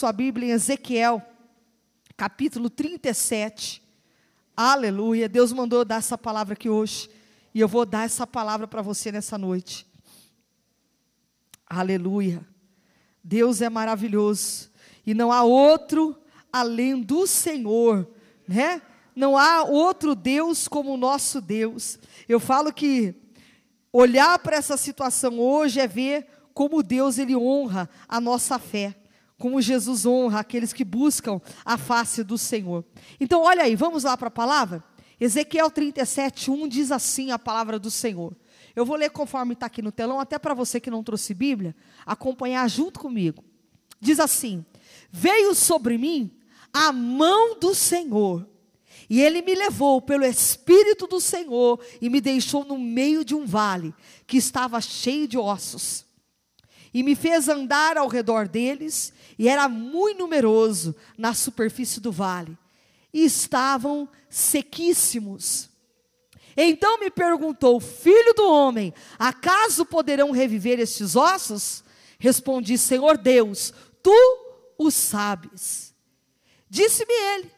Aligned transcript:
sua 0.00 0.14
Bíblia 0.14 0.48
em 0.48 0.52
Ezequiel, 0.52 1.20
capítulo 2.16 2.70
37. 2.70 3.82
Aleluia. 4.56 5.28
Deus 5.28 5.52
mandou 5.52 5.84
dar 5.84 5.96
essa 5.96 6.16
palavra 6.16 6.54
aqui 6.54 6.70
hoje. 6.70 7.10
E 7.54 7.60
eu 7.60 7.68
vou 7.68 7.84
dar 7.84 8.06
essa 8.06 8.26
palavra 8.26 8.66
para 8.66 8.80
você 8.80 9.12
nessa 9.12 9.36
noite. 9.36 9.86
Aleluia. 11.66 12.42
Deus 13.22 13.60
é 13.60 13.68
maravilhoso. 13.68 14.70
E 15.04 15.12
não 15.12 15.30
há 15.30 15.42
outro 15.42 16.18
além 16.50 17.02
do 17.02 17.26
Senhor, 17.26 18.10
né? 18.48 18.80
Não 19.14 19.36
há 19.36 19.64
outro 19.64 20.14
Deus 20.14 20.66
como 20.66 20.94
o 20.94 20.96
nosso 20.96 21.42
Deus. 21.42 21.98
Eu 22.26 22.40
falo 22.40 22.72
que 22.72 23.14
olhar 23.92 24.38
para 24.38 24.56
essa 24.56 24.78
situação 24.78 25.38
hoje 25.38 25.78
é 25.78 25.86
ver 25.86 26.26
como 26.54 26.82
Deus 26.82 27.18
ele 27.18 27.36
honra 27.36 27.86
a 28.08 28.18
nossa 28.18 28.58
fé, 28.58 28.96
como 29.40 29.62
Jesus 29.62 30.04
honra 30.04 30.40
aqueles 30.40 30.70
que 30.70 30.84
buscam 30.84 31.40
a 31.64 31.78
face 31.78 32.22
do 32.22 32.36
Senhor. 32.36 32.84
Então, 33.18 33.42
olha 33.42 33.62
aí, 33.62 33.74
vamos 33.74 34.04
lá 34.04 34.14
para 34.14 34.28
a 34.28 34.30
palavra? 34.30 34.84
Ezequiel 35.18 35.70
37, 35.70 36.50
1 36.50 36.68
diz 36.68 36.92
assim 36.92 37.30
a 37.30 37.38
palavra 37.38 37.78
do 37.78 37.90
Senhor. 37.90 38.36
Eu 38.76 38.84
vou 38.84 38.96
ler 38.96 39.08
conforme 39.08 39.54
está 39.54 39.64
aqui 39.64 39.80
no 39.80 39.90
telão, 39.90 40.20
até 40.20 40.38
para 40.38 40.52
você 40.52 40.78
que 40.78 40.90
não 40.90 41.02
trouxe 41.02 41.32
Bíblia, 41.32 41.74
acompanhar 42.04 42.68
junto 42.68 43.00
comigo. 43.00 43.42
Diz 43.98 44.20
assim: 44.20 44.62
Veio 45.10 45.54
sobre 45.54 45.96
mim 45.96 46.30
a 46.70 46.92
mão 46.92 47.58
do 47.58 47.74
Senhor, 47.74 48.46
e 49.08 49.22
ele 49.22 49.40
me 49.40 49.54
levou 49.54 50.02
pelo 50.02 50.26
Espírito 50.26 51.06
do 51.06 51.18
Senhor 51.18 51.80
e 51.98 52.10
me 52.10 52.20
deixou 52.20 52.62
no 52.62 52.76
meio 52.76 53.24
de 53.24 53.34
um 53.34 53.46
vale 53.46 53.94
que 54.26 54.36
estava 54.36 54.78
cheio 54.82 55.26
de 55.26 55.38
ossos. 55.38 56.04
E 56.92 57.02
me 57.02 57.14
fez 57.14 57.48
andar 57.48 57.96
ao 57.96 58.08
redor 58.08 58.48
deles, 58.48 59.12
e 59.40 59.48
era 59.48 59.70
muito 59.70 60.18
numeroso 60.18 60.94
na 61.16 61.32
superfície 61.32 61.98
do 61.98 62.12
vale, 62.12 62.58
e 63.10 63.24
estavam 63.24 64.06
sequíssimos. 64.28 65.70
Então 66.54 67.00
me 67.00 67.10
perguntou, 67.10 67.80
filho 67.80 68.34
do 68.34 68.46
homem, 68.46 68.92
acaso 69.18 69.86
poderão 69.86 70.30
reviver 70.30 70.78
estes 70.78 71.16
ossos? 71.16 71.82
Respondi, 72.18 72.76
Senhor 72.76 73.16
Deus, 73.16 73.72
tu 74.02 74.14
o 74.76 74.90
sabes. 74.90 75.94
Disse-me 76.68 77.14
ele: 77.14 77.50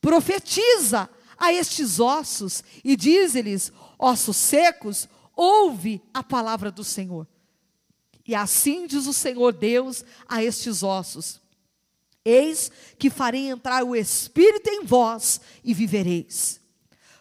profetiza 0.00 1.08
a 1.38 1.52
estes 1.52 2.00
ossos 2.00 2.64
e 2.82 2.96
dize-lhes: 2.96 3.72
ossos 3.96 4.36
secos, 4.36 5.08
ouve 5.36 6.02
a 6.12 6.24
palavra 6.24 6.72
do 6.72 6.82
Senhor. 6.82 7.28
E 8.28 8.34
assim 8.34 8.86
diz 8.86 9.06
o 9.06 9.12
Senhor 9.14 9.54
Deus 9.54 10.04
a 10.28 10.44
estes 10.44 10.82
ossos: 10.82 11.40
Eis 12.22 12.70
que 12.98 13.08
farei 13.08 13.48
entrar 13.48 13.82
o 13.82 13.96
espírito 13.96 14.68
em 14.68 14.84
vós 14.84 15.40
e 15.64 15.72
vivereis. 15.72 16.60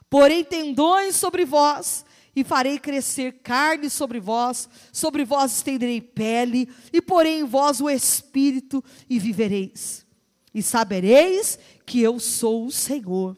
Porém 0.09 0.43
tendões 0.43 1.15
sobre 1.15 1.45
vós 1.45 2.05
e 2.35 2.43
farei 2.43 2.77
crescer 2.77 3.39
carne 3.41 3.89
sobre 3.89 4.19
vós, 4.19 4.69
sobre 4.91 5.23
vós 5.23 5.53
estenderei 5.53 6.01
pele, 6.01 6.69
e 6.91 7.01
porém 7.01 7.39
em 7.39 7.45
vós 7.45 7.79
o 7.79 7.89
espírito 7.89 8.83
e 9.09 9.17
vivereis. 9.17 10.05
E 10.53 10.61
sabereis 10.61 11.57
que 11.85 12.01
eu 12.01 12.19
sou 12.19 12.65
o 12.65 12.71
Senhor. 12.71 13.37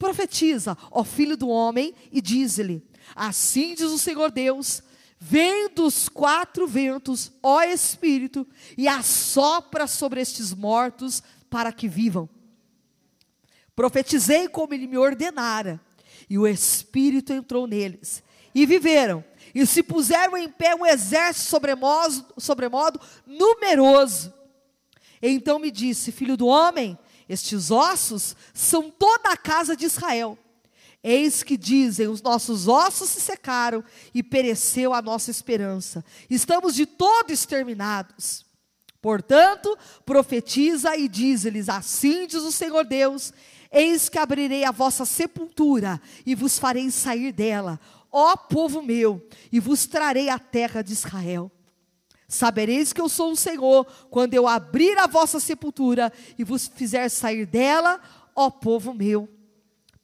profetiza, 0.00 0.76
ó 0.90 1.04
filho 1.04 1.36
do 1.36 1.48
homem, 1.48 1.94
e 2.10 2.20
diz-lhe: 2.20 2.82
Assim 3.14 3.74
diz 3.74 3.92
o 3.92 3.98
Senhor 3.98 4.32
Deus: 4.32 4.82
Vem 5.20 5.68
dos 5.68 6.08
quatro 6.08 6.66
ventos, 6.66 7.30
ó 7.42 7.62
Espírito, 7.62 8.44
e 8.76 8.88
assopra 8.88 9.86
sobre 9.86 10.20
estes 10.20 10.52
mortos 10.52 11.22
para 11.48 11.70
que 11.70 11.86
vivam. 11.86 12.28
Profetizei 13.76 14.48
como 14.48 14.74
ele 14.74 14.86
me 14.86 14.96
ordenara 14.98 15.80
e 16.28 16.38
o 16.38 16.46
Espírito 16.46 17.32
entrou 17.32 17.66
neles, 17.66 18.22
e 18.54 18.64
viveram, 18.64 19.24
e 19.52 19.66
se 19.66 19.82
puseram 19.82 20.36
em 20.36 20.48
pé 20.48 20.76
um 20.76 20.86
exército 20.86 21.48
sobremodo, 21.48 22.24
sobremodo 22.38 23.00
numeroso. 23.26 24.32
Então 25.20 25.58
me 25.58 25.72
disse, 25.72 26.12
filho 26.12 26.36
do 26.36 26.46
homem, 26.46 26.96
estes 27.30 27.70
ossos 27.70 28.34
são 28.52 28.90
toda 28.90 29.30
a 29.30 29.36
casa 29.36 29.76
de 29.76 29.86
Israel. 29.86 30.36
Eis 31.02 31.44
que 31.44 31.56
dizem: 31.56 32.08
os 32.08 32.20
nossos 32.20 32.66
ossos 32.66 33.08
se 33.08 33.20
secaram 33.20 33.84
e 34.12 34.20
pereceu 34.20 34.92
a 34.92 35.00
nossa 35.00 35.30
esperança. 35.30 36.04
Estamos 36.28 36.74
de 36.74 36.86
todo 36.86 37.30
exterminados. 37.30 38.44
Portanto, 39.00 39.78
profetiza 40.04 40.96
e 40.96 41.08
diz-lhes: 41.08 41.68
Assim 41.68 42.26
diz 42.26 42.42
o 42.42 42.50
Senhor 42.50 42.84
Deus: 42.84 43.32
Eis 43.70 44.08
que 44.08 44.18
abrirei 44.18 44.64
a 44.64 44.72
vossa 44.72 45.04
sepultura 45.04 46.02
e 46.26 46.34
vos 46.34 46.58
farei 46.58 46.90
sair 46.90 47.30
dela, 47.32 47.78
ó 48.10 48.36
povo 48.36 48.82
meu, 48.82 49.24
e 49.52 49.60
vos 49.60 49.86
trarei 49.86 50.28
a 50.28 50.38
terra 50.38 50.82
de 50.82 50.92
Israel. 50.92 51.50
Sabereis 52.30 52.92
que 52.92 53.00
eu 53.00 53.08
sou 53.08 53.32
o 53.32 53.36
Senhor, 53.36 53.84
quando 54.08 54.34
eu 54.34 54.46
abrir 54.46 54.96
a 54.98 55.08
vossa 55.08 55.40
sepultura 55.40 56.12
e 56.38 56.44
vos 56.44 56.68
fizer 56.68 57.08
sair 57.08 57.44
dela, 57.44 58.00
ó 58.36 58.48
povo 58.48 58.94
meu. 58.94 59.28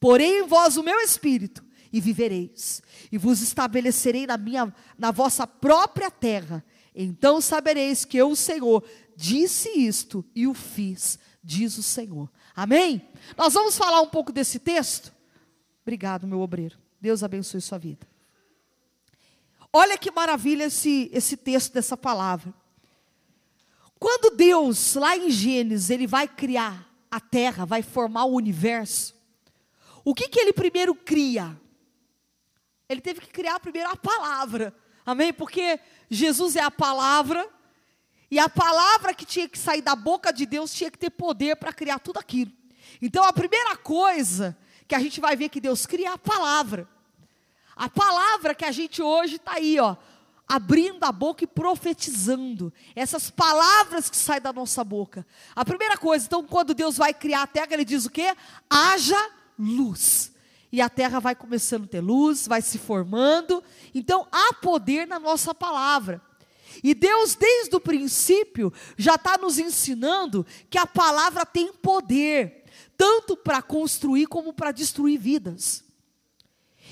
Porém 0.00 0.40
em 0.40 0.46
vós 0.46 0.76
o 0.76 0.82
meu 0.82 0.98
espírito, 0.98 1.64
e 1.92 2.00
vivereis, 2.00 2.82
e 3.12 3.16
vos 3.16 3.40
estabelecerei 3.42 4.26
na 4.26 4.36
minha 4.36 4.74
na 4.98 5.12
vossa 5.12 5.46
própria 5.46 6.10
terra. 6.10 6.64
Então 6.92 7.40
sabereis 7.40 8.04
que 8.04 8.16
eu, 8.16 8.30
o 8.30 8.36
Senhor, 8.36 8.82
disse 9.16 9.68
isto 9.78 10.24
e 10.34 10.48
o 10.48 10.52
fiz, 10.52 11.20
diz 11.44 11.78
o 11.78 11.82
Senhor. 11.82 12.28
Amém? 12.56 13.08
Nós 13.36 13.54
vamos 13.54 13.78
falar 13.78 14.00
um 14.00 14.08
pouco 14.08 14.32
desse 14.32 14.58
texto. 14.58 15.14
Obrigado, 15.82 16.26
meu 16.26 16.40
obreiro. 16.40 16.76
Deus 17.00 17.22
abençoe 17.22 17.60
sua 17.60 17.78
vida. 17.78 18.04
Olha 19.78 19.98
que 19.98 20.10
maravilha 20.10 20.64
esse, 20.64 21.10
esse 21.12 21.36
texto 21.36 21.74
dessa 21.74 21.98
palavra. 21.98 22.54
Quando 23.98 24.34
Deus, 24.34 24.94
lá 24.94 25.14
em 25.14 25.28
Gênesis, 25.28 25.90
ele 25.90 26.06
vai 26.06 26.26
criar 26.26 26.90
a 27.10 27.20
terra, 27.20 27.66
vai 27.66 27.82
formar 27.82 28.24
o 28.24 28.32
universo, 28.32 29.14
o 30.02 30.14
que, 30.14 30.30
que 30.30 30.40
ele 30.40 30.54
primeiro 30.54 30.94
cria? 30.94 31.60
Ele 32.88 33.02
teve 33.02 33.20
que 33.20 33.26
criar 33.26 33.60
primeiro 33.60 33.90
a 33.90 33.96
palavra, 33.96 34.74
amém? 35.04 35.30
Porque 35.30 35.78
Jesus 36.08 36.56
é 36.56 36.62
a 36.62 36.70
palavra, 36.70 37.46
e 38.30 38.38
a 38.38 38.48
palavra 38.48 39.12
que 39.12 39.26
tinha 39.26 39.46
que 39.46 39.58
sair 39.58 39.82
da 39.82 39.94
boca 39.94 40.32
de 40.32 40.46
Deus 40.46 40.72
tinha 40.72 40.90
que 40.90 40.98
ter 40.98 41.10
poder 41.10 41.54
para 41.56 41.70
criar 41.70 41.98
tudo 41.98 42.18
aquilo. 42.18 42.50
Então 43.02 43.22
a 43.24 43.32
primeira 43.32 43.76
coisa 43.76 44.56
que 44.88 44.94
a 44.94 45.00
gente 45.00 45.20
vai 45.20 45.36
ver 45.36 45.50
que 45.50 45.60
Deus 45.60 45.84
cria 45.84 46.08
é 46.08 46.12
a 46.12 46.16
palavra. 46.16 46.95
A 47.76 47.90
palavra 47.90 48.54
que 48.54 48.64
a 48.64 48.72
gente 48.72 49.02
hoje 49.02 49.36
está 49.36 49.56
aí, 49.56 49.78
ó, 49.78 49.96
abrindo 50.48 51.04
a 51.04 51.12
boca 51.12 51.44
e 51.44 51.46
profetizando. 51.46 52.72
Essas 52.94 53.30
palavras 53.30 54.08
que 54.08 54.16
saem 54.16 54.40
da 54.40 54.52
nossa 54.52 54.82
boca. 54.82 55.26
A 55.54 55.64
primeira 55.64 55.98
coisa, 55.98 56.24
então, 56.24 56.42
quando 56.42 56.72
Deus 56.72 56.96
vai 56.96 57.12
criar 57.12 57.42
a 57.42 57.46
terra, 57.46 57.68
ele 57.72 57.84
diz 57.84 58.06
o 58.06 58.10
quê? 58.10 58.34
Haja 58.70 59.30
luz. 59.58 60.32
E 60.72 60.80
a 60.80 60.88
terra 60.88 61.20
vai 61.20 61.34
começando 61.34 61.84
a 61.84 61.88
ter 61.88 62.00
luz, 62.00 62.46
vai 62.48 62.62
se 62.62 62.78
formando. 62.78 63.62
Então, 63.94 64.26
há 64.32 64.54
poder 64.54 65.06
na 65.06 65.18
nossa 65.18 65.54
palavra. 65.54 66.22
E 66.82 66.94
Deus, 66.94 67.34
desde 67.34 67.74
o 67.76 67.80
princípio, 67.80 68.72
já 68.96 69.14
está 69.14 69.38
nos 69.38 69.58
ensinando 69.58 70.46
que 70.68 70.78
a 70.78 70.86
palavra 70.86 71.44
tem 71.46 71.72
poder, 71.72 72.64
tanto 72.96 73.36
para 73.36 73.62
construir 73.62 74.26
como 74.26 74.52
para 74.52 74.72
destruir 74.72 75.18
vidas. 75.18 75.85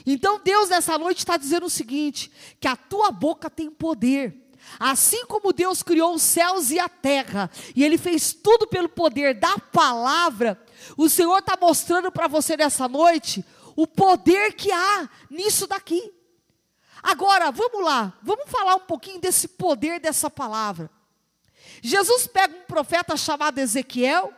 Então 0.06 0.40
Deus 0.42 0.68
nessa 0.68 0.98
noite 0.98 1.18
está 1.18 1.36
dizendo 1.36 1.66
o 1.66 1.70
seguinte: 1.70 2.30
que 2.60 2.68
a 2.68 2.76
tua 2.76 3.10
boca 3.10 3.48
tem 3.48 3.70
poder. 3.70 4.42
Assim 4.78 5.26
como 5.26 5.52
Deus 5.52 5.82
criou 5.82 6.14
os 6.14 6.22
céus 6.22 6.70
e 6.70 6.78
a 6.78 6.88
terra, 6.88 7.50
e 7.76 7.84
Ele 7.84 7.98
fez 7.98 8.32
tudo 8.32 8.66
pelo 8.66 8.88
poder 8.88 9.34
da 9.34 9.58
palavra, 9.58 10.58
o 10.96 11.08
Senhor 11.08 11.38
está 11.38 11.56
mostrando 11.60 12.10
para 12.10 12.26
você 12.26 12.56
nessa 12.56 12.88
noite 12.88 13.44
o 13.76 13.86
poder 13.86 14.54
que 14.54 14.72
há 14.72 15.08
nisso 15.30 15.66
daqui. 15.66 16.12
Agora, 17.02 17.50
vamos 17.50 17.84
lá, 17.84 18.14
vamos 18.22 18.50
falar 18.50 18.76
um 18.76 18.80
pouquinho 18.80 19.20
desse 19.20 19.48
poder 19.48 20.00
dessa 20.00 20.30
palavra. 20.30 20.90
Jesus 21.82 22.26
pega 22.26 22.56
um 22.56 22.62
profeta 22.62 23.16
chamado 23.16 23.58
Ezequiel, 23.58 24.32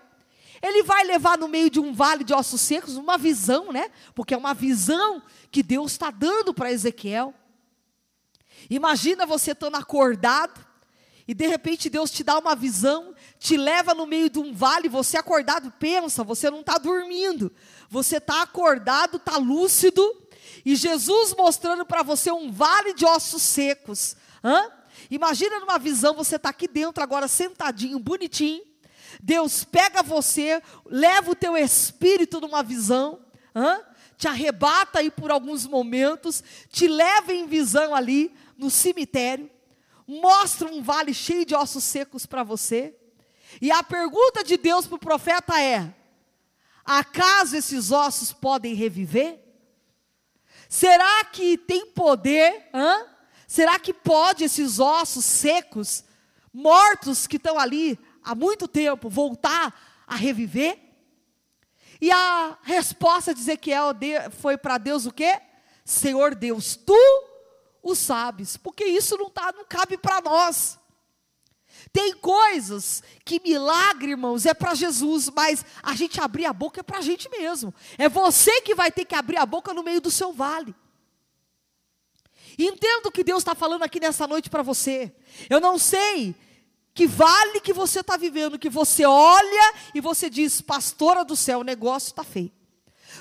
ele 0.62 0.82
vai 0.82 1.04
levar 1.04 1.38
no 1.38 1.48
meio 1.48 1.70
de 1.70 1.80
um 1.80 1.92
vale 1.92 2.24
de 2.24 2.32
ossos 2.34 2.60
secos 2.60 2.96
uma 2.96 3.18
visão, 3.18 3.72
né? 3.72 3.90
Porque 4.14 4.34
é 4.34 4.36
uma 4.36 4.54
visão 4.54 5.22
que 5.50 5.62
Deus 5.62 5.92
está 5.92 6.10
dando 6.10 6.54
para 6.54 6.72
Ezequiel. 6.72 7.34
Imagina 8.70 9.26
você 9.26 9.52
estando 9.52 9.76
acordado 9.76 10.64
e 11.28 11.34
de 11.34 11.46
repente 11.46 11.90
Deus 11.90 12.10
te 12.10 12.22
dá 12.22 12.38
uma 12.38 12.54
visão, 12.54 13.14
te 13.38 13.56
leva 13.56 13.92
no 13.94 14.06
meio 14.06 14.30
de 14.30 14.38
um 14.38 14.54
vale, 14.54 14.88
você 14.88 15.16
acordado, 15.16 15.72
pensa, 15.78 16.22
você 16.22 16.50
não 16.50 16.60
está 16.60 16.78
dormindo, 16.78 17.52
você 17.90 18.18
está 18.18 18.42
acordado, 18.42 19.16
está 19.16 19.36
lúcido, 19.36 20.02
e 20.64 20.76
Jesus 20.76 21.34
mostrando 21.36 21.84
para 21.84 22.02
você 22.02 22.30
um 22.30 22.50
vale 22.50 22.94
de 22.94 23.04
ossos 23.04 23.42
secos. 23.42 24.16
Hã? 24.42 24.70
Imagina 25.10 25.58
numa 25.58 25.78
visão, 25.78 26.14
você 26.14 26.36
está 26.36 26.50
aqui 26.50 26.68
dentro 26.68 27.02
agora 27.02 27.26
sentadinho, 27.26 27.98
bonitinho. 27.98 28.62
Deus 29.22 29.64
pega 29.64 30.02
você, 30.02 30.62
leva 30.84 31.30
o 31.30 31.36
teu 31.36 31.56
espírito 31.56 32.40
numa 32.40 32.62
visão, 32.62 33.20
hã? 33.54 33.80
te 34.16 34.26
arrebata 34.26 35.00
aí 35.00 35.10
por 35.10 35.30
alguns 35.30 35.66
momentos, 35.66 36.42
te 36.70 36.88
leva 36.88 37.32
em 37.32 37.46
visão 37.46 37.94
ali 37.94 38.34
no 38.56 38.70
cemitério, 38.70 39.50
mostra 40.06 40.68
um 40.68 40.82
vale 40.82 41.12
cheio 41.12 41.44
de 41.44 41.54
ossos 41.54 41.84
secos 41.84 42.24
para 42.24 42.42
você. 42.42 42.94
E 43.60 43.70
a 43.70 43.82
pergunta 43.82 44.42
de 44.42 44.56
Deus 44.56 44.86
para 44.86 44.96
o 44.96 45.00
profeta 45.00 45.60
é: 45.60 45.94
acaso 46.84 47.56
esses 47.56 47.90
ossos 47.90 48.32
podem 48.32 48.74
reviver? 48.74 49.40
Será 50.68 51.24
que 51.24 51.56
tem 51.56 51.86
poder? 51.86 52.68
Hã? 52.72 53.06
Será 53.46 53.78
que 53.78 53.92
pode 53.94 54.44
esses 54.44 54.80
ossos 54.80 55.24
secos, 55.24 56.04
mortos 56.52 57.26
que 57.26 57.36
estão 57.36 57.58
ali 57.58 57.98
há 58.26 58.34
muito 58.34 58.66
tempo, 58.66 59.08
voltar 59.08 60.04
a 60.04 60.16
reviver? 60.16 60.76
E 62.00 62.10
a 62.10 62.58
resposta 62.62 63.32
de 63.32 63.40
Ezequiel 63.40 63.92
foi 64.32 64.58
para 64.58 64.76
Deus 64.76 65.06
o 65.06 65.12
quê? 65.12 65.40
Senhor 65.84 66.34
Deus, 66.34 66.74
tu 66.74 66.98
o 67.80 67.94
sabes, 67.94 68.56
porque 68.56 68.84
isso 68.84 69.16
não, 69.16 69.30
tá, 69.30 69.54
não 69.56 69.64
cabe 69.64 69.96
para 69.96 70.20
nós. 70.20 70.76
Tem 71.92 72.14
coisas 72.14 73.02
que 73.24 73.40
milagre, 73.40 74.10
irmãos, 74.10 74.44
é 74.44 74.52
para 74.52 74.74
Jesus, 74.74 75.30
mas 75.30 75.64
a 75.82 75.94
gente 75.94 76.20
abrir 76.20 76.46
a 76.46 76.52
boca 76.52 76.80
é 76.80 76.82
para 76.82 76.98
a 76.98 77.02
gente 77.02 77.30
mesmo. 77.30 77.72
É 77.96 78.08
você 78.08 78.60
que 78.62 78.74
vai 78.74 78.90
ter 78.90 79.04
que 79.04 79.14
abrir 79.14 79.36
a 79.36 79.46
boca 79.46 79.72
no 79.72 79.84
meio 79.84 80.00
do 80.00 80.10
seu 80.10 80.32
vale. 80.32 80.74
Entendo 82.58 83.06
o 83.06 83.12
que 83.12 83.22
Deus 83.22 83.38
está 83.38 83.54
falando 83.54 83.82
aqui 83.84 84.00
nessa 84.00 84.26
noite 84.26 84.50
para 84.50 84.62
você. 84.62 85.14
Eu 85.48 85.60
não 85.60 85.78
sei 85.78 86.34
que 86.96 87.06
vale 87.06 87.60
que 87.60 87.74
você 87.74 88.00
está 88.00 88.16
vivendo, 88.16 88.58
que 88.58 88.70
você 88.70 89.04
olha 89.04 89.74
e 89.94 90.00
você 90.00 90.30
diz, 90.30 90.62
pastora 90.62 91.26
do 91.26 91.36
céu, 91.36 91.58
o 91.58 91.62
negócio 91.62 92.08
está 92.08 92.24
feio. 92.24 92.50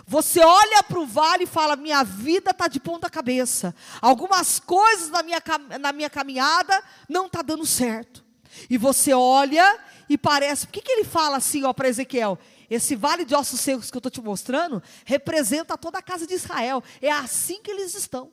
Você 0.08 0.40
olha 0.40 0.82
para 0.82 0.98
o 0.98 1.06
vale 1.06 1.44
e 1.44 1.48
fala: 1.48 1.76
minha 1.76 2.02
vida 2.02 2.52
está 2.52 2.70
de 2.70 2.80
ponta 2.80 3.10
cabeça. 3.10 3.76
Algumas 4.02 4.60
coisas 4.60 5.10
na 5.10 5.22
minha, 5.22 5.42
na 5.80 5.92
minha 5.92 6.10
caminhada 6.10 6.82
não 7.10 7.26
está 7.26 7.42
dando 7.42 7.66
certo. 7.66 8.24
E 8.70 8.78
você 8.78 9.14
olha 9.14 9.78
e 10.10 10.18
parece. 10.18 10.68
Por 10.68 10.74
que, 10.74 10.82
que 10.82 10.92
ele 10.92 11.04
fala 11.04 11.38
assim 11.38 11.62
para 11.74 11.90
Ezequiel? 11.90 12.40
Esse 12.70 12.96
vale 12.96 13.26
de 13.26 13.36
ossos 13.36 13.60
secos 13.60 13.92
que 13.92 13.98
eu 13.98 14.00
estou 14.00 14.12
te 14.12 14.22
mostrando 14.22 14.82
representa 15.04 15.78
toda 15.78 16.00
a 16.00 16.02
casa 16.02 16.26
de 16.26 16.34
Israel. 16.34 16.82
É 17.02 17.12
assim 17.12 17.62
que 17.62 17.72
eles 17.72 17.94
estão. 17.94 18.32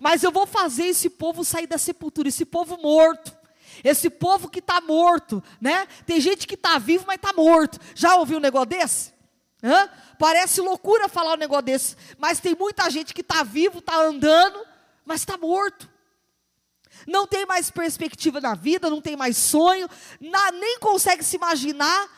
Mas 0.00 0.22
eu 0.22 0.32
vou 0.32 0.46
fazer 0.46 0.86
esse 0.86 1.10
povo 1.10 1.44
sair 1.44 1.66
da 1.66 1.78
sepultura, 1.78 2.28
esse 2.28 2.44
povo 2.46 2.78
morto. 2.78 3.37
Esse 3.82 4.10
povo 4.10 4.48
que 4.48 4.58
está 4.58 4.80
morto, 4.80 5.42
né? 5.60 5.86
Tem 6.06 6.20
gente 6.20 6.46
que 6.46 6.54
está 6.54 6.78
vivo, 6.78 7.04
mas 7.06 7.16
está 7.16 7.32
morto. 7.32 7.78
Já 7.94 8.16
ouviu 8.16 8.38
um 8.38 8.40
negócio 8.40 8.66
desse? 8.66 9.12
Hã? 9.62 9.88
Parece 10.18 10.60
loucura 10.60 11.08
falar 11.08 11.34
um 11.34 11.38
negócio 11.38 11.64
desse, 11.64 11.96
mas 12.18 12.40
tem 12.40 12.54
muita 12.54 12.88
gente 12.90 13.14
que 13.14 13.20
está 13.20 13.42
vivo, 13.42 13.78
está 13.78 14.00
andando, 14.00 14.64
mas 15.04 15.20
está 15.20 15.36
morto. 15.36 15.88
Não 17.06 17.26
tem 17.26 17.46
mais 17.46 17.70
perspectiva 17.70 18.40
na 18.40 18.54
vida, 18.54 18.90
não 18.90 19.00
tem 19.00 19.16
mais 19.16 19.36
sonho, 19.36 19.88
na, 20.20 20.52
nem 20.52 20.78
consegue 20.78 21.24
se 21.24 21.36
imaginar. 21.36 22.08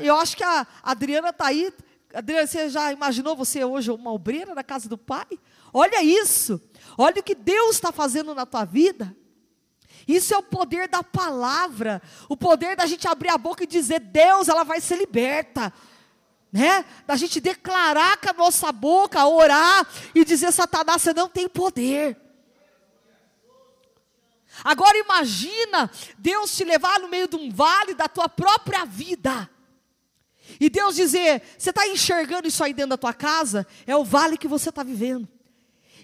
Eu 0.00 0.16
acho 0.16 0.36
que 0.36 0.44
a 0.44 0.66
Adriana 0.82 1.30
está 1.30 1.46
aí. 1.46 1.72
Adriana, 2.14 2.46
você 2.46 2.68
já 2.68 2.92
imaginou 2.92 3.36
você 3.36 3.64
hoje 3.64 3.90
uma 3.90 4.12
obreira 4.12 4.54
na 4.54 4.62
casa 4.62 4.88
do 4.88 4.98
pai? 4.98 5.26
Olha 5.72 6.02
isso. 6.02 6.60
Olha 6.98 7.20
o 7.20 7.22
que 7.22 7.34
Deus 7.34 7.76
está 7.76 7.90
fazendo 7.90 8.34
na 8.34 8.44
tua 8.44 8.64
vida. 8.64 9.16
Isso 10.06 10.34
é 10.34 10.38
o 10.38 10.42
poder 10.42 10.88
da 10.88 11.02
palavra, 11.02 12.02
o 12.28 12.36
poder 12.36 12.76
da 12.76 12.86
gente 12.86 13.06
abrir 13.06 13.30
a 13.30 13.38
boca 13.38 13.64
e 13.64 13.66
dizer: 13.66 14.00
Deus, 14.00 14.48
ela 14.48 14.64
vai 14.64 14.80
ser 14.80 14.96
liberta 14.96 15.72
né? 16.52 16.84
Da 17.06 17.16
gente 17.16 17.40
declarar 17.40 18.18
com 18.18 18.28
a 18.28 18.34
nossa 18.34 18.70
boca, 18.70 19.24
orar 19.24 19.88
e 20.14 20.22
dizer: 20.22 20.52
Satanás, 20.52 21.00
você 21.00 21.14
não 21.14 21.28
tem 21.28 21.48
poder. 21.48 22.18
Agora 24.62 24.98
imagina 24.98 25.90
Deus 26.18 26.54
te 26.54 26.62
levar 26.62 27.00
no 27.00 27.08
meio 27.08 27.26
de 27.26 27.36
um 27.36 27.50
vale 27.50 27.94
da 27.94 28.06
tua 28.06 28.28
própria 28.28 28.84
vida. 28.84 29.48
E 30.60 30.68
Deus 30.68 30.94
dizer: 30.94 31.42
Você 31.56 31.70
está 31.70 31.88
enxergando 31.88 32.46
isso 32.46 32.62
aí 32.62 32.74
dentro 32.74 32.90
da 32.90 32.98
tua 32.98 33.14
casa? 33.14 33.66
É 33.86 33.96
o 33.96 34.04
vale 34.04 34.36
que 34.36 34.46
você 34.46 34.68
está 34.68 34.82
vivendo. 34.82 35.26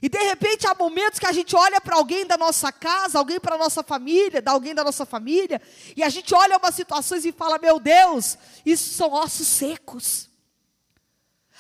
E 0.01 0.09
de 0.09 0.19
repente 0.19 0.67
há 0.67 0.75
momentos 0.75 1.19
que 1.19 1.27
a 1.27 1.33
gente 1.33 1.57
olha 1.57 1.81
para 1.81 1.97
alguém 1.97 2.25
da 2.25 2.37
nossa 2.37 2.71
casa, 2.71 3.19
alguém 3.19 3.41
para 3.41 3.57
a 3.57 3.59
nossa 3.59 3.83
família, 3.83 4.41
da 4.41 4.53
alguém 4.53 4.75
da 4.75 4.85
nossa 4.85 5.05
família, 5.05 5.61
e 5.97 6.03
a 6.03 6.09
gente 6.09 6.35
olha 6.35 6.57
umas 6.57 6.75
situações 6.75 7.25
e 7.25 7.33
fala: 7.33 7.59
Meu 7.59 7.81
Deus, 7.81 8.39
isso 8.65 8.95
são 8.95 9.13
ossos 9.13 9.47
secos. 9.49 10.29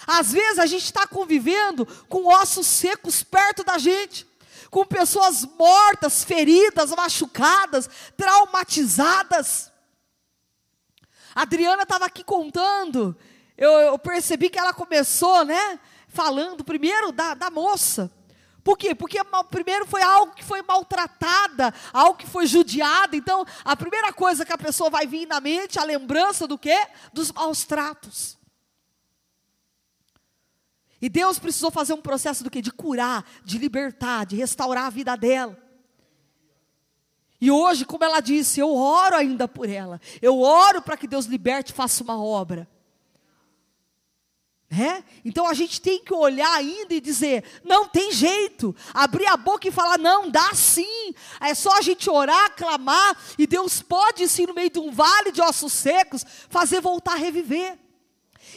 Às 0.06 0.32
vezes 0.32 0.58
a 0.58 0.66
gente 0.66 0.84
está 0.84 1.06
convivendo 1.06 1.84
com 2.08 2.26
ossos 2.28 2.66
secos 2.66 3.22
perto 3.24 3.64
da 3.64 3.78
gente, 3.78 4.26
com 4.70 4.86
pessoas 4.86 5.44
mortas, 5.58 6.22
feridas, 6.22 6.90
machucadas, 6.90 7.90
traumatizadas. 8.16 9.72
A 11.34 11.42
Adriana 11.42 11.82
estava 11.82 12.04
aqui 12.04 12.22
contando, 12.22 13.16
eu, 13.56 13.70
eu, 13.70 13.98
percebi 13.98 14.48
que 14.48 14.58
ela 14.58 14.72
começou, 14.72 15.44
né, 15.44 15.80
falando 16.08 16.64
primeiro 16.64 17.10
da, 17.10 17.34
da 17.34 17.50
moça. 17.50 18.10
Por 18.68 18.76
quê? 18.76 18.94
Porque 18.94 19.18
primeiro 19.48 19.86
foi 19.86 20.02
algo 20.02 20.34
que 20.34 20.44
foi 20.44 20.60
maltratada, 20.60 21.72
algo 21.90 22.18
que 22.18 22.26
foi 22.26 22.46
judiada. 22.46 23.16
Então, 23.16 23.42
a 23.64 23.74
primeira 23.74 24.12
coisa 24.12 24.44
que 24.44 24.52
a 24.52 24.58
pessoa 24.58 24.90
vai 24.90 25.06
vir 25.06 25.26
na 25.26 25.40
mente, 25.40 25.78
a 25.78 25.84
lembrança 25.84 26.46
do 26.46 26.58
quê? 26.58 26.86
Dos 27.10 27.32
maus 27.32 27.64
tratos. 27.64 28.36
E 31.00 31.08
Deus 31.08 31.38
precisou 31.38 31.70
fazer 31.70 31.94
um 31.94 32.02
processo 32.02 32.44
do 32.44 32.50
que? 32.50 32.60
De 32.60 32.70
curar, 32.70 33.24
de 33.42 33.56
libertar, 33.56 34.26
de 34.26 34.36
restaurar 34.36 34.84
a 34.84 34.90
vida 34.90 35.16
dela. 35.16 35.56
E 37.40 37.50
hoje, 37.50 37.86
como 37.86 38.04
ela 38.04 38.20
disse, 38.20 38.60
eu 38.60 38.76
oro 38.76 39.16
ainda 39.16 39.48
por 39.48 39.66
ela. 39.66 39.98
Eu 40.20 40.42
oro 40.42 40.82
para 40.82 40.98
que 40.98 41.06
Deus 41.06 41.24
liberte 41.24 41.72
e 41.72 41.74
faça 41.74 42.04
uma 42.04 42.22
obra. 42.22 42.68
Né? 44.70 45.02
Então 45.24 45.46
a 45.46 45.54
gente 45.54 45.80
tem 45.80 46.04
que 46.04 46.12
olhar 46.12 46.52
ainda 46.54 46.92
e 46.92 47.00
dizer: 47.00 47.42
não 47.64 47.88
tem 47.88 48.12
jeito, 48.12 48.76
abrir 48.92 49.26
a 49.26 49.36
boca 49.36 49.66
e 49.66 49.72
falar: 49.72 49.98
não, 49.98 50.30
dá 50.30 50.52
sim, 50.54 51.14
é 51.40 51.54
só 51.54 51.78
a 51.78 51.80
gente 51.80 52.10
orar, 52.10 52.54
clamar, 52.54 53.16
e 53.38 53.46
Deus 53.46 53.80
pode 53.80 54.28
sim, 54.28 54.46
no 54.46 54.54
meio 54.54 54.68
de 54.68 54.78
um 54.78 54.92
vale 54.92 55.32
de 55.32 55.40
ossos 55.40 55.72
secos, 55.72 56.24
fazer 56.50 56.82
voltar 56.82 57.12
a 57.12 57.16
reviver. 57.16 57.78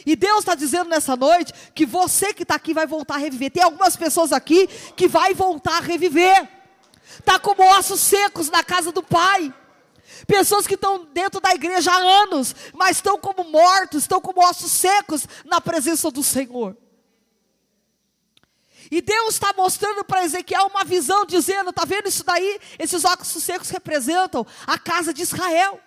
E 0.04 0.14
Deus 0.14 0.40
está 0.40 0.54
dizendo 0.54 0.90
nessa 0.90 1.16
noite 1.16 1.52
que 1.74 1.86
você 1.86 2.34
que 2.34 2.42
está 2.42 2.56
aqui 2.56 2.74
vai 2.74 2.86
voltar 2.86 3.14
a 3.14 3.18
reviver. 3.18 3.50
Tem 3.50 3.62
algumas 3.62 3.96
pessoas 3.96 4.32
aqui 4.32 4.66
que 4.96 5.08
vai 5.08 5.32
voltar 5.32 5.78
a 5.78 5.80
reviver. 5.80 6.48
Está 7.18 7.38
como 7.38 7.62
ossos 7.62 8.00
secos 8.00 8.50
na 8.50 8.64
casa 8.64 8.90
do 8.90 9.02
Pai. 9.02 9.52
Pessoas 10.26 10.66
que 10.66 10.74
estão 10.74 11.04
dentro 11.06 11.40
da 11.40 11.54
igreja 11.54 11.90
há 11.92 11.96
anos, 12.22 12.54
mas 12.74 12.96
estão 12.96 13.18
como 13.18 13.44
mortos, 13.44 14.02
estão 14.02 14.20
como 14.20 14.40
ossos 14.46 14.70
secos 14.70 15.26
na 15.44 15.60
presença 15.60 16.10
do 16.10 16.22
Senhor. 16.22 16.76
E 18.90 19.00
Deus 19.00 19.34
está 19.34 19.54
mostrando 19.54 20.04
para 20.04 20.24
Ezequiel 20.24 20.66
uma 20.66 20.84
visão, 20.84 21.24
dizendo: 21.24 21.70
está 21.70 21.84
vendo 21.84 22.08
isso 22.08 22.24
daí? 22.24 22.60
Esses 22.78 23.04
ossos 23.04 23.42
secos 23.42 23.70
representam 23.70 24.46
a 24.66 24.78
casa 24.78 25.14
de 25.14 25.22
Israel. 25.22 25.80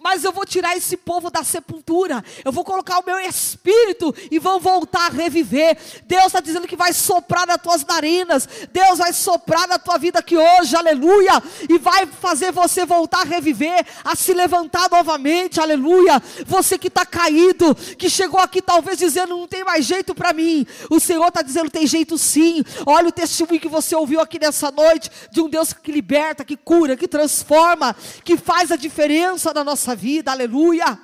Mas 0.00 0.24
eu 0.24 0.32
vou 0.32 0.44
tirar 0.44 0.76
esse 0.76 0.96
povo 0.96 1.30
da 1.30 1.44
sepultura, 1.44 2.24
eu 2.44 2.52
vou 2.52 2.64
colocar 2.64 2.98
o 2.98 3.06
meu 3.06 3.18
espírito 3.18 4.14
e 4.30 4.38
vão 4.38 4.58
voltar 4.58 5.06
a 5.06 5.10
reviver. 5.10 5.76
Deus 6.06 6.26
está 6.26 6.40
dizendo 6.40 6.66
que 6.66 6.76
vai 6.76 6.92
soprar 6.92 7.46
nas 7.46 7.60
tuas 7.60 7.84
narinas, 7.84 8.48
Deus 8.72 8.98
vai 8.98 9.12
soprar 9.12 9.68
na 9.68 9.78
tua 9.78 9.98
vida 9.98 10.18
aqui 10.18 10.36
hoje, 10.36 10.74
aleluia, 10.74 11.42
e 11.68 11.78
vai 11.78 12.06
fazer 12.06 12.52
você 12.52 12.84
voltar 12.84 13.20
a 13.20 13.24
reviver, 13.24 13.86
a 14.04 14.16
se 14.16 14.32
levantar 14.32 14.88
novamente, 14.90 15.60
aleluia. 15.60 16.22
Você 16.46 16.78
que 16.78 16.88
está 16.88 17.04
caído, 17.04 17.74
que 17.74 18.08
chegou 18.08 18.40
aqui 18.40 18.62
talvez 18.62 18.98
dizendo 18.98 19.36
não 19.36 19.46
tem 19.46 19.64
mais 19.64 19.84
jeito 19.84 20.14
para 20.14 20.32
mim, 20.32 20.66
o 20.90 20.98
Senhor 20.98 21.28
está 21.28 21.42
dizendo 21.42 21.70
tem 21.70 21.86
jeito 21.86 22.16
sim. 22.16 22.64
Olha 22.86 23.08
o 23.08 23.12
testemunho 23.12 23.60
que 23.60 23.68
você 23.68 23.94
ouviu 23.94 24.20
aqui 24.20 24.38
nessa 24.38 24.70
noite 24.70 25.10
de 25.30 25.40
um 25.40 25.48
Deus 25.48 25.72
que 25.72 25.92
liberta, 25.92 26.44
que 26.44 26.56
cura, 26.56 26.96
que 26.96 27.08
transforma, 27.08 27.94
que 28.24 28.36
faz 28.36 28.70
a 28.70 28.76
diferença 28.76 29.52
na 29.52 29.62
nossa 29.62 29.71
vida, 29.96 30.30
aleluia. 30.30 30.98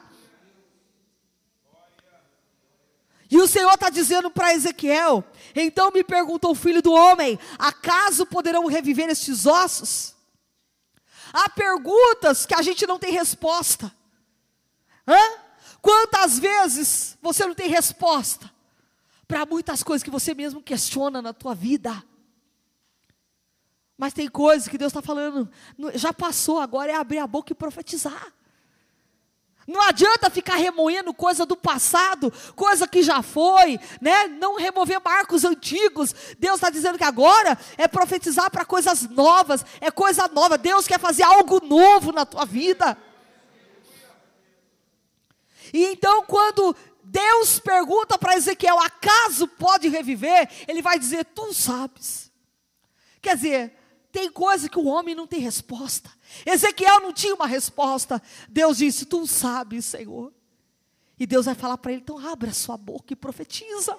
E 3.30 3.36
o 3.38 3.46
Senhor 3.46 3.72
está 3.74 3.90
dizendo 3.90 4.30
para 4.30 4.54
Ezequiel: 4.54 5.24
então 5.54 5.90
me 5.90 6.02
perguntou 6.02 6.52
o 6.52 6.54
filho 6.54 6.82
do 6.82 6.92
homem: 6.92 7.38
acaso 7.58 8.24
poderão 8.26 8.66
reviver 8.66 9.08
estes 9.08 9.46
ossos? 9.46 10.14
Há 11.32 11.48
perguntas 11.50 12.46
que 12.46 12.54
a 12.54 12.62
gente 12.62 12.86
não 12.86 12.98
tem 12.98 13.12
resposta. 13.12 13.94
Hã? 15.06 15.48
Quantas 15.80 16.38
vezes 16.38 17.16
você 17.20 17.46
não 17.46 17.54
tem 17.54 17.68
resposta 17.68 18.50
para 19.26 19.44
muitas 19.44 19.82
coisas 19.82 20.02
que 20.02 20.10
você 20.10 20.34
mesmo 20.34 20.62
questiona 20.62 21.20
na 21.20 21.32
tua 21.32 21.54
vida? 21.54 22.02
Mas 23.96 24.12
tem 24.12 24.28
coisas 24.28 24.68
que 24.68 24.78
Deus 24.78 24.90
está 24.90 25.02
falando, 25.02 25.50
já 25.94 26.12
passou, 26.12 26.60
agora 26.60 26.92
é 26.92 26.94
abrir 26.94 27.18
a 27.18 27.26
boca 27.26 27.52
e 27.52 27.54
profetizar. 27.54 28.32
Não 29.68 29.82
adianta 29.82 30.30
ficar 30.30 30.54
remoendo 30.56 31.12
coisa 31.12 31.44
do 31.44 31.54
passado, 31.54 32.32
coisa 32.56 32.88
que 32.88 33.02
já 33.02 33.20
foi, 33.20 33.78
né? 34.00 34.26
Não 34.26 34.56
remover 34.56 34.98
marcos 35.04 35.44
antigos. 35.44 36.14
Deus 36.38 36.54
está 36.54 36.70
dizendo 36.70 36.96
que 36.96 37.04
agora 37.04 37.58
é 37.76 37.86
profetizar 37.86 38.50
para 38.50 38.64
coisas 38.64 39.02
novas, 39.10 39.62
é 39.78 39.90
coisa 39.90 40.26
nova. 40.28 40.56
Deus 40.56 40.86
quer 40.86 40.98
fazer 40.98 41.22
algo 41.22 41.62
novo 41.62 42.12
na 42.12 42.24
tua 42.24 42.46
vida. 42.46 42.96
E 45.70 45.84
então, 45.84 46.24
quando 46.24 46.74
Deus 47.04 47.58
pergunta 47.58 48.16
para 48.16 48.36
Ezequiel: 48.36 48.80
acaso 48.80 49.46
pode 49.46 49.86
reviver? 49.88 50.48
Ele 50.66 50.80
vai 50.80 50.98
dizer: 50.98 51.26
Tu 51.26 51.52
sabes. 51.52 52.32
Quer 53.20 53.36
dizer, 53.36 53.78
tem 54.12 54.30
coisa 54.30 54.68
que 54.68 54.78
o 54.78 54.86
homem 54.86 55.14
não 55.14 55.26
tem 55.26 55.40
resposta. 55.40 56.10
Ezequiel 56.46 57.00
não 57.00 57.12
tinha 57.12 57.34
uma 57.34 57.46
resposta. 57.46 58.22
Deus 58.48 58.78
disse: 58.78 59.06
Tu 59.06 59.26
sabes, 59.26 59.84
Senhor. 59.84 60.32
E 61.18 61.26
Deus 61.26 61.46
vai 61.46 61.54
falar 61.54 61.76
para 61.78 61.92
ele: 61.92 62.00
então 62.00 62.18
abre 62.18 62.50
a 62.50 62.54
sua 62.54 62.76
boca 62.76 63.12
e 63.12 63.16
profetiza. 63.16 63.98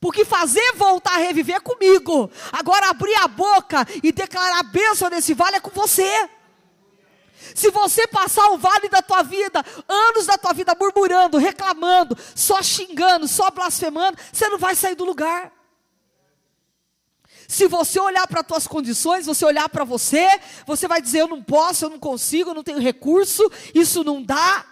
Porque 0.00 0.24
fazer 0.24 0.74
voltar 0.76 1.14
a 1.14 1.18
reviver 1.18 1.56
é 1.56 1.60
comigo. 1.60 2.30
Agora 2.52 2.90
abrir 2.90 3.14
a 3.16 3.26
boca 3.26 3.86
e 4.02 4.12
declarar 4.12 4.60
a 4.60 4.62
bênção 4.62 5.10
nesse 5.10 5.34
vale 5.34 5.56
é 5.56 5.60
com 5.60 5.70
você. 5.70 6.30
Se 7.54 7.70
você 7.70 8.06
passar 8.06 8.50
o 8.50 8.58
vale 8.58 8.88
da 8.88 9.02
tua 9.02 9.22
vida, 9.22 9.64
anos 9.88 10.26
da 10.26 10.38
tua 10.38 10.52
vida 10.52 10.76
murmurando, 10.78 11.38
reclamando, 11.38 12.16
só 12.34 12.62
xingando, 12.62 13.26
só 13.26 13.50
blasfemando, 13.50 14.18
você 14.32 14.48
não 14.48 14.58
vai 14.58 14.74
sair 14.74 14.94
do 14.94 15.04
lugar. 15.04 15.52
Se 17.50 17.66
você 17.66 17.98
olhar 17.98 18.26
para 18.28 18.42
as 18.42 18.46
tuas 18.46 18.66
condições, 18.66 19.24
você 19.24 19.42
olhar 19.42 19.70
para 19.70 19.82
você, 19.82 20.38
você 20.66 20.86
vai 20.86 21.00
dizer: 21.00 21.20
eu 21.22 21.28
não 21.28 21.42
posso, 21.42 21.86
eu 21.86 21.90
não 21.90 21.98
consigo, 21.98 22.50
eu 22.50 22.54
não 22.54 22.62
tenho 22.62 22.78
recurso, 22.78 23.50
isso 23.74 24.04
não 24.04 24.22
dá. 24.22 24.66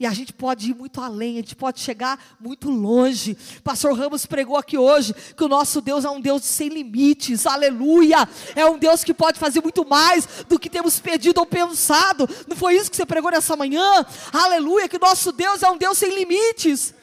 E 0.00 0.06
a 0.06 0.12
gente 0.12 0.32
pode 0.32 0.70
ir 0.70 0.74
muito 0.76 1.00
além, 1.00 1.32
a 1.32 1.40
gente 1.40 1.56
pode 1.56 1.80
chegar 1.80 2.36
muito 2.38 2.70
longe. 2.70 3.36
Pastor 3.64 3.98
Ramos 3.98 4.26
pregou 4.26 4.56
aqui 4.56 4.76
hoje 4.76 5.12
que 5.34 5.42
o 5.42 5.48
nosso 5.48 5.80
Deus 5.80 6.04
é 6.04 6.10
um 6.10 6.20
Deus 6.20 6.44
sem 6.44 6.68
limites, 6.68 7.46
aleluia. 7.46 8.28
É 8.54 8.66
um 8.66 8.78
Deus 8.78 9.02
que 9.02 9.14
pode 9.14 9.40
fazer 9.40 9.60
muito 9.62 9.84
mais 9.88 10.44
do 10.46 10.58
que 10.58 10.70
temos 10.70 11.00
pedido 11.00 11.40
ou 11.40 11.46
pensado. 11.46 12.28
Não 12.46 12.54
foi 12.54 12.76
isso 12.76 12.90
que 12.90 12.96
você 12.96 13.06
pregou 13.06 13.30
nessa 13.30 13.56
manhã? 13.56 14.06
Aleluia, 14.30 14.88
que 14.88 15.00
nosso 15.00 15.32
Deus 15.32 15.62
é 15.62 15.70
um 15.70 15.78
Deus 15.78 15.96
sem 15.96 16.14
limites. 16.14 16.94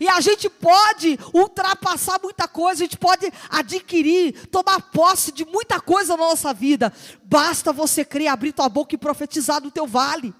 E 0.00 0.08
a 0.08 0.20
gente 0.20 0.48
pode 0.48 1.18
ultrapassar 1.32 2.20
muita 2.22 2.48
coisa, 2.48 2.82
a 2.82 2.86
gente 2.86 2.98
pode 2.98 3.32
adquirir, 3.48 4.46
tomar 4.48 4.80
posse 4.90 5.32
de 5.32 5.44
muita 5.44 5.80
coisa 5.80 6.16
na 6.16 6.24
nossa 6.24 6.52
vida. 6.52 6.92
Basta 7.24 7.72
você 7.72 8.04
crer, 8.04 8.28
abrir 8.28 8.52
tua 8.52 8.68
boca 8.68 8.94
e 8.94 8.98
profetizar 8.98 9.62
no 9.62 9.70
teu 9.70 9.86
vale. 9.86 10.34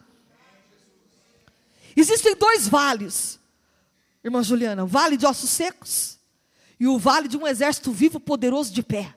Existem 1.96 2.36
dois 2.36 2.68
vales, 2.68 3.40
irmã 4.22 4.42
Juliana: 4.42 4.84
o 4.84 4.86
vale 4.86 5.16
de 5.16 5.26
ossos 5.26 5.50
secos 5.50 6.18
e 6.78 6.86
o 6.86 6.98
vale 6.98 7.26
de 7.26 7.36
um 7.36 7.46
exército 7.46 7.90
vivo, 7.90 8.20
poderoso 8.20 8.72
de 8.72 8.82
pé. 8.82 9.14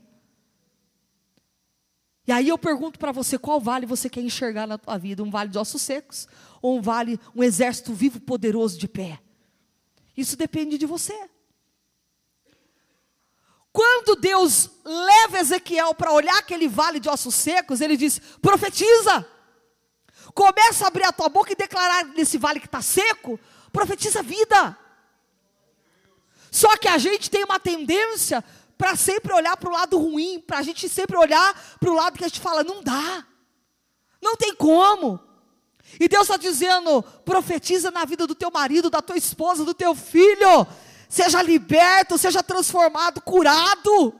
E 2.26 2.32
aí 2.32 2.48
eu 2.48 2.60
pergunto 2.60 3.00
para 3.00 3.12
você, 3.12 3.40
qual 3.40 3.60
vale 3.60 3.88
você 3.88 4.08
quer 4.08 4.22
enxergar 4.22 4.68
na 4.68 4.78
tua 4.78 4.98
vida? 5.00 5.24
Um 5.24 5.32
vale 5.32 5.50
de 5.50 5.58
ossos 5.58 5.82
secos 5.82 6.28
ou 6.62 6.78
um 6.78 6.82
vale, 6.82 7.20
um 7.36 7.44
exército 7.44 7.92
vivo, 7.92 8.20
poderoso 8.20 8.78
de 8.78 8.88
pé? 8.88 9.20
Isso 10.20 10.36
depende 10.36 10.78
de 10.78 10.86
você. 10.86 11.18
Quando 13.72 14.18
Deus 14.18 14.70
leva 14.84 15.40
Ezequiel 15.40 15.96
para 15.96 16.12
olhar 16.12 16.38
aquele 16.38 16.68
vale 16.68 17.00
de 17.00 17.08
ossos 17.08 17.34
secos, 17.36 17.80
ele 17.80 17.96
diz: 17.96 18.20
profetiza. 18.42 19.26
Começa 20.34 20.84
a 20.84 20.88
abrir 20.90 21.06
a 21.06 21.14
tua 21.14 21.30
boca 21.30 21.54
e 21.54 21.56
declarar 21.56 22.04
nesse 22.08 22.38
vale 22.38 22.60
que 22.60 22.66
está 22.66 22.82
seco, 22.82 23.40
profetiza 23.72 24.22
vida. 24.22 24.78
Só 26.52 26.76
que 26.76 26.88
a 26.88 26.98
gente 26.98 27.30
tem 27.30 27.46
uma 27.46 27.60
tendência 27.60 28.44
para 28.78 28.96
sempre 28.98 29.34
olhar 29.34 29.56
para 29.56 29.70
o 29.70 29.74
lado 29.74 29.98
ruim, 29.98 30.40
para 30.40 30.58
a 30.58 30.62
gente 30.62 30.90
sempre 30.90 31.16
olhar 31.16 31.78
para 31.80 31.90
o 31.90 31.94
lado 31.94 32.18
que 32.18 32.26
a 32.26 32.28
gente 32.28 32.42
fala, 32.42 32.64
não 32.64 32.84
dá, 32.84 33.26
não 34.22 34.36
tem 34.36 34.54
como. 34.54 35.29
E 35.98 36.08
Deus 36.08 36.24
está 36.24 36.36
dizendo: 36.36 37.01
profetiza 37.24 37.89
na 37.91 38.03
vida 38.03 38.27
do 38.27 38.36
teu 38.36 38.51
marido, 38.51 38.89
da 38.89 39.01
tua 39.01 39.17
esposa, 39.17 39.63
do 39.63 39.74
teu 39.74 39.96
filho. 39.96 40.67
Seja 41.08 41.41
liberto, 41.41 42.17
seja 42.17 42.43
transformado, 42.43 43.22
curado. 43.22 44.13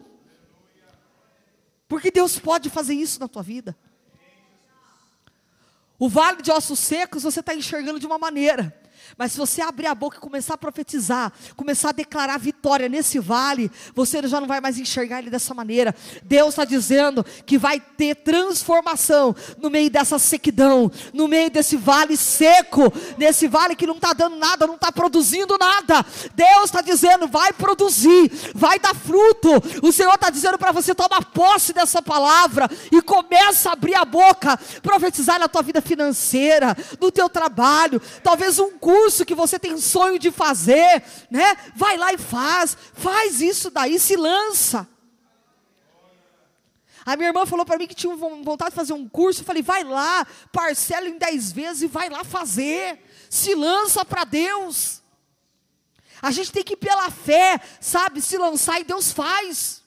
Porque 1.88 2.10
Deus 2.10 2.40
pode 2.40 2.70
fazer 2.70 2.94
isso 2.94 3.20
na 3.20 3.28
tua 3.28 3.44
vida. 3.44 3.78
O 6.00 6.08
vale 6.08 6.42
de 6.42 6.52
ossos 6.52 6.80
secos 6.80 7.24
você 7.24 7.42
está 7.42 7.54
enxergando 7.54 8.00
de 8.00 8.06
uma 8.06 8.18
maneira. 8.18 8.79
Mas 9.18 9.32
se 9.32 9.38
você 9.38 9.62
abrir 9.62 9.88
a 9.88 9.96
boca 9.96 10.18
e 10.18 10.20
começar 10.20 10.54
a 10.54 10.58
profetizar, 10.58 11.32
começar 11.56 11.90
a 11.90 11.94
declarar 11.94 12.38
vitória 12.38 12.88
nesse 12.88 13.20
vale, 13.20 13.72
você 13.94 14.26
já 14.28 14.40
não 14.40 14.48
vai 14.48 14.62
mais 14.62 14.78
enxergar 14.78 15.20
ele 15.20 15.30
dessa 15.30 15.54
maneira. 15.54 15.94
Deus 16.24 16.50
está 16.50 16.66
dizendo 16.66 17.26
que 17.46 17.58
vai 17.58 17.80
ter 17.80 18.16
transformação 18.16 19.36
no 19.58 19.70
meio 19.70 19.90
dessa 19.90 20.20
sequidão, 20.20 20.92
no 21.14 21.28
meio 21.28 21.50
desse 21.50 21.76
vale 21.76 22.16
seco, 22.16 22.92
nesse 23.18 23.48
vale 23.48 23.76
que 23.76 23.88
não 23.88 23.96
está 23.96 24.14
dando 24.14 24.36
nada, 24.38 24.68
não 24.68 24.76
está 24.76 24.92
produzindo 24.92 25.58
nada. 25.60 26.06
Deus 26.36 26.66
está 26.66 26.82
dizendo, 26.82 27.28
vai 27.28 27.52
produzir, 27.54 28.32
vai 28.54 28.80
dar 28.80 28.96
fruto. 28.96 29.50
O 29.82 29.92
Senhor 29.92 30.14
está 30.14 30.30
dizendo 30.30 30.58
para 30.58 30.72
você, 30.72 30.94
toma 30.94 31.22
posse 31.22 31.74
dessa 31.74 32.02
palavra 32.02 32.70
e 32.92 33.02
começa 33.02 33.70
a 33.70 33.74
abrir 33.74 33.96
a 33.96 34.06
boca, 34.06 34.58
profetizar 34.82 35.40
na 35.40 35.48
tua 35.48 35.62
vida 35.62 35.82
financeira, 35.82 36.76
no 37.00 37.12
teu 37.12 37.30
trabalho, 37.30 38.02
talvez 38.24 38.60
um 38.60 38.72
curso 38.72 38.99
curso 39.00 39.26
que 39.26 39.34
você 39.34 39.58
tem 39.58 39.78
sonho 39.78 40.20
de 40.20 40.30
fazer, 40.30 41.04
né? 41.30 41.56
Vai 41.76 41.98
lá 41.98 42.14
e 42.14 42.18
faz, 42.18 42.78
faz 42.94 43.42
isso 43.42 43.70
daí, 43.70 43.98
se 43.98 44.16
lança. 44.16 44.88
A 47.06 47.16
minha 47.16 47.30
irmã 47.30 47.46
falou 47.46 47.66
para 47.66 47.78
mim 47.78 47.88
que 47.88 47.96
tinha 47.96 48.16
vontade 48.16 48.72
de 48.72 48.76
fazer 48.76 48.94
um 48.94 49.08
curso. 49.08 49.42
Eu 49.42 49.46
falei, 49.46 49.64
vai 49.64 49.84
lá, 49.84 50.28
parcela 50.52 51.08
em 51.08 51.18
dez 51.18 51.52
vezes 51.52 51.84
e 51.84 51.88
vai 51.88 52.10
lá 52.10 52.24
fazer. 52.24 53.04
Se 53.30 53.56
lança 53.56 54.04
para 54.04 54.26
Deus. 54.26 55.02
A 56.22 56.30
gente 56.30 56.52
tem 56.52 56.64
que 56.64 56.74
ir 56.74 56.78
pela 56.78 57.10
fé, 57.10 57.60
sabe? 57.80 58.22
Se 58.22 58.38
lançar 58.38 58.82
e 58.82 58.84
Deus 58.84 59.12
faz. 59.12 59.82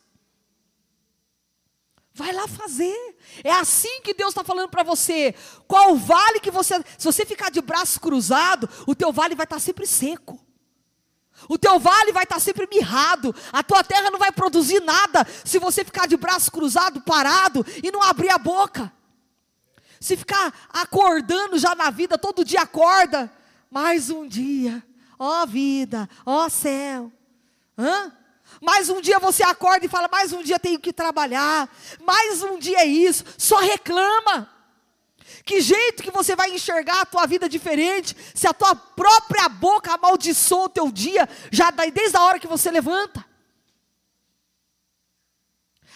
Vai 2.15 2.33
lá 2.33 2.47
fazer. 2.47 3.17
É 3.43 3.51
assim 3.53 4.03
que 4.03 4.13
Deus 4.13 4.31
está 4.31 4.45
falando 4.45 4.69
para 4.69 4.83
você. 4.83 5.35
Qual 5.67 5.97
vale 5.97 6.41
que 6.41 6.51
você. 6.51 6.83
Se 6.99 7.05
você 7.05 7.25
ficar 7.25 7.51
de 7.51 7.61
braço 7.61 8.01
cruzado, 8.01 8.69
o 8.87 8.95
teu 8.95 9.13
vale 9.13 9.35
vai 9.35 9.45
estar 9.45 9.57
tá 9.57 9.61
sempre 9.61 9.87
seco. 9.87 10.39
O 11.49 11.59
teu 11.59 11.79
vale 11.79 12.13
vai 12.13 12.25
estar 12.25 12.37
tá 12.37 12.41
sempre 12.41 12.69
mirrado. 12.71 13.35
A 13.51 13.63
tua 13.63 13.83
terra 13.83 14.11
não 14.11 14.19
vai 14.19 14.31
produzir 14.31 14.81
nada 14.81 15.27
se 15.45 15.59
você 15.59 15.85
ficar 15.85 16.07
de 16.07 16.17
braço 16.17 16.53
cruzado, 16.53 17.01
parado 17.01 17.65
e 17.83 17.91
não 17.91 18.03
abrir 18.03 18.31
a 18.31 18.39
boca. 18.39 18.93
Se 19.99 20.17
ficar 20.17 20.53
acordando 20.69 21.59
já 21.59 21.75
na 21.75 21.89
vida, 21.91 22.19
todo 22.19 22.45
dia 22.45 22.63
acorda. 22.63 23.33
Mais 23.71 24.11
um 24.11 24.29
dia. 24.29 24.85
Ó 25.19 25.47
vida, 25.47 26.09
ó 26.27 26.49
céu. 26.49 27.11
Hã? 27.79 28.13
Mais 28.63 28.89
um 28.89 29.01
dia 29.01 29.19
você 29.19 29.43
acorda 29.43 29.85
e 29.85 29.89
fala: 29.89 30.07
mais 30.07 30.33
um 30.33 30.41
dia 30.41 30.57
tenho 30.57 30.79
que 30.79 30.93
trabalhar, 30.93 31.69
mais 32.01 32.45
um 32.45 32.61
dia 32.61 32.79
é 32.79 32.87
isso, 32.87 33.25
só 33.37 33.59
reclama. 33.59 34.49
Que 35.45 35.61
jeito 35.61 36.05
que 36.05 36.13
você 36.13 36.37
vai 36.37 36.55
enxergar 36.55 37.01
a 37.01 37.05
tua 37.05 37.27
vida 37.27 37.49
diferente 37.49 38.17
se 38.33 38.47
a 38.47 38.55
tua 38.55 38.77
própria 38.77 39.49
boca 39.49 39.93
amaldiçoa 39.93 40.67
o 40.67 40.69
teu 40.69 40.93
dia 40.93 41.29
já 41.51 41.71
desde 41.71 42.17
a 42.17 42.23
hora 42.23 42.39
que 42.39 42.47
você 42.47 42.71
levanta? 42.71 43.32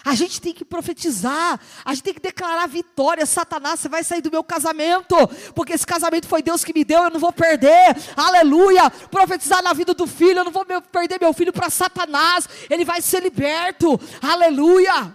A 0.06 0.14
gente 0.14 0.40
tem 0.40 0.54
que 0.54 0.64
profetizar, 0.64 1.58
a 1.84 1.92
gente 1.92 2.04
tem 2.04 2.14
que 2.14 2.20
declarar 2.20 2.68
vitória. 2.68 3.26
Satanás, 3.26 3.80
você 3.80 3.88
vai 3.88 4.04
sair 4.04 4.22
do 4.22 4.30
meu 4.30 4.44
casamento, 4.44 5.16
porque 5.52 5.72
esse 5.72 5.84
casamento 5.84 6.28
foi 6.28 6.42
Deus 6.42 6.62
que 6.62 6.72
me 6.72 6.84
deu, 6.84 7.02
eu 7.02 7.10
não 7.10 7.18
vou 7.18 7.32
perder. 7.32 7.96
Aleluia! 8.16 8.88
Profetizar 8.88 9.60
na 9.64 9.72
vida 9.72 9.94
do 9.94 10.06
filho, 10.06 10.38
eu 10.38 10.44
não 10.44 10.52
vou 10.52 10.64
perder 10.64 11.18
meu 11.20 11.32
filho 11.32 11.52
para 11.52 11.68
Satanás, 11.68 12.48
ele 12.70 12.84
vai 12.84 13.02
ser 13.02 13.20
liberto. 13.20 13.98
Aleluia! 14.22 15.12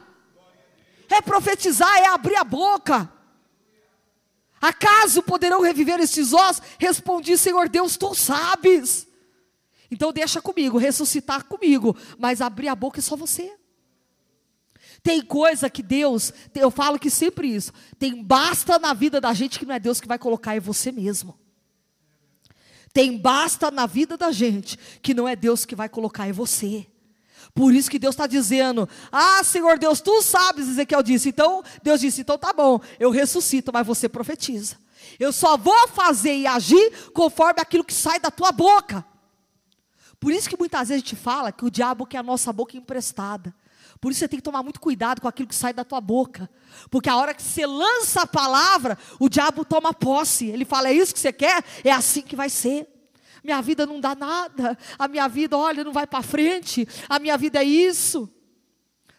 É 1.07 1.21
profetizar, 1.21 1.97
é 1.97 2.07
abrir 2.07 2.35
a 2.35 2.43
boca. 2.43 3.09
Acaso 4.59 5.23
poderão 5.23 5.61
reviver 5.61 6.01
esses 6.01 6.33
ossos? 6.33 6.61
Respondi, 6.77 7.37
Senhor 7.37 7.69
Deus, 7.69 7.95
tu 7.95 8.13
sabes. 8.13 9.07
Então 9.89 10.11
deixa 10.11 10.41
comigo, 10.41 10.77
ressuscitar 10.77 11.45
comigo, 11.45 11.95
mas 12.19 12.41
abrir 12.41 12.67
a 12.67 12.75
boca 12.75 12.99
é 12.99 13.01
só 13.01 13.15
você. 13.15 13.60
Tem 15.03 15.21
coisa 15.21 15.69
que 15.69 15.81
Deus, 15.81 16.31
eu 16.53 16.69
falo 16.69 16.99
que 16.99 17.09
sempre 17.09 17.47
isso, 17.47 17.73
tem 17.97 18.23
basta 18.23 18.77
na 18.77 18.93
vida 18.93 19.19
da 19.19 19.33
gente 19.33 19.57
que 19.57 19.65
não 19.65 19.73
é 19.73 19.79
Deus 19.79 19.99
que 19.99 20.07
vai 20.07 20.19
colocar, 20.19 20.55
é 20.55 20.59
você 20.59 20.91
mesmo. 20.91 21.37
Tem 22.93 23.17
basta 23.17 23.71
na 23.71 23.85
vida 23.85 24.17
da 24.17 24.31
gente 24.31 24.77
que 25.01 25.13
não 25.13 25.27
é 25.27 25.35
Deus 25.35 25.65
que 25.65 25.75
vai 25.75 25.89
colocar, 25.89 26.27
é 26.27 26.33
você. 26.33 26.85
Por 27.53 27.73
isso 27.73 27.89
que 27.89 27.97
Deus 27.97 28.13
está 28.13 28.27
dizendo: 28.27 28.87
Ah, 29.11 29.43
Senhor 29.43 29.79
Deus, 29.79 30.01
tu 30.01 30.21
sabes, 30.21 30.67
Ezequiel 30.67 31.01
disse. 31.01 31.29
Então, 31.29 31.63
Deus 31.81 31.99
disse: 31.99 32.21
Então 32.21 32.37
tá 32.37 32.53
bom, 32.53 32.79
eu 32.99 33.09
ressuscito, 33.09 33.71
mas 33.73 33.87
você 33.87 34.07
profetiza. 34.07 34.77
Eu 35.19 35.33
só 35.33 35.57
vou 35.57 35.87
fazer 35.87 36.35
e 36.35 36.47
agir 36.47 37.11
conforme 37.11 37.59
aquilo 37.59 37.83
que 37.83 37.93
sai 37.93 38.19
da 38.19 38.29
tua 38.29 38.51
boca. 38.51 39.05
Por 40.19 40.31
isso 40.31 40.47
que 40.47 40.57
muitas 40.57 40.89
vezes 40.89 41.03
a 41.03 41.05
gente 41.05 41.15
fala 41.15 41.51
que 41.51 41.65
o 41.65 41.71
diabo 41.71 42.05
quer 42.05 42.19
a 42.19 42.23
nossa 42.23 42.53
boca 42.53 42.77
emprestada. 42.77 43.53
Por 44.01 44.11
isso 44.11 44.19
você 44.19 44.27
tem 44.27 44.39
que 44.39 44.43
tomar 44.43 44.63
muito 44.63 44.81
cuidado 44.81 45.21
com 45.21 45.27
aquilo 45.27 45.47
que 45.47 45.53
sai 45.53 45.73
da 45.73 45.83
tua 45.83 46.01
boca. 46.01 46.49
Porque 46.89 47.07
a 47.07 47.15
hora 47.15 47.35
que 47.35 47.43
você 47.43 47.67
lança 47.67 48.23
a 48.23 48.27
palavra, 48.27 48.97
o 49.19 49.29
diabo 49.29 49.63
toma 49.63 49.93
posse. 49.93 50.47
Ele 50.47 50.65
fala: 50.65 50.89
é 50.89 50.93
isso 50.93 51.13
que 51.13 51.19
você 51.19 51.31
quer? 51.31 51.63
É 51.83 51.91
assim 51.91 52.23
que 52.23 52.35
vai 52.35 52.49
ser. 52.49 52.87
Minha 53.43 53.61
vida 53.61 53.85
não 53.85 53.99
dá 53.99 54.15
nada. 54.15 54.75
A 54.97 55.07
minha 55.07 55.27
vida, 55.27 55.55
olha, 55.55 55.83
não 55.83 55.93
vai 55.93 56.07
para 56.07 56.23
frente. 56.23 56.87
A 57.07 57.19
minha 57.19 57.37
vida 57.37 57.59
é 57.59 57.63
isso. 57.63 58.27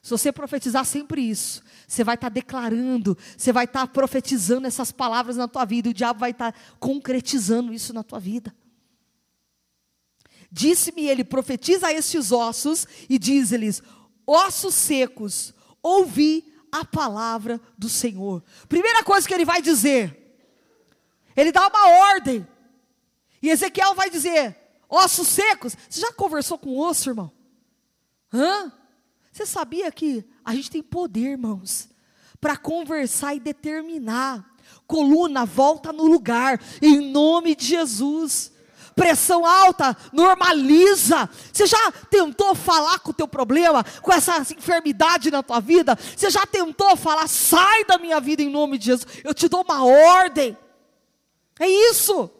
Se 0.02 0.10
você 0.10 0.32
profetizar 0.32 0.84
sempre 0.84 1.22
isso, 1.22 1.62
você 1.86 2.02
vai 2.02 2.16
estar 2.16 2.28
tá 2.28 2.34
declarando, 2.34 3.16
você 3.36 3.52
vai 3.52 3.66
estar 3.66 3.86
tá 3.86 3.86
profetizando 3.86 4.66
essas 4.66 4.90
palavras 4.90 5.36
na 5.36 5.46
tua 5.46 5.64
vida, 5.64 5.86
e 5.86 5.92
o 5.92 5.94
diabo 5.94 6.18
vai 6.18 6.32
estar 6.32 6.50
tá 6.50 6.58
concretizando 6.80 7.72
isso 7.72 7.92
na 7.92 8.02
tua 8.02 8.18
vida. 8.18 8.52
Disse-me 10.50 11.06
ele: 11.06 11.22
profetiza 11.22 11.86
a 11.86 11.92
estes 11.92 12.32
ossos 12.32 12.84
e 13.08 13.16
diz-lhes: 13.16 13.80
ossos 14.26 14.74
secos, 14.74 15.54
ouvi 15.82 16.52
a 16.70 16.84
palavra 16.84 17.60
do 17.76 17.88
Senhor. 17.88 18.42
Primeira 18.68 19.02
coisa 19.04 19.26
que 19.26 19.34
ele 19.34 19.44
vai 19.44 19.60
dizer, 19.60 20.18
ele 21.36 21.52
dá 21.52 21.68
uma 21.68 21.88
ordem, 22.12 22.46
e 23.42 23.50
Ezequiel 23.50 23.94
vai 23.94 24.08
dizer: 24.08 24.56
ossos 24.88 25.28
secos. 25.28 25.76
Você 25.88 26.00
já 26.00 26.12
conversou 26.12 26.56
com 26.56 26.78
osso, 26.78 27.10
irmão? 27.10 27.32
Hã? 28.32 28.72
Você 29.32 29.44
sabia 29.46 29.90
que 29.90 30.24
a 30.44 30.54
gente 30.54 30.70
tem 30.70 30.82
poder, 30.82 31.32
irmãos, 31.32 31.88
para 32.40 32.56
conversar 32.56 33.34
e 33.34 33.40
determinar. 33.40 34.50
Coluna, 34.86 35.44
volta 35.44 35.92
no 35.92 36.04
lugar, 36.04 36.60
em 36.80 37.10
nome 37.10 37.54
de 37.54 37.66
Jesus 37.66 38.51
pressão 38.94 39.44
alta, 39.44 39.96
normaliza. 40.12 41.28
Você 41.52 41.66
já 41.66 41.92
tentou 42.10 42.54
falar 42.54 42.98
com 43.00 43.10
o 43.10 43.14
teu 43.14 43.28
problema, 43.28 43.84
com 44.00 44.12
essa 44.12 44.38
enfermidade 44.38 45.30
na 45.30 45.42
tua 45.42 45.60
vida? 45.60 45.98
Você 46.16 46.30
já 46.30 46.46
tentou 46.46 46.96
falar, 46.96 47.28
sai 47.28 47.84
da 47.84 47.98
minha 47.98 48.20
vida 48.20 48.42
em 48.42 48.50
nome 48.50 48.78
de 48.78 48.86
Jesus? 48.86 49.06
Eu 49.24 49.34
te 49.34 49.48
dou 49.48 49.62
uma 49.62 49.84
ordem. 49.84 50.56
É 51.58 51.68
isso. 51.68 52.30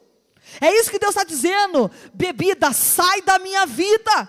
É 0.61 0.79
isso 0.79 0.91
que 0.91 0.99
Deus 0.99 1.15
está 1.15 1.25
dizendo. 1.25 1.91
Bebida, 2.13 2.73
sai 2.73 3.23
da 3.23 3.39
minha 3.39 3.67
vida. 3.67 4.29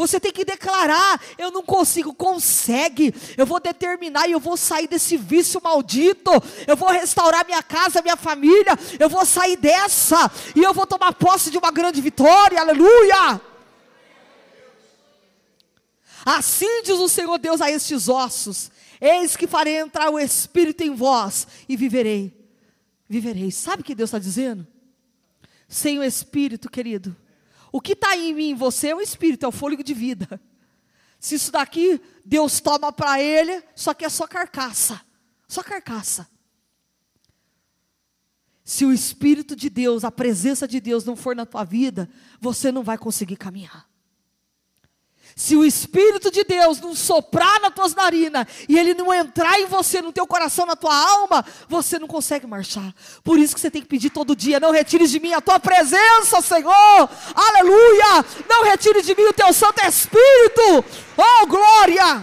Você 0.00 0.18
tem 0.18 0.32
que 0.32 0.46
declarar: 0.46 1.20
eu 1.36 1.50
não 1.50 1.62
consigo, 1.62 2.14
consegue. 2.14 3.14
Eu 3.36 3.44
vou 3.44 3.60
determinar 3.60 4.26
e 4.26 4.32
eu 4.32 4.40
vou 4.40 4.56
sair 4.56 4.88
desse 4.88 5.14
vício 5.14 5.60
maldito. 5.62 6.30
Eu 6.66 6.74
vou 6.74 6.88
restaurar 6.88 7.44
minha 7.44 7.62
casa, 7.62 8.00
minha 8.00 8.16
família. 8.16 8.72
Eu 8.98 9.10
vou 9.10 9.26
sair 9.26 9.58
dessa 9.58 10.30
e 10.56 10.62
eu 10.62 10.72
vou 10.72 10.86
tomar 10.86 11.12
posse 11.12 11.50
de 11.50 11.58
uma 11.58 11.70
grande 11.70 12.00
vitória. 12.00 12.58
Aleluia! 12.58 13.42
Assim 16.24 16.82
diz 16.82 16.98
o 16.98 17.08
Senhor 17.08 17.36
Deus 17.38 17.60
a 17.60 17.70
estes 17.70 18.08
ossos: 18.08 18.70
Eis 18.98 19.36
que 19.36 19.46
farei 19.46 19.76
entrar 19.80 20.08
o 20.08 20.18
Espírito 20.18 20.82
em 20.82 20.94
vós 20.94 21.46
e 21.68 21.76
viverei. 21.76 22.34
Viverei. 23.06 23.50
Sabe 23.50 23.82
o 23.82 23.84
que 23.84 23.94
Deus 23.94 24.08
está 24.08 24.18
dizendo? 24.18 24.66
Sem 25.68 25.98
o 25.98 26.02
Espírito, 26.02 26.70
querido, 26.70 27.14
o 27.72 27.80
que 27.80 27.92
está 27.92 28.16
em 28.16 28.34
mim, 28.34 28.50
em 28.50 28.54
você, 28.54 28.88
é 28.88 28.94
o 28.94 29.00
Espírito, 29.00 29.44
é 29.44 29.48
o 29.48 29.52
fôlego 29.52 29.82
de 29.82 29.94
vida. 29.94 30.40
Se 31.18 31.34
isso 31.34 31.52
daqui 31.52 32.00
Deus 32.24 32.60
toma 32.60 32.92
para 32.92 33.20
ele, 33.20 33.62
só 33.74 33.92
que 33.92 34.04
é 34.04 34.08
só 34.08 34.26
carcaça. 34.26 35.00
Só 35.46 35.62
carcaça. 35.62 36.28
Se 38.64 38.84
o 38.84 38.92
Espírito 38.92 39.56
de 39.56 39.68
Deus, 39.68 40.04
a 40.04 40.12
presença 40.12 40.66
de 40.66 40.80
Deus 40.80 41.04
não 41.04 41.16
for 41.16 41.34
na 41.34 41.44
tua 41.44 41.64
vida, 41.64 42.08
você 42.40 42.70
não 42.70 42.84
vai 42.84 42.96
conseguir 42.96 43.36
caminhar. 43.36 43.89
Se 45.40 45.56
o 45.56 45.64
Espírito 45.64 46.30
de 46.30 46.44
Deus 46.44 46.82
não 46.82 46.94
soprar 46.94 47.62
nas 47.62 47.72
tuas 47.72 47.94
narinas 47.94 48.46
e 48.68 48.78
ele 48.78 48.92
não 48.92 49.10
entrar 49.10 49.58
em 49.58 49.64
você, 49.64 50.02
no 50.02 50.12
teu 50.12 50.26
coração, 50.26 50.66
na 50.66 50.76
tua 50.76 50.94
alma, 50.94 51.42
você 51.66 51.98
não 51.98 52.06
consegue 52.06 52.46
marchar. 52.46 52.94
Por 53.24 53.38
isso 53.38 53.54
que 53.54 53.60
você 53.62 53.70
tem 53.70 53.80
que 53.80 53.88
pedir 53.88 54.10
todo 54.10 54.36
dia: 54.36 54.60
não 54.60 54.70
retires 54.70 55.10
de 55.10 55.18
mim 55.18 55.32
a 55.32 55.40
tua 55.40 55.58
presença, 55.58 56.42
Senhor. 56.42 57.08
Aleluia! 57.34 58.22
Não 58.46 58.64
retire 58.64 59.00
de 59.00 59.14
mim 59.14 59.22
o 59.22 59.32
teu 59.32 59.50
Santo 59.54 59.82
Espírito. 59.82 60.84
Oh, 61.16 61.46
glória! 61.46 62.22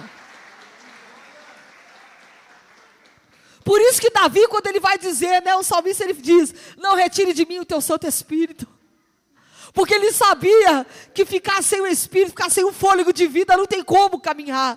Por 3.65 3.82
isso 3.82 3.99
que 3.99 4.12
Davi, 4.12 4.47
quando 4.47 4.67
ele 4.67 4.80
vai 4.80 4.99
dizer, 4.99 5.41
né, 5.41 5.56
o 5.56 5.63
salmista 5.63 6.03
ele 6.03 6.13
diz: 6.13 6.53
Não 6.77 6.95
retire 6.95 7.34
de 7.34 7.47
mim 7.47 7.58
o 7.58 7.65
teu 7.65 7.82
Santo 7.82 8.06
Espírito 8.06 8.77
porque 9.78 9.94
ele 9.94 10.12
sabia 10.12 10.88
que 11.13 11.24
ficar 11.24 11.62
sem 11.62 11.80
o 11.80 11.86
espírito, 11.86 12.30
ficar 12.30 12.50
sem 12.50 12.66
o 12.66 12.74
fôlego 12.74 13.13
de 13.13 13.28
vida, 13.28 13.56
não 13.56 13.68
tem 13.68 13.84
como 13.84 14.20
caminhar. 14.20 14.76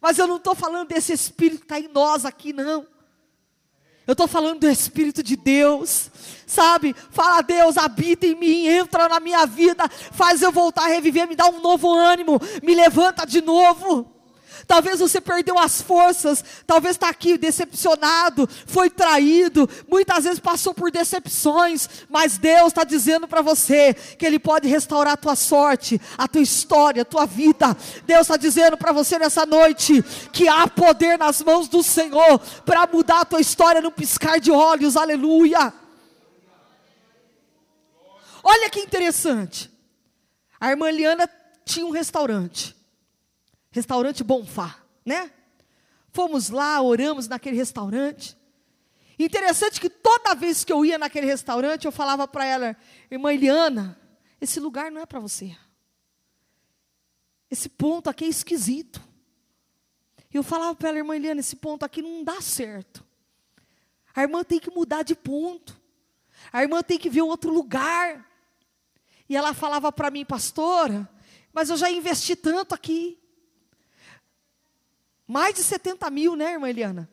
Mas 0.00 0.18
eu 0.18 0.26
não 0.26 0.34
estou 0.34 0.52
falando 0.52 0.88
desse 0.88 1.12
espírito 1.12 1.60
que 1.60 1.64
está 1.64 1.78
em 1.78 1.86
nós 1.86 2.24
aqui, 2.24 2.52
não. 2.52 2.84
Eu 4.04 4.12
estou 4.12 4.26
falando 4.26 4.58
do 4.60 4.68
Espírito 4.68 5.22
de 5.22 5.36
Deus, 5.36 6.10
sabe? 6.44 6.92
Fala, 7.10 7.40
Deus, 7.40 7.78
habita 7.78 8.26
em 8.26 8.34
mim, 8.34 8.66
entra 8.66 9.08
na 9.08 9.20
minha 9.20 9.46
vida, 9.46 9.88
faz 9.88 10.42
eu 10.42 10.50
voltar 10.50 10.86
a 10.86 10.88
reviver, 10.88 11.28
me 11.28 11.36
dá 11.36 11.46
um 11.46 11.60
novo 11.60 11.92
ânimo, 11.94 12.40
me 12.64 12.74
levanta 12.74 13.24
de 13.24 13.40
novo. 13.40 14.12
Talvez 14.66 15.00
você 15.00 15.20
perdeu 15.20 15.58
as 15.58 15.80
forças, 15.80 16.44
talvez 16.66 16.96
está 16.96 17.08
aqui 17.08 17.38
decepcionado, 17.38 18.48
foi 18.66 18.90
traído, 18.90 19.68
muitas 19.88 20.24
vezes 20.24 20.38
passou 20.38 20.74
por 20.74 20.90
decepções, 20.90 21.88
mas 22.08 22.38
Deus 22.38 22.68
está 22.68 22.84
dizendo 22.84 23.28
para 23.28 23.42
você 23.42 23.94
que 23.94 24.26
Ele 24.26 24.38
pode 24.38 24.68
restaurar 24.68 25.14
a 25.14 25.16
tua 25.16 25.36
sorte, 25.36 26.00
a 26.16 26.26
tua 26.26 26.42
história, 26.42 27.02
a 27.02 27.04
tua 27.04 27.26
vida. 27.26 27.76
Deus 28.06 28.22
está 28.22 28.36
dizendo 28.36 28.76
para 28.76 28.92
você 28.92 29.18
nessa 29.18 29.44
noite 29.44 30.02
que 30.32 30.48
há 30.48 30.66
poder 30.66 31.18
nas 31.18 31.42
mãos 31.42 31.68
do 31.68 31.82
Senhor 31.82 32.38
para 32.64 32.86
mudar 32.86 33.20
a 33.20 33.24
tua 33.24 33.40
história 33.40 33.80
num 33.80 33.90
piscar 33.90 34.40
de 34.40 34.50
olhos, 34.50 34.96
aleluia. 34.96 35.72
Olha 38.42 38.70
que 38.70 38.80
interessante. 38.80 39.70
A 40.60 40.70
irmã 40.70 40.90
Liana 40.90 41.28
tinha 41.64 41.84
um 41.84 41.90
restaurante 41.90 42.77
restaurante 43.70 44.24
Bonfá, 44.24 44.82
né? 45.04 45.32
Fomos 46.10 46.50
lá, 46.50 46.80
oramos 46.80 47.28
naquele 47.28 47.56
restaurante. 47.56 48.36
Interessante 49.18 49.80
que 49.80 49.90
toda 49.90 50.34
vez 50.34 50.64
que 50.64 50.72
eu 50.72 50.84
ia 50.84 50.96
naquele 50.96 51.26
restaurante, 51.26 51.84
eu 51.84 51.92
falava 51.92 52.26
para 52.26 52.44
ela, 52.44 52.76
irmã 53.10 53.32
Eliana, 53.32 54.00
esse 54.40 54.60
lugar 54.60 54.90
não 54.90 55.00
é 55.00 55.06
para 55.06 55.18
você. 55.18 55.56
Esse 57.50 57.68
ponto 57.68 58.08
aqui 58.08 58.24
é 58.24 58.28
esquisito. 58.28 59.02
Eu 60.32 60.42
falava 60.42 60.74
para 60.74 60.90
ela, 60.90 60.98
irmã 60.98 61.16
Eliana, 61.16 61.40
esse 61.40 61.56
ponto 61.56 61.84
aqui 61.84 62.02
não 62.02 62.22
dá 62.22 62.40
certo. 62.40 63.04
A 64.14 64.22
irmã 64.22 64.44
tem 64.44 64.60
que 64.60 64.70
mudar 64.70 65.02
de 65.02 65.14
ponto. 65.14 65.80
A 66.52 66.62
irmã 66.62 66.82
tem 66.82 66.98
que 66.98 67.10
ver 67.10 67.22
outro 67.22 67.52
lugar. 67.52 68.28
E 69.28 69.36
ela 69.36 69.52
falava 69.52 69.90
para 69.90 70.10
mim, 70.10 70.24
pastora, 70.24 71.08
mas 71.52 71.70
eu 71.70 71.76
já 71.76 71.90
investi 71.90 72.36
tanto 72.36 72.74
aqui. 72.74 73.18
Mais 75.28 75.54
de 75.54 75.62
70 75.62 76.10
mil, 76.10 76.34
né, 76.34 76.54
irmã 76.54 76.68
Eliana? 76.68 77.08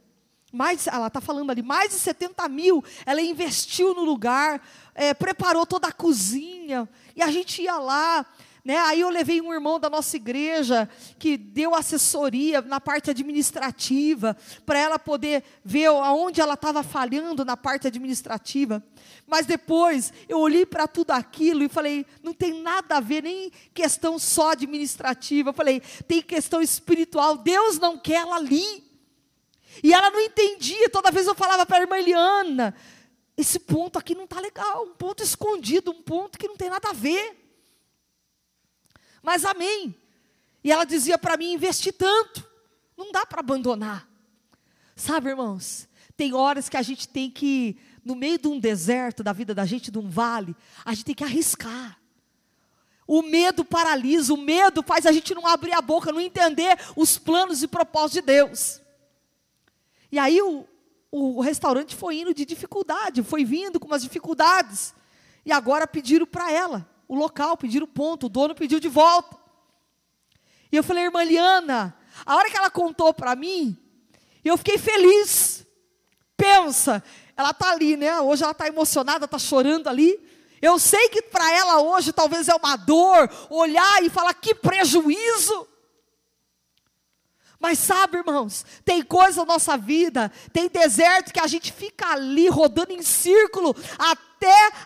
mais, 0.55 0.87
ela 0.87 1.07
está 1.07 1.19
falando 1.19 1.51
ali, 1.51 1.61
mais 1.61 1.91
de 1.91 1.97
70 1.97 2.47
mil, 2.47 2.81
ela 3.05 3.21
investiu 3.21 3.93
no 3.93 4.05
lugar, 4.05 4.61
é, 4.95 5.13
preparou 5.13 5.65
toda 5.65 5.87
a 5.87 5.91
cozinha, 5.91 6.87
e 7.13 7.21
a 7.21 7.29
gente 7.29 7.61
ia 7.61 7.77
lá, 7.77 8.25
né? 8.65 8.77
Aí 8.79 9.01
eu 9.01 9.09
levei 9.11 9.39
um 9.39 9.53
irmão 9.53 9.79
da 9.79 9.91
nossa 9.91 10.15
igreja 10.15 10.89
que 11.19 11.37
deu 11.37 11.75
assessoria 11.75 12.61
na 12.63 12.81
parte 12.81 13.11
administrativa, 13.11 14.35
para 14.65 14.79
ela 14.79 14.97
poder 14.97 15.43
ver 15.63 15.85
aonde 15.85 16.41
ela 16.41 16.55
estava 16.55 16.81
falhando 16.81 17.45
na 17.45 17.55
parte 17.55 17.85
administrativa. 17.85 18.83
Mas 19.27 19.45
depois 19.45 20.11
eu 20.27 20.39
olhei 20.39 20.65
para 20.65 20.87
tudo 20.87 21.11
aquilo 21.11 21.61
e 21.63 21.69
falei, 21.69 22.07
não 22.23 22.33
tem 22.33 22.59
nada 22.59 22.97
a 22.97 22.99
ver, 22.99 23.21
nem 23.21 23.51
questão 23.71 24.17
só 24.17 24.53
administrativa. 24.53 25.49
Eu 25.49 25.53
falei, 25.53 25.79
tem 26.07 26.23
questão 26.23 26.59
espiritual. 26.59 27.37
Deus 27.37 27.77
não 27.77 27.99
quer 27.99 28.21
ela 28.21 28.37
ali. 28.37 28.83
E 29.83 29.93
ela 29.93 30.09
não 30.09 30.19
entendia. 30.19 30.89
Toda 30.89 31.11
vez 31.11 31.27
eu 31.27 31.35
falava 31.35 31.67
para 31.67 31.77
a 31.77 31.81
irmã 31.81 31.97
Eliana, 31.99 32.73
esse 33.37 33.59
ponto 33.59 33.99
aqui 33.99 34.15
não 34.15 34.23
está 34.23 34.39
legal, 34.39 34.85
um 34.85 34.95
ponto 34.95 35.21
escondido, 35.21 35.91
um 35.91 36.01
ponto 36.01 36.39
que 36.39 36.47
não 36.47 36.57
tem 36.57 36.69
nada 36.71 36.89
a 36.89 36.93
ver 36.93 37.44
mas 39.25 39.43
amém. 39.43 39.95
E 40.63 40.71
ela 40.71 40.85
dizia 40.85 41.17
para 41.17 41.35
mim: 41.35 41.51
investir 41.51 41.93
tanto, 41.93 42.47
não 42.95 43.11
dá 43.11 43.25
para 43.25 43.39
abandonar. 43.39 44.07
Sabe, 44.95 45.29
irmãos, 45.29 45.89
tem 46.15 46.33
horas 46.33 46.69
que 46.69 46.77
a 46.77 46.81
gente 46.81 47.07
tem 47.07 47.29
que, 47.29 47.77
no 48.03 48.15
meio 48.15 48.37
de 48.37 48.47
um 48.47 48.59
deserto 48.59 49.23
da 49.23 49.33
vida 49.33 49.53
da 49.53 49.65
gente, 49.65 49.91
de 49.91 49.97
um 49.97 50.09
vale, 50.09 50.55
a 50.85 50.93
gente 50.93 51.05
tem 51.05 51.15
que 51.15 51.23
arriscar. 51.23 51.99
O 53.07 53.21
medo 53.21 53.65
paralisa, 53.65 54.33
o 54.33 54.37
medo 54.37 54.81
faz 54.81 55.05
a 55.05 55.11
gente 55.11 55.35
não 55.35 55.45
abrir 55.45 55.73
a 55.73 55.81
boca, 55.81 56.11
não 56.11 56.21
entender 56.21 56.77
os 56.95 57.17
planos 57.17 57.61
e 57.61 57.67
propósitos 57.67 58.13
de 58.13 58.21
Deus. 58.21 58.81
E 60.11 60.17
aí 60.17 60.41
o, 60.41 60.65
o 61.11 61.41
restaurante 61.41 61.95
foi 61.95 62.21
indo 62.21 62.33
de 62.33 62.45
dificuldade, 62.45 63.21
foi 63.21 63.43
vindo 63.43 63.79
com 63.79 63.87
umas 63.87 64.01
dificuldades. 64.01 64.93
E 65.45 65.51
agora 65.51 65.85
pediram 65.85 66.25
para 66.25 66.51
ela 66.51 66.94
o 67.07 67.15
local, 67.15 67.57
pediram 67.57 67.87
ponto, 67.87 68.25
o 68.25 68.29
dono 68.29 68.55
pediu 68.55 68.79
de 68.79 68.87
volta. 68.87 69.37
E 70.71 70.75
eu 70.75 70.83
falei, 70.83 71.05
irmã 71.05 71.23
Liana, 71.23 71.95
a 72.25 72.35
hora 72.35 72.49
que 72.49 72.57
ela 72.57 72.69
contou 72.69 73.13
para 73.13 73.35
mim, 73.35 73.77
eu 74.43 74.57
fiquei 74.57 74.77
feliz. 74.77 75.65
Pensa, 76.37 77.03
ela 77.35 77.51
está 77.51 77.71
ali, 77.71 77.95
né? 77.95 78.19
Hoje 78.19 78.43
ela 78.43 78.51
está 78.51 78.67
emocionada, 78.67 79.25
está 79.25 79.39
chorando 79.39 79.87
ali. 79.87 80.19
Eu 80.61 80.79
sei 80.79 81.09
que 81.09 81.21
para 81.21 81.51
ela 81.51 81.81
hoje 81.81 82.11
talvez 82.11 82.47
é 82.47 82.55
uma 82.55 82.75
dor 82.75 83.29
olhar 83.49 84.03
e 84.03 84.09
falar 84.09 84.33
que 84.33 84.55
prejuízo. 84.55 85.67
Mas 87.59 87.79
sabe, 87.79 88.17
irmãos, 88.17 88.65
tem 88.83 89.01
coisa 89.01 89.41
na 89.41 89.53
nossa 89.53 89.77
vida, 89.77 90.31
tem 90.51 90.67
deserto 90.67 91.33
que 91.33 91.39
a 91.39 91.47
gente 91.47 91.71
fica 91.71 92.11
ali 92.11 92.47
rodando 92.47 92.91
em 92.91 93.01
círculo 93.01 93.75
até 93.97 94.24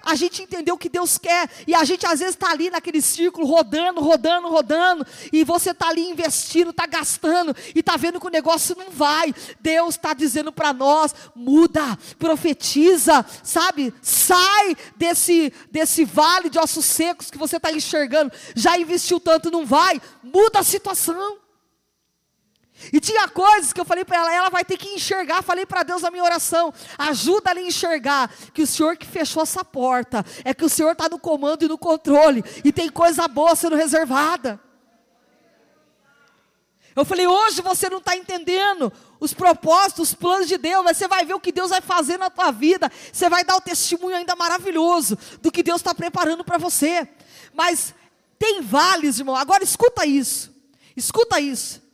a 0.03 0.15
gente 0.15 0.41
entender 0.41 0.71
o 0.71 0.77
que 0.77 0.89
Deus 0.89 1.17
quer. 1.17 1.49
E 1.67 1.73
a 1.73 1.83
gente 1.83 2.05
às 2.05 2.19
vezes 2.19 2.35
está 2.35 2.51
ali 2.51 2.69
naquele 2.69 3.01
círculo, 3.01 3.45
rodando, 3.45 4.01
rodando, 4.01 4.47
rodando, 4.47 5.05
e 5.31 5.43
você 5.43 5.71
está 5.71 5.89
ali 5.89 6.09
investindo, 6.09 6.71
está 6.71 6.85
gastando, 6.85 7.55
e 7.75 7.79
está 7.79 7.97
vendo 7.97 8.19
que 8.19 8.27
o 8.27 8.31
negócio 8.31 8.75
não 8.77 8.89
vai. 8.91 9.33
Deus 9.59 9.95
está 9.95 10.13
dizendo 10.13 10.51
para 10.51 10.73
nós: 10.73 11.13
muda, 11.35 11.97
profetiza, 12.17 13.25
sabe? 13.43 13.93
Sai 14.01 14.75
desse, 14.95 15.53
desse 15.71 16.05
vale 16.05 16.49
de 16.49 16.59
ossos 16.59 16.85
secos 16.85 17.29
que 17.29 17.37
você 17.37 17.57
está 17.57 17.71
enxergando. 17.71 18.31
Já 18.55 18.77
investiu 18.77 19.19
tanto, 19.19 19.51
não 19.51 19.65
vai. 19.65 20.01
Muda 20.23 20.59
a 20.59 20.63
situação. 20.63 21.37
E 22.93 22.99
tinha 22.99 23.27
coisas 23.27 23.73
que 23.73 23.79
eu 23.79 23.85
falei 23.85 24.05
para 24.05 24.17
ela, 24.17 24.33
ela 24.33 24.49
vai 24.49 24.63
ter 24.63 24.77
que 24.77 24.87
enxergar. 24.89 25.41
Falei 25.41 25.65
para 25.65 25.83
Deus 25.83 26.01
na 26.01 26.11
minha 26.11 26.23
oração: 26.23 26.73
ajuda 26.97 27.51
ela 27.51 27.59
a 27.59 27.63
enxergar 27.63 28.31
que 28.53 28.61
o 28.61 28.67
Senhor 28.67 28.95
que 28.95 29.05
fechou 29.05 29.43
essa 29.43 29.65
porta, 29.65 30.25
é 30.45 30.53
que 30.53 30.63
o 30.63 30.69
Senhor 30.69 30.93
está 30.93 31.09
no 31.09 31.19
comando 31.19 31.65
e 31.65 31.67
no 31.67 31.77
controle, 31.77 32.43
e 32.63 32.71
tem 32.71 32.89
coisa 32.89 33.27
boa 33.27 33.55
sendo 33.55 33.75
reservada. 33.75 34.59
Eu 36.95 37.05
falei, 37.05 37.27
hoje 37.27 37.61
você 37.61 37.89
não 37.89 37.99
está 37.99 38.15
entendendo 38.15 38.91
os 39.19 39.33
propósitos, 39.33 40.09
os 40.09 40.15
planos 40.15 40.47
de 40.47 40.57
Deus, 40.57 40.83
mas 40.83 40.97
você 40.97 41.07
vai 41.07 41.23
ver 41.23 41.33
o 41.33 41.39
que 41.39 41.51
Deus 41.51 41.69
vai 41.69 41.81
fazer 41.81 42.17
na 42.17 42.29
tua 42.29 42.51
vida, 42.51 42.91
você 43.11 43.29
vai 43.29 43.43
dar 43.43 43.55
o 43.55 43.61
testemunho 43.61 44.15
ainda 44.15 44.35
maravilhoso 44.35 45.17
do 45.41 45.51
que 45.51 45.63
Deus 45.63 45.79
está 45.79 45.93
preparando 45.93 46.43
para 46.43 46.57
você. 46.57 47.07
Mas 47.53 47.93
tem 48.37 48.61
vales, 48.61 49.19
irmão, 49.19 49.35
agora 49.35 49.63
escuta 49.63 50.05
isso, 50.05 50.53
escuta 50.95 51.39
isso. 51.39 51.88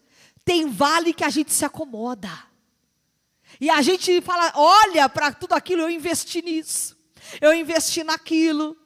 Tem 0.46 0.70
vale 0.70 1.12
que 1.12 1.24
a 1.24 1.30
gente 1.30 1.52
se 1.52 1.66
acomoda. 1.66 2.30
E 3.60 3.70
a 3.70 3.82
gente 3.82 4.22
fala: 4.22 4.54
olha 4.56 5.10
para 5.10 5.34
tudo 5.34 5.54
aquilo, 5.54 5.82
eu 5.82 5.90
investi 5.90 6.42
nisso, 6.42 6.96
eu 7.42 7.54
investi 7.54 8.04
naquilo. 8.04 8.78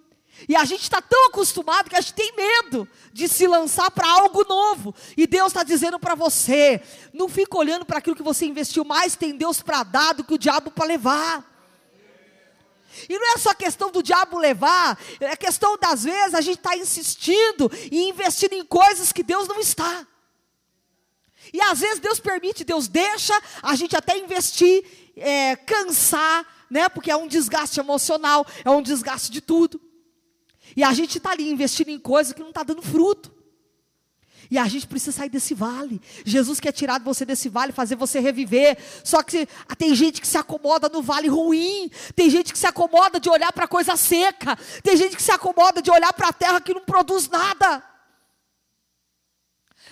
E 0.48 0.56
a 0.56 0.63
gente 0.63 0.84
está 0.84 1.02
tão 1.02 1.28
acostumado 1.28 1.89
que 1.89 1.98
a 1.98 2.02
gente 2.02 2.13
tem 2.13 2.34
medo 2.34 2.88
de 3.12 3.28
se 3.28 3.45
lançar 3.45 3.91
para 3.91 4.10
algo 4.10 4.45
novo. 4.48 4.95
E 5.17 5.28
Deus 5.28 5.48
está 5.48 5.63
dizendo 5.63 6.00
para 6.00 6.15
você: 6.15 6.82
não 7.13 7.28
fica 7.28 7.58
olhando 7.58 7.86
para 7.86 7.98
aquilo 7.98 8.15
que 8.15 8.24
você 8.24 8.45
investiu 8.45 8.86
mais, 8.86 9.17
tem 9.17 9.36
Deus 9.36 9.62
para 9.62 9.84
dar 9.84 10.13
do 10.13 10.24
que 10.24 10.34
o 10.34 10.38
diabo 10.38 10.72
para 10.72 10.86
levar. 10.86 11.45
E 13.08 13.17
não 13.17 13.34
é 13.34 13.38
só 13.38 13.54
questão 13.54 13.91
do 13.91 14.02
diabo 14.02 14.38
levar, 14.38 15.00
é 15.19 15.36
questão 15.36 15.78
das 15.78 16.04
vezes 16.04 16.34
a 16.34 16.41
gente 16.41 16.58
está 16.58 16.76
insistindo 16.76 17.72
e 17.91 18.10
investindo 18.10 18.54
em 18.54 18.65
coisas 18.65 19.12
que 19.13 19.24
Deus 19.24 19.48
não 19.48 19.60
está. 19.60 20.06
E 21.54 21.62
às 21.62 21.80
vezes 21.80 22.00
Deus 22.00 22.20
permite, 22.20 22.64
Deus 22.64 22.88
deixa 22.88 23.34
a 23.62 23.76
gente 23.76 23.96
até 23.96 24.18
investir, 24.18 24.84
é, 25.16 25.56
cansar, 25.56 26.46
né? 26.70 26.90
Porque 26.90 27.12
é 27.12 27.16
um 27.16 27.28
desgaste 27.28 27.80
emocional, 27.80 28.46
é 28.64 28.70
um 28.70 28.82
desgaste 28.82 29.32
de 29.32 29.42
tudo. 29.42 29.82
E 30.76 30.84
a 30.84 30.94
gente 30.94 31.18
está 31.18 31.32
ali 31.32 31.50
investindo 31.50 31.90
em 31.90 32.00
coisas 32.00 32.34
que 32.34 32.42
não 32.42 32.50
está 32.50 32.64
dando 32.64 32.82
fruto. 32.82 33.40
E 34.52 34.58
a 34.58 34.68
gente 34.68 34.88
precisa 34.88 35.12
sair 35.12 35.30
desse 35.30 35.54
vale. 35.54 36.02
Jesus 36.26 36.60
quer 36.60 36.72
tirar 36.72 37.00
você 37.00 37.24
desse 37.24 37.50
vale, 37.50 37.72
fazer 37.72 37.96
você 37.96 38.20
reviver. 38.20 38.78
Só 39.04 39.22
que 39.22 39.48
tem 39.78 39.94
gente 39.94 40.20
que 40.20 40.28
se 40.28 40.38
acomoda 40.38 40.90
no 40.90 41.04
vale 41.04 41.28
ruim. 41.28 41.92
Tem 42.16 42.30
gente 42.32 42.52
que 42.52 42.58
se 42.58 42.66
acomoda 42.66 43.20
de 43.20 43.30
olhar 43.30 43.54
para 43.54 43.68
coisa 43.68 43.96
seca. 43.96 44.58
Tem 44.82 44.98
gente 44.98 45.16
que 45.16 45.22
se 45.22 45.32
acomoda 45.32 45.84
de 45.84 45.92
olhar 45.92 46.12
para 46.14 46.30
a 46.30 46.34
terra 46.34 46.60
que 46.60 46.74
não 46.74 46.82
produz 46.82 47.30
nada. 47.30 47.84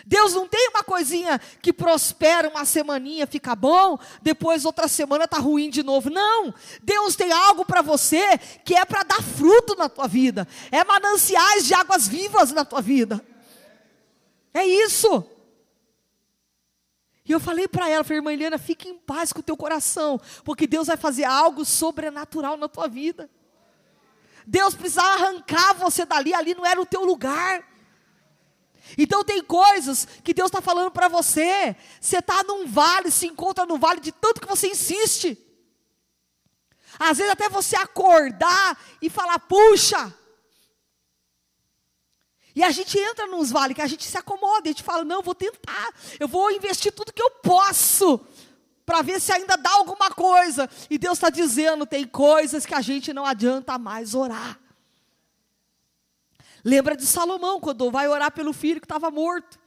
Deus 0.08 0.34
não 0.34 0.48
tem 0.48 0.70
uma 0.70 0.86
coisinha 0.86 1.38
que 1.62 1.74
prospera 1.74 2.48
uma 2.48 2.64
semaninha, 2.64 3.28
fica 3.28 3.54
bom, 3.54 4.00
depois 4.22 4.64
outra 4.64 4.88
semana 4.88 5.26
está 5.26 5.38
ruim 5.38 5.70
de 5.70 5.84
novo. 5.84 6.10
Não. 6.10 6.54
Deus 6.82 7.18
tem 7.18 7.30
algo 7.30 7.66
para 7.66 7.82
você 7.82 8.38
que 8.64 8.74
é 8.74 8.86
para 8.86 9.04
dar 9.04 9.22
fruto 9.22 9.76
na 9.76 9.90
tua 9.90 10.08
vida. 10.08 10.48
É 10.72 10.82
mananciais 10.86 11.66
de 11.66 11.74
águas 11.74 12.08
vivas 12.08 12.54
na 12.54 12.64
tua 12.64 12.82
vida. 12.82 13.22
É 14.54 14.66
isso. 14.66 15.26
E 17.26 17.34
eu 17.34 17.40
falei 17.42 17.68
para 17.68 17.90
ela, 17.90 18.02
falei, 18.06 18.20
irmã 18.20 18.32
Helena, 18.32 18.58
fique 18.58 18.88
em 18.88 18.98
paz 18.98 19.34
com 19.34 19.42
o 19.42 19.44
teu 19.44 19.58
coração, 19.58 20.22
porque 20.46 20.66
Deus 20.66 20.88
vai 20.88 20.96
fazer 20.96 21.26
algo 21.26 21.66
sobrenatural 21.66 22.56
na 22.56 22.70
tua 22.70 22.88
vida. 22.88 23.30
Deus 24.46 24.74
precisava 24.74 25.26
arrancar 25.26 25.74
você 25.74 26.06
dali, 26.06 26.34
ali 26.34 26.56
não 26.56 26.66
era 26.66 26.80
o 26.80 26.86
teu 26.86 27.04
lugar. 27.04 27.67
Então 28.98 29.24
tem 29.24 29.44
coisas 29.44 30.08
que 30.24 30.34
Deus 30.34 30.48
está 30.48 30.62
falando 30.62 30.92
para 30.92 31.08
você. 31.08 31.76
Você 32.00 32.18
está 32.20 32.44
num 32.44 32.68
vale, 32.68 33.10
se 33.10 33.26
encontra 33.26 33.66
no 33.66 33.78
vale 33.78 34.00
de 34.00 34.12
tanto 34.12 34.42
que 34.42 34.48
você 34.48 34.68
insiste. 34.68 35.38
Às 37.00 37.18
vezes 37.18 37.32
até 37.32 37.50
você 37.50 37.76
acordar 37.76 38.80
e 39.02 39.10
falar, 39.10 39.40
puxa. 39.40 40.14
E 42.56 42.64
a 42.64 42.72
gente 42.72 42.98
entra 42.98 43.28
nos 43.28 43.52
vales 43.52 43.76
que 43.76 43.84
a 43.84 43.88
gente 43.88 44.04
se 44.04 44.18
acomoda, 44.18 44.64
a 44.66 44.72
gente 44.72 44.82
fala, 44.82 45.06
não, 45.06 45.22
vou 45.22 45.36
tentar, 45.36 45.94
eu 46.20 46.28
vou 46.28 46.50
investir 46.50 46.92
tudo 46.92 47.14
que 47.14 47.22
eu 47.22 47.30
posso, 47.30 48.20
para 48.84 49.04
ver 49.04 49.22
se 49.22 49.32
ainda 49.32 49.56
dá 49.56 49.70
alguma 49.74 50.10
coisa. 50.10 50.68
E 50.90 50.98
Deus 50.98 51.20
está 51.20 51.30
dizendo, 51.30 51.86
tem 51.86 52.08
coisas 52.08 52.66
que 52.66 52.74
a 52.74 52.82
gente 52.82 53.14
não 53.14 53.26
adianta 53.28 53.78
mais 53.78 54.16
orar. 54.16 54.60
Lembra 56.64 56.96
de 56.96 57.06
Salomão, 57.06 57.60
quando 57.60 57.90
vai 57.92 58.08
orar 58.08 58.32
pelo 58.32 58.54
filho 58.54 58.82
que 58.82 58.86
estava 58.86 59.10
morto. 59.12 59.60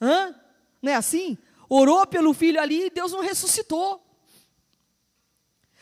Hã? 0.00 0.34
Não 0.80 0.92
é 0.92 0.94
assim? 0.94 1.36
Orou 1.68 2.06
pelo 2.06 2.32
filho 2.32 2.60
ali 2.60 2.86
e 2.86 2.90
Deus 2.90 3.12
não 3.12 3.20
ressuscitou. 3.20 4.02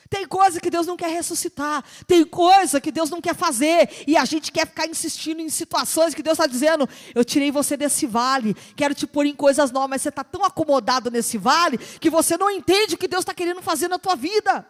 Tem 0.08 0.26
coisa 0.26 0.60
que 0.60 0.70
Deus 0.70 0.86
não 0.86 0.96
quer 0.96 1.08
ressuscitar, 1.08 1.82
tem 2.06 2.24
coisa 2.24 2.80
que 2.80 2.92
Deus 2.92 3.10
não 3.10 3.20
quer 3.20 3.34
fazer, 3.34 3.90
e 4.06 4.16
a 4.16 4.24
gente 4.24 4.52
quer 4.52 4.66
ficar 4.66 4.86
insistindo 4.86 5.40
em 5.40 5.48
situações 5.48 6.14
que 6.14 6.22
Deus 6.22 6.38
está 6.38 6.46
dizendo: 6.46 6.88
eu 7.14 7.24
tirei 7.24 7.50
você 7.50 7.76
desse 7.76 8.06
vale, 8.06 8.54
quero 8.76 8.94
te 8.94 9.06
pôr 9.08 9.26
em 9.26 9.34
coisas 9.34 9.72
novas, 9.72 9.90
mas 9.90 10.02
você 10.02 10.10
está 10.10 10.22
tão 10.22 10.44
acomodado 10.44 11.10
nesse 11.10 11.36
vale 11.36 11.78
que 11.78 12.10
você 12.10 12.36
não 12.36 12.50
entende 12.50 12.94
o 12.94 12.98
que 12.98 13.08
Deus 13.08 13.22
está 13.22 13.34
querendo 13.34 13.60
fazer 13.60 13.88
na 13.88 13.98
tua 13.98 14.14
vida. 14.14 14.64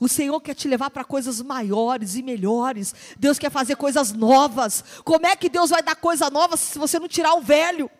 O 0.00 0.08
Senhor 0.08 0.40
quer 0.40 0.54
te 0.54 0.68
levar 0.68 0.90
para 0.90 1.04
coisas 1.04 1.40
maiores 1.40 2.16
e 2.16 2.22
melhores. 2.22 2.94
Deus 3.18 3.38
quer 3.38 3.50
fazer 3.50 3.76
coisas 3.76 4.12
novas. 4.12 4.84
Como 5.04 5.26
é 5.26 5.36
que 5.36 5.48
Deus 5.48 5.70
vai 5.70 5.82
dar 5.82 5.96
coisa 5.96 6.28
nova 6.30 6.56
se 6.56 6.78
você 6.78 6.98
não 6.98 7.08
tirar 7.08 7.34
o 7.34 7.40
velho? 7.40 7.90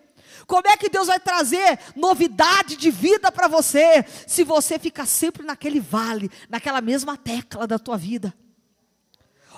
Como 0.46 0.68
é 0.68 0.76
que 0.76 0.88
Deus 0.88 1.06
vai 1.06 1.18
trazer 1.18 1.78
novidade 1.96 2.76
de 2.76 2.90
vida 2.90 3.32
para 3.32 3.48
você 3.48 4.04
se 4.26 4.44
você 4.44 4.78
ficar 4.78 5.06
sempre 5.06 5.44
naquele 5.44 5.80
vale, 5.80 6.30
naquela 6.48 6.80
mesma 6.80 7.16
tecla 7.16 7.66
da 7.66 7.78
tua 7.78 7.96
vida? 7.96 8.34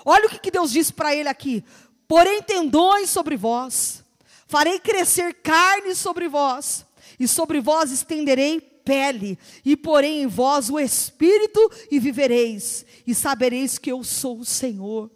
Olha 0.05 0.27
o 0.27 0.29
que, 0.29 0.51
Deus 0.51 0.71
disse 0.71 0.93
para 0.93 1.13
ele 1.13 1.27
aqui: 1.27 1.63
porém 2.07 2.41
tendões 2.41 3.09
sobre 3.09 3.35
vós, 3.35 4.03
farei 4.47 4.79
crescer 4.79 5.33
carne 5.33 5.93
sobre 5.93 6.29
vós, 6.29 6.85
e 7.19 7.27
sobre 7.27 7.59
vós 7.59 7.91
estenderei 7.91 8.76
pele, 8.87 9.37
e 9.65 9.75
porém 9.75 10.21
em 10.21 10.27
vós 10.27 10.69
o 10.69 10.79
espírito, 10.79 11.59
e 11.91 11.99
vivereis, 11.99 12.85
e 13.05 13.13
sabereis 13.13 13.77
que 13.77 13.91
eu 13.91 14.01
sou 14.01 14.39
o 14.39 14.45
Senhor. 14.45 15.11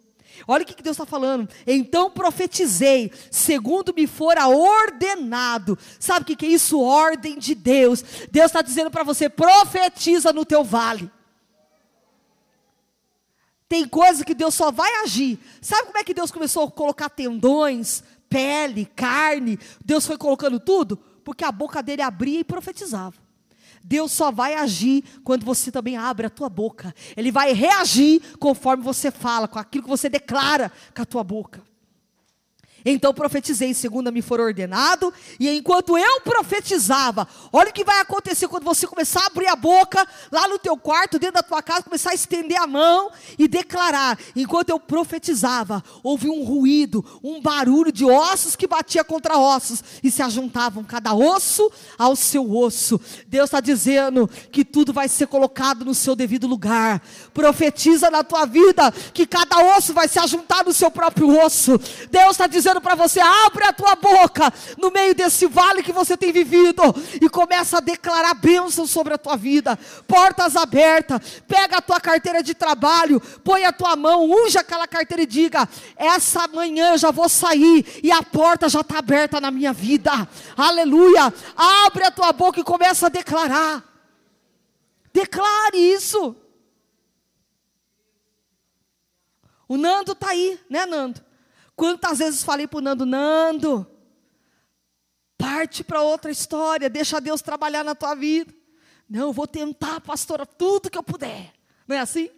Olha 0.46 0.62
o 0.62 0.66
que 0.66 0.82
Deus 0.82 0.94
está 0.94 1.06
falando. 1.06 1.48
Então 1.66 2.10
profetizei, 2.10 3.10
segundo 3.30 3.94
me 3.94 4.06
fora 4.06 4.46
ordenado. 4.46 5.78
Sabe 5.98 6.32
o 6.32 6.36
que 6.36 6.44
é 6.44 6.48
isso? 6.48 6.80
Ordem 6.80 7.38
de 7.38 7.54
Deus. 7.54 8.04
Deus 8.30 8.46
está 8.46 8.60
dizendo 8.60 8.90
para 8.90 9.04
você: 9.04 9.28
profetiza 9.28 10.32
no 10.32 10.44
teu 10.44 10.64
vale. 10.64 11.10
Tem 13.68 13.86
coisa 13.86 14.24
que 14.24 14.34
Deus 14.34 14.54
só 14.54 14.70
vai 14.70 14.92
agir. 15.02 15.38
Sabe 15.60 15.86
como 15.86 15.98
é 15.98 16.04
que 16.04 16.12
Deus 16.12 16.30
começou 16.30 16.64
a 16.64 16.70
colocar 16.70 17.08
tendões, 17.08 18.02
pele, 18.28 18.84
carne? 18.84 19.58
Deus 19.82 20.06
foi 20.06 20.18
colocando 20.18 20.58
tudo? 20.58 20.96
Porque 21.24 21.44
a 21.44 21.52
boca 21.52 21.82
dele 21.82 22.02
abria 22.02 22.40
e 22.40 22.44
profetizava. 22.44 23.21
Deus 23.84 24.12
só 24.12 24.30
vai 24.30 24.54
agir 24.54 25.04
quando 25.24 25.44
você 25.44 25.70
também 25.70 25.96
abre 25.96 26.26
a 26.26 26.30
tua 26.30 26.48
boca. 26.48 26.94
Ele 27.16 27.32
vai 27.32 27.52
reagir 27.52 28.20
conforme 28.38 28.82
você 28.82 29.10
fala, 29.10 29.48
com 29.48 29.58
aquilo 29.58 29.84
que 29.84 29.90
você 29.90 30.08
declara 30.08 30.70
com 30.94 31.02
a 31.02 31.06
tua 31.06 31.24
boca. 31.24 31.71
Então 32.84 33.14
profetizei, 33.14 33.74
segundo 33.74 34.12
me 34.12 34.22
for 34.22 34.40
ordenado, 34.40 35.12
e 35.38 35.48
enquanto 35.50 35.96
eu 35.96 36.20
profetizava, 36.20 37.26
olha 37.52 37.70
o 37.70 37.72
que 37.72 37.84
vai 37.84 38.00
acontecer 38.00 38.48
quando 38.48 38.64
você 38.64 38.86
começar 38.86 39.22
a 39.22 39.26
abrir 39.26 39.46
a 39.46 39.56
boca, 39.56 40.06
lá 40.30 40.48
no 40.48 40.58
teu 40.58 40.76
quarto, 40.76 41.18
dentro 41.18 41.34
da 41.34 41.42
tua 41.42 41.62
casa, 41.62 41.82
começar 41.82 42.10
a 42.10 42.14
estender 42.14 42.60
a 42.60 42.66
mão 42.66 43.10
e 43.38 43.46
declarar. 43.46 44.18
Enquanto 44.34 44.70
eu 44.70 44.80
profetizava, 44.80 45.82
houve 46.02 46.28
um 46.28 46.44
ruído, 46.44 47.04
um 47.22 47.40
barulho 47.40 47.92
de 47.92 48.04
ossos 48.04 48.56
que 48.56 48.66
batia 48.66 49.04
contra 49.04 49.38
ossos, 49.38 49.82
e 50.02 50.10
se 50.10 50.22
ajuntavam 50.22 50.84
cada 50.84 51.14
osso 51.14 51.70
ao 51.98 52.16
seu 52.16 52.56
osso. 52.56 53.00
Deus 53.26 53.46
está 53.46 53.60
dizendo 53.60 54.28
que 54.50 54.64
tudo 54.64 54.92
vai 54.92 55.08
ser 55.08 55.26
colocado 55.26 55.84
no 55.84 55.94
seu 55.94 56.14
devido 56.14 56.46
lugar. 56.46 57.02
Profetiza 57.32 58.10
na 58.10 58.24
tua 58.24 58.44
vida 58.46 58.90
que 59.12 59.26
cada 59.26 59.76
osso 59.76 59.92
vai 59.92 60.08
se 60.08 60.18
ajuntar 60.18 60.64
no 60.64 60.72
seu 60.72 60.90
próprio 60.90 61.28
osso. 61.44 61.78
Deus 62.10 62.32
está 62.32 62.46
dizendo 62.46 62.71
dizendo 62.72 62.80
para 62.80 62.94
você: 62.94 63.20
abre 63.20 63.64
a 63.64 63.72
tua 63.72 63.94
boca 63.94 64.52
no 64.78 64.90
meio 64.90 65.14
desse 65.14 65.46
vale 65.46 65.82
que 65.82 65.92
você 65.92 66.16
tem 66.16 66.32
vivido 66.32 66.82
e 67.20 67.28
começa 67.28 67.78
a 67.78 67.80
declarar 67.80 68.34
bênçãos 68.34 68.90
sobre 68.90 69.14
a 69.14 69.18
tua 69.18 69.36
vida, 69.36 69.78
portas 70.06 70.56
abertas. 70.56 71.42
Pega 71.46 71.78
a 71.78 71.82
tua 71.82 72.00
carteira 72.00 72.42
de 72.42 72.54
trabalho, 72.54 73.20
põe 73.44 73.64
a 73.64 73.72
tua 73.72 73.94
mão, 73.96 74.30
unja 74.30 74.60
aquela 74.60 74.86
carteira 74.86 75.22
e 75.22 75.26
diga: 75.26 75.68
essa 75.96 76.48
manhã 76.48 76.92
eu 76.92 76.98
já 76.98 77.10
vou 77.10 77.28
sair 77.28 78.00
e 78.02 78.10
a 78.10 78.22
porta 78.22 78.68
já 78.68 78.80
está 78.80 78.98
aberta 78.98 79.40
na 79.40 79.50
minha 79.50 79.72
vida. 79.72 80.12
Aleluia! 80.56 81.32
Abre 81.56 82.04
a 82.04 82.10
tua 82.10 82.32
boca 82.32 82.60
e 82.60 82.64
começa 82.64 83.06
a 83.06 83.10
declarar. 83.10 83.84
Declare 85.12 85.76
isso. 85.76 86.34
O 89.68 89.76
Nando 89.76 90.12
está 90.12 90.30
aí, 90.30 90.58
né, 90.68 90.84
Nando? 90.86 91.31
Quantas 91.82 92.20
vezes 92.20 92.44
falei 92.44 92.68
para 92.68 92.78
o 92.78 92.80
Nando, 92.80 93.04
Nando, 93.04 93.84
parte 95.36 95.82
para 95.82 96.00
outra 96.00 96.30
história, 96.30 96.88
deixa 96.88 97.20
Deus 97.20 97.42
trabalhar 97.42 97.82
na 97.82 97.92
tua 97.92 98.14
vida. 98.14 98.54
Não, 99.10 99.22
eu 99.22 99.32
vou 99.32 99.48
tentar, 99.48 100.00
pastora, 100.00 100.46
tudo 100.46 100.88
que 100.88 100.96
eu 100.96 101.02
puder. 101.02 101.52
Não 101.88 101.96
é 101.96 101.98
assim? 101.98 102.30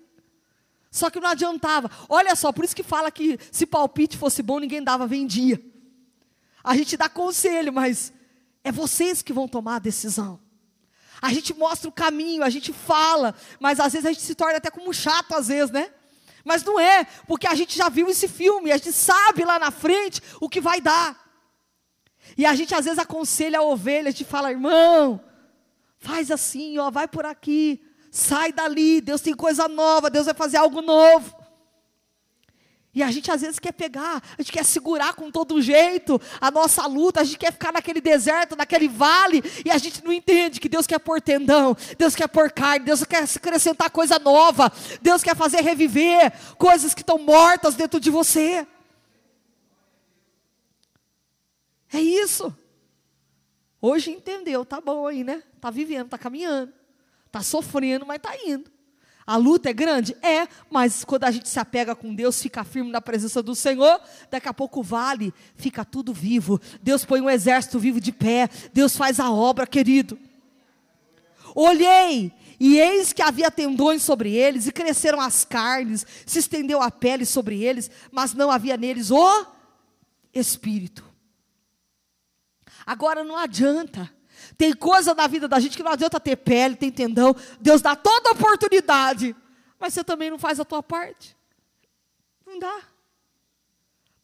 Só 0.90 1.10
que 1.10 1.20
não 1.20 1.28
adiantava. 1.28 1.90
Olha 2.08 2.34
só, 2.34 2.52
por 2.52 2.64
isso 2.64 2.74
que 2.74 2.82
fala 2.82 3.10
que 3.10 3.38
se 3.52 3.66
palpite 3.66 4.16
fosse 4.16 4.42
bom, 4.42 4.58
ninguém 4.58 4.82
dava, 4.82 5.06
vendia. 5.06 5.62
A 6.64 6.74
gente 6.74 6.96
dá 6.96 7.06
conselho, 7.10 7.70
mas 7.70 8.14
é 8.64 8.72
vocês 8.72 9.20
que 9.20 9.34
vão 9.34 9.46
tomar 9.46 9.76
a 9.76 9.78
decisão. 9.78 10.40
A 11.20 11.30
gente 11.30 11.52
mostra 11.52 11.86
o 11.90 11.92
caminho, 11.92 12.42
a 12.42 12.48
gente 12.48 12.72
fala, 12.72 13.34
mas 13.60 13.78
às 13.78 13.92
vezes 13.92 14.06
a 14.06 14.12
gente 14.14 14.22
se 14.22 14.34
torna 14.34 14.56
até 14.56 14.70
como 14.70 14.90
chato, 14.94 15.34
às 15.34 15.48
vezes, 15.48 15.70
né? 15.70 15.92
Mas 16.44 16.62
não 16.62 16.78
é, 16.78 17.06
porque 17.26 17.46
a 17.46 17.54
gente 17.54 17.76
já 17.76 17.88
viu 17.88 18.08
esse 18.08 18.28
filme, 18.28 18.70
a 18.70 18.76
gente 18.76 18.92
sabe 18.92 19.44
lá 19.44 19.58
na 19.58 19.70
frente 19.70 20.20
o 20.40 20.48
que 20.48 20.60
vai 20.60 20.80
dar. 20.80 21.18
E 22.36 22.44
a 22.44 22.54
gente 22.54 22.74
às 22.74 22.84
vezes 22.84 22.98
aconselha 22.98 23.60
a 23.60 23.62
ovelha, 23.62 24.08
a 24.08 24.10
gente 24.10 24.24
fala, 24.24 24.50
irmão, 24.50 25.20
faz 25.98 26.30
assim, 26.30 26.78
ó, 26.78 26.90
vai 26.90 27.08
por 27.08 27.24
aqui, 27.24 27.82
sai 28.10 28.52
dali, 28.52 29.00
Deus 29.00 29.20
tem 29.20 29.34
coisa 29.34 29.66
nova, 29.68 30.10
Deus 30.10 30.26
vai 30.26 30.34
fazer 30.34 30.58
algo 30.58 30.82
novo. 30.82 31.43
E 32.94 33.02
a 33.02 33.10
gente 33.10 33.30
às 33.30 33.40
vezes 33.40 33.58
quer 33.58 33.72
pegar, 33.72 34.22
a 34.38 34.42
gente 34.42 34.52
quer 34.52 34.64
segurar 34.64 35.14
com 35.14 35.28
todo 35.30 35.60
jeito 35.60 36.20
a 36.40 36.48
nossa 36.50 36.86
luta, 36.86 37.20
a 37.20 37.24
gente 37.24 37.38
quer 37.38 37.52
ficar 37.52 37.72
naquele 37.72 38.00
deserto, 38.00 38.54
naquele 38.54 38.86
vale, 38.86 39.42
e 39.64 39.70
a 39.70 39.78
gente 39.78 40.04
não 40.04 40.12
entende 40.12 40.60
que 40.60 40.68
Deus 40.68 40.86
quer 40.86 41.00
pôr 41.00 41.20
tendão, 41.20 41.76
Deus 41.98 42.14
quer 42.14 42.28
pôr 42.28 42.52
carne, 42.52 42.86
Deus 42.86 43.02
quer 43.02 43.24
acrescentar 43.24 43.90
coisa 43.90 44.18
nova, 44.20 44.72
Deus 45.02 45.24
quer 45.24 45.34
fazer 45.34 45.60
reviver 45.60 46.32
coisas 46.56 46.94
que 46.94 47.02
estão 47.02 47.18
mortas 47.18 47.74
dentro 47.74 47.98
de 47.98 48.10
você. 48.10 48.64
É 51.92 52.00
isso. 52.00 52.56
Hoje 53.80 54.10
entendeu, 54.10 54.64
tá 54.64 54.80
bom 54.80 55.06
aí, 55.06 55.24
né? 55.24 55.42
Tá 55.60 55.70
vivendo, 55.70 56.08
tá 56.08 56.18
caminhando, 56.18 56.72
tá 57.30 57.42
sofrendo, 57.42 58.06
mas 58.06 58.20
tá 58.20 58.34
indo. 58.46 58.73
A 59.26 59.36
luta 59.36 59.70
é 59.70 59.72
grande? 59.72 60.14
É, 60.22 60.46
mas 60.70 61.02
quando 61.02 61.24
a 61.24 61.30
gente 61.30 61.48
se 61.48 61.58
apega 61.58 61.94
com 61.94 62.14
Deus, 62.14 62.40
fica 62.40 62.62
firme 62.62 62.90
na 62.90 63.00
presença 63.00 63.42
do 63.42 63.54
Senhor, 63.54 64.00
daqui 64.30 64.48
a 64.48 64.54
pouco 64.54 64.82
vale, 64.82 65.32
fica 65.56 65.84
tudo 65.84 66.12
vivo. 66.12 66.60
Deus 66.82 67.04
põe 67.04 67.20
um 67.20 67.30
exército 67.30 67.78
vivo 67.78 68.00
de 68.00 68.12
pé, 68.12 68.50
Deus 68.72 68.96
faz 68.96 69.18
a 69.18 69.30
obra, 69.30 69.66
querido. 69.66 70.18
Olhei, 71.54 72.32
e 72.60 72.78
eis 72.78 73.12
que 73.12 73.22
havia 73.22 73.50
tendões 73.50 74.02
sobre 74.02 74.34
eles, 74.34 74.66
e 74.66 74.72
cresceram 74.72 75.20
as 75.20 75.44
carnes, 75.44 76.06
se 76.26 76.38
estendeu 76.38 76.82
a 76.82 76.90
pele 76.90 77.24
sobre 77.24 77.62
eles, 77.62 77.90
mas 78.12 78.34
não 78.34 78.50
havia 78.50 78.76
neles 78.76 79.10
o 79.10 79.46
espírito. 80.34 81.04
Agora 82.84 83.24
não 83.24 83.38
adianta 83.38 84.10
tem 84.56 84.72
coisa 84.72 85.14
na 85.14 85.26
vida 85.26 85.48
da 85.48 85.58
gente 85.58 85.76
que 85.76 85.82
não 85.82 85.92
adianta 85.92 86.20
ter 86.20 86.36
pele, 86.36 86.76
tem 86.76 86.90
tendão. 86.90 87.34
Deus 87.60 87.82
dá 87.82 87.96
toda 87.96 88.30
oportunidade, 88.30 89.34
mas 89.78 89.94
você 89.94 90.04
também 90.04 90.30
não 90.30 90.38
faz 90.38 90.60
a 90.60 90.64
tua 90.64 90.82
parte. 90.82 91.36
Não 92.46 92.58
dá. 92.58 92.82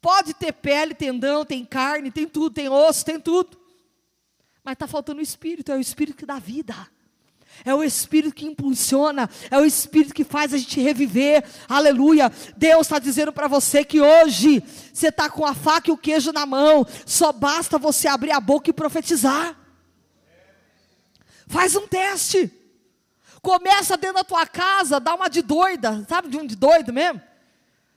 Pode 0.00 0.32
ter 0.32 0.52
pele, 0.52 0.94
tendão, 0.94 1.44
tem 1.44 1.64
carne, 1.64 2.10
tem 2.10 2.26
tudo, 2.26 2.54
tem 2.54 2.68
osso, 2.68 3.04
tem 3.04 3.20
tudo. 3.20 3.58
Mas 4.64 4.74
está 4.74 4.86
faltando 4.86 5.20
o 5.20 5.22
Espírito, 5.22 5.72
é 5.72 5.76
o 5.76 5.80
Espírito 5.80 6.16
que 6.16 6.26
dá 6.26 6.38
vida. 6.38 6.74
É 7.64 7.74
o 7.74 7.82
Espírito 7.82 8.34
que 8.34 8.46
impulsiona, 8.46 9.28
é 9.50 9.58
o 9.58 9.64
Espírito 9.64 10.14
que 10.14 10.24
faz 10.24 10.54
a 10.54 10.58
gente 10.58 10.80
reviver. 10.80 11.44
Aleluia. 11.68 12.32
Deus 12.56 12.86
está 12.86 12.98
dizendo 12.98 13.32
para 13.32 13.48
você 13.48 13.84
que 13.84 14.00
hoje 14.00 14.62
você 14.92 15.08
está 15.08 15.28
com 15.28 15.44
a 15.44 15.54
faca 15.54 15.90
e 15.90 15.92
o 15.92 15.98
queijo 15.98 16.32
na 16.32 16.46
mão. 16.46 16.86
Só 17.04 17.32
basta 17.32 17.76
você 17.76 18.08
abrir 18.08 18.30
a 18.30 18.40
boca 18.40 18.70
e 18.70 18.72
profetizar. 18.72 19.59
Faz 21.50 21.74
um 21.74 21.84
teste. 21.84 22.48
Começa 23.42 23.96
dentro 23.96 24.18
da 24.18 24.24
tua 24.24 24.46
casa, 24.46 25.00
dá 25.00 25.16
uma 25.16 25.28
de 25.28 25.42
doida, 25.42 26.06
sabe 26.08 26.28
de 26.28 26.36
um 26.36 26.46
de 26.46 26.54
doido 26.54 26.92
mesmo? 26.92 27.20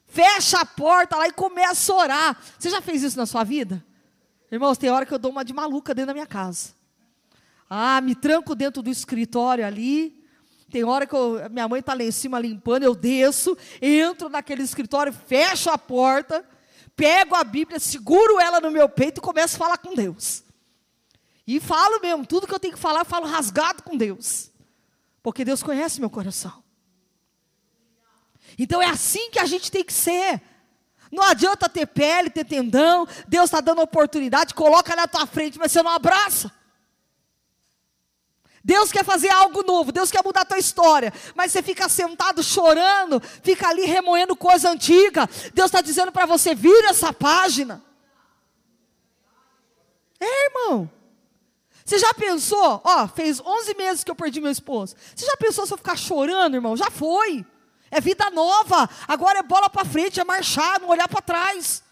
Fecha 0.08 0.62
a 0.62 0.66
porta 0.66 1.16
lá 1.16 1.28
e 1.28 1.32
começa 1.32 1.94
a 1.94 1.96
orar. 1.96 2.42
Você 2.58 2.72
já 2.72 2.82
fez 2.82 3.04
isso 3.04 3.16
na 3.16 3.28
sua 3.28 3.44
vida? 3.44 3.86
Irmãos, 4.52 4.80
tem 4.80 4.90
hora 4.90 5.06
que 5.06 5.14
eu 5.14 5.20
dou 5.20 5.30
uma 5.30 5.46
de 5.46 5.54
maluca 5.54 5.94
dentro 5.94 6.08
da 6.08 6.14
minha 6.14 6.26
casa. 6.26 6.74
Ah, 7.70 8.02
me 8.02 8.16
tranco 8.16 8.56
dentro 8.56 8.82
do 8.82 8.90
escritório 8.90 9.64
ali. 9.64 10.26
Tem 10.72 10.84
hora 10.84 11.06
que 11.06 11.14
eu, 11.14 11.48
minha 11.52 11.68
mãe 11.68 11.80
está 11.80 11.94
lá 11.94 12.02
em 12.02 12.12
cima 12.12 12.40
limpando, 12.40 12.82
eu 12.82 12.96
desço, 12.96 13.56
entro 13.80 14.30
naquele 14.30 14.64
escritório, 14.64 15.14
fecho 15.14 15.70
a 15.70 15.78
porta, 15.78 16.44
pego 16.96 17.36
a 17.36 17.44
Bíblia, 17.44 17.80
seguro 17.80 18.40
ela 18.40 18.60
no 18.60 18.72
meu 18.72 18.90
peito 18.90 19.20
e 19.20 19.22
começo 19.22 19.56
a 19.56 19.60
falar 19.60 19.78
com 19.78 19.94
Deus. 19.94 20.44
E 21.46 21.60
falo 21.60 22.00
mesmo, 22.00 22.26
tudo 22.26 22.48
que 22.48 22.54
eu 22.54 22.60
tenho 22.60 22.74
que 22.74 22.80
falar, 22.80 23.02
eu 23.02 23.06
falo 23.06 23.26
rasgado 23.26 23.84
com 23.84 23.98
Deus. 23.98 24.52
Porque 25.22 25.44
Deus 25.44 25.62
conhece 25.62 26.00
meu 26.00 26.10
coração. 26.10 26.64
Então 28.58 28.82
é 28.82 28.88
assim 28.88 29.30
que 29.30 29.40
a 29.40 29.46
gente 29.46 29.72
tem 29.72 29.84
que 29.84 29.94
ser. 29.94 30.42
Não 31.12 31.24
adianta 31.24 31.70
ter 31.70 31.86
pele, 31.86 32.30
ter 32.30 32.46
tendão. 32.46 33.08
Deus 33.28 33.46
está 33.46 33.62
dando 33.62 33.82
oportunidade, 33.82 34.54
coloca 34.54 34.96
na 34.96 35.08
tua 35.08 35.26
frente, 35.26 35.60
mas 35.60 35.72
você 35.72 35.82
não 35.82 35.92
abraça. 35.92 36.52
Deus 38.64 38.92
quer 38.92 39.04
fazer 39.04 39.30
algo 39.30 39.62
novo, 39.62 39.92
Deus 39.92 40.10
quer 40.10 40.24
mudar 40.24 40.42
a 40.42 40.46
tua 40.46 40.58
história, 40.58 41.14
mas 41.36 41.52
você 41.52 41.62
fica 41.62 41.90
sentado 41.90 42.42
chorando, 42.42 43.22
fica 43.44 43.68
ali 43.68 43.84
remoendo 43.86 44.38
coisa 44.38 44.70
antiga. 44.70 45.30
Deus 45.54 45.66
está 45.66 45.82
dizendo 45.82 46.14
para 46.14 46.26
você: 46.26 46.56
vira 46.56 46.90
essa 46.90 47.12
página. 47.12 47.84
É, 50.18 50.46
irmão. 50.46 50.90
Você 51.86 52.00
já 52.00 52.14
pensou? 52.14 52.82
Ó, 52.84 53.08
fez 53.08 53.42
11 53.42 53.76
meses 53.76 54.04
que 54.04 54.12
eu 54.12 54.16
perdi 54.16 54.40
meu 54.40 54.52
esposo. 54.52 54.96
Você 55.16 55.26
já 55.26 55.36
pensou 55.38 55.66
se 55.66 55.74
eu 55.74 55.78
ficar 55.78 55.98
chorando, 55.98 56.56
irmão? 56.56 56.78
Já 56.78 56.90
foi. 56.90 57.46
É 57.92 58.00
vida 58.00 58.30
nova. 58.32 58.90
Agora 59.08 59.40
é 59.40 59.44
bola 59.44 59.70
para 59.70 59.86
frente, 59.86 60.20
é 60.20 60.24
marchar, 60.24 60.80
não 60.80 60.90
olhar 60.90 61.08
para 61.08 61.22
trás. 61.22 61.84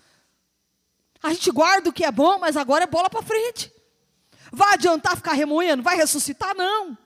A 1.21 1.31
gente 1.31 1.51
guarda 1.51 1.89
o 1.89 1.93
que 1.93 2.03
é 2.03 2.11
bom, 2.11 2.39
mas 2.39 2.57
agora 2.57 2.85
é 2.85 2.87
bola 2.87 3.09
para 3.09 3.21
frente. 3.21 3.71
Vai 4.51 4.73
adiantar 4.73 5.15
ficar 5.15 5.33
remoendo? 5.33 5.83
Vai 5.83 5.95
ressuscitar? 5.95 6.55
Não. 6.55 6.97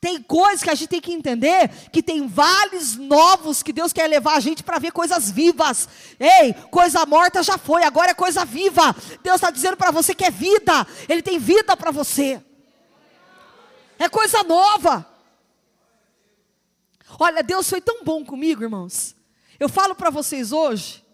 Tem 0.00 0.22
coisas 0.22 0.62
que 0.62 0.70
a 0.70 0.74
gente 0.74 0.88
tem 0.88 1.00
que 1.00 1.12
entender 1.12 1.68
que 1.92 2.02
tem 2.02 2.26
vales 2.26 2.96
novos 2.96 3.62
que 3.62 3.72
Deus 3.72 3.92
quer 3.92 4.08
levar 4.08 4.36
a 4.36 4.40
gente 4.40 4.62
para 4.62 4.78
ver 4.78 4.92
coisas 4.92 5.30
vivas. 5.30 5.86
Ei, 6.18 6.54
coisa 6.70 7.04
morta 7.04 7.42
já 7.42 7.58
foi, 7.58 7.84
agora 7.84 8.12
é 8.12 8.14
coisa 8.14 8.44
viva. 8.44 8.96
Deus 9.22 9.36
está 9.36 9.50
dizendo 9.50 9.76
para 9.76 9.90
você 9.90 10.14
que 10.14 10.24
é 10.24 10.30
vida, 10.30 10.86
Ele 11.06 11.20
tem 11.20 11.38
vida 11.38 11.76
para 11.76 11.90
você. 11.90 12.42
É 13.98 14.08
coisa 14.08 14.42
nova. 14.42 15.06
Olha, 17.18 17.42
Deus 17.42 17.68
foi 17.68 17.82
tão 17.82 18.02
bom 18.02 18.24
comigo, 18.24 18.62
irmãos. 18.62 19.14
Eu 19.58 19.68
falo 19.68 19.94
para 19.94 20.08
vocês 20.08 20.50
hoje 20.50 21.04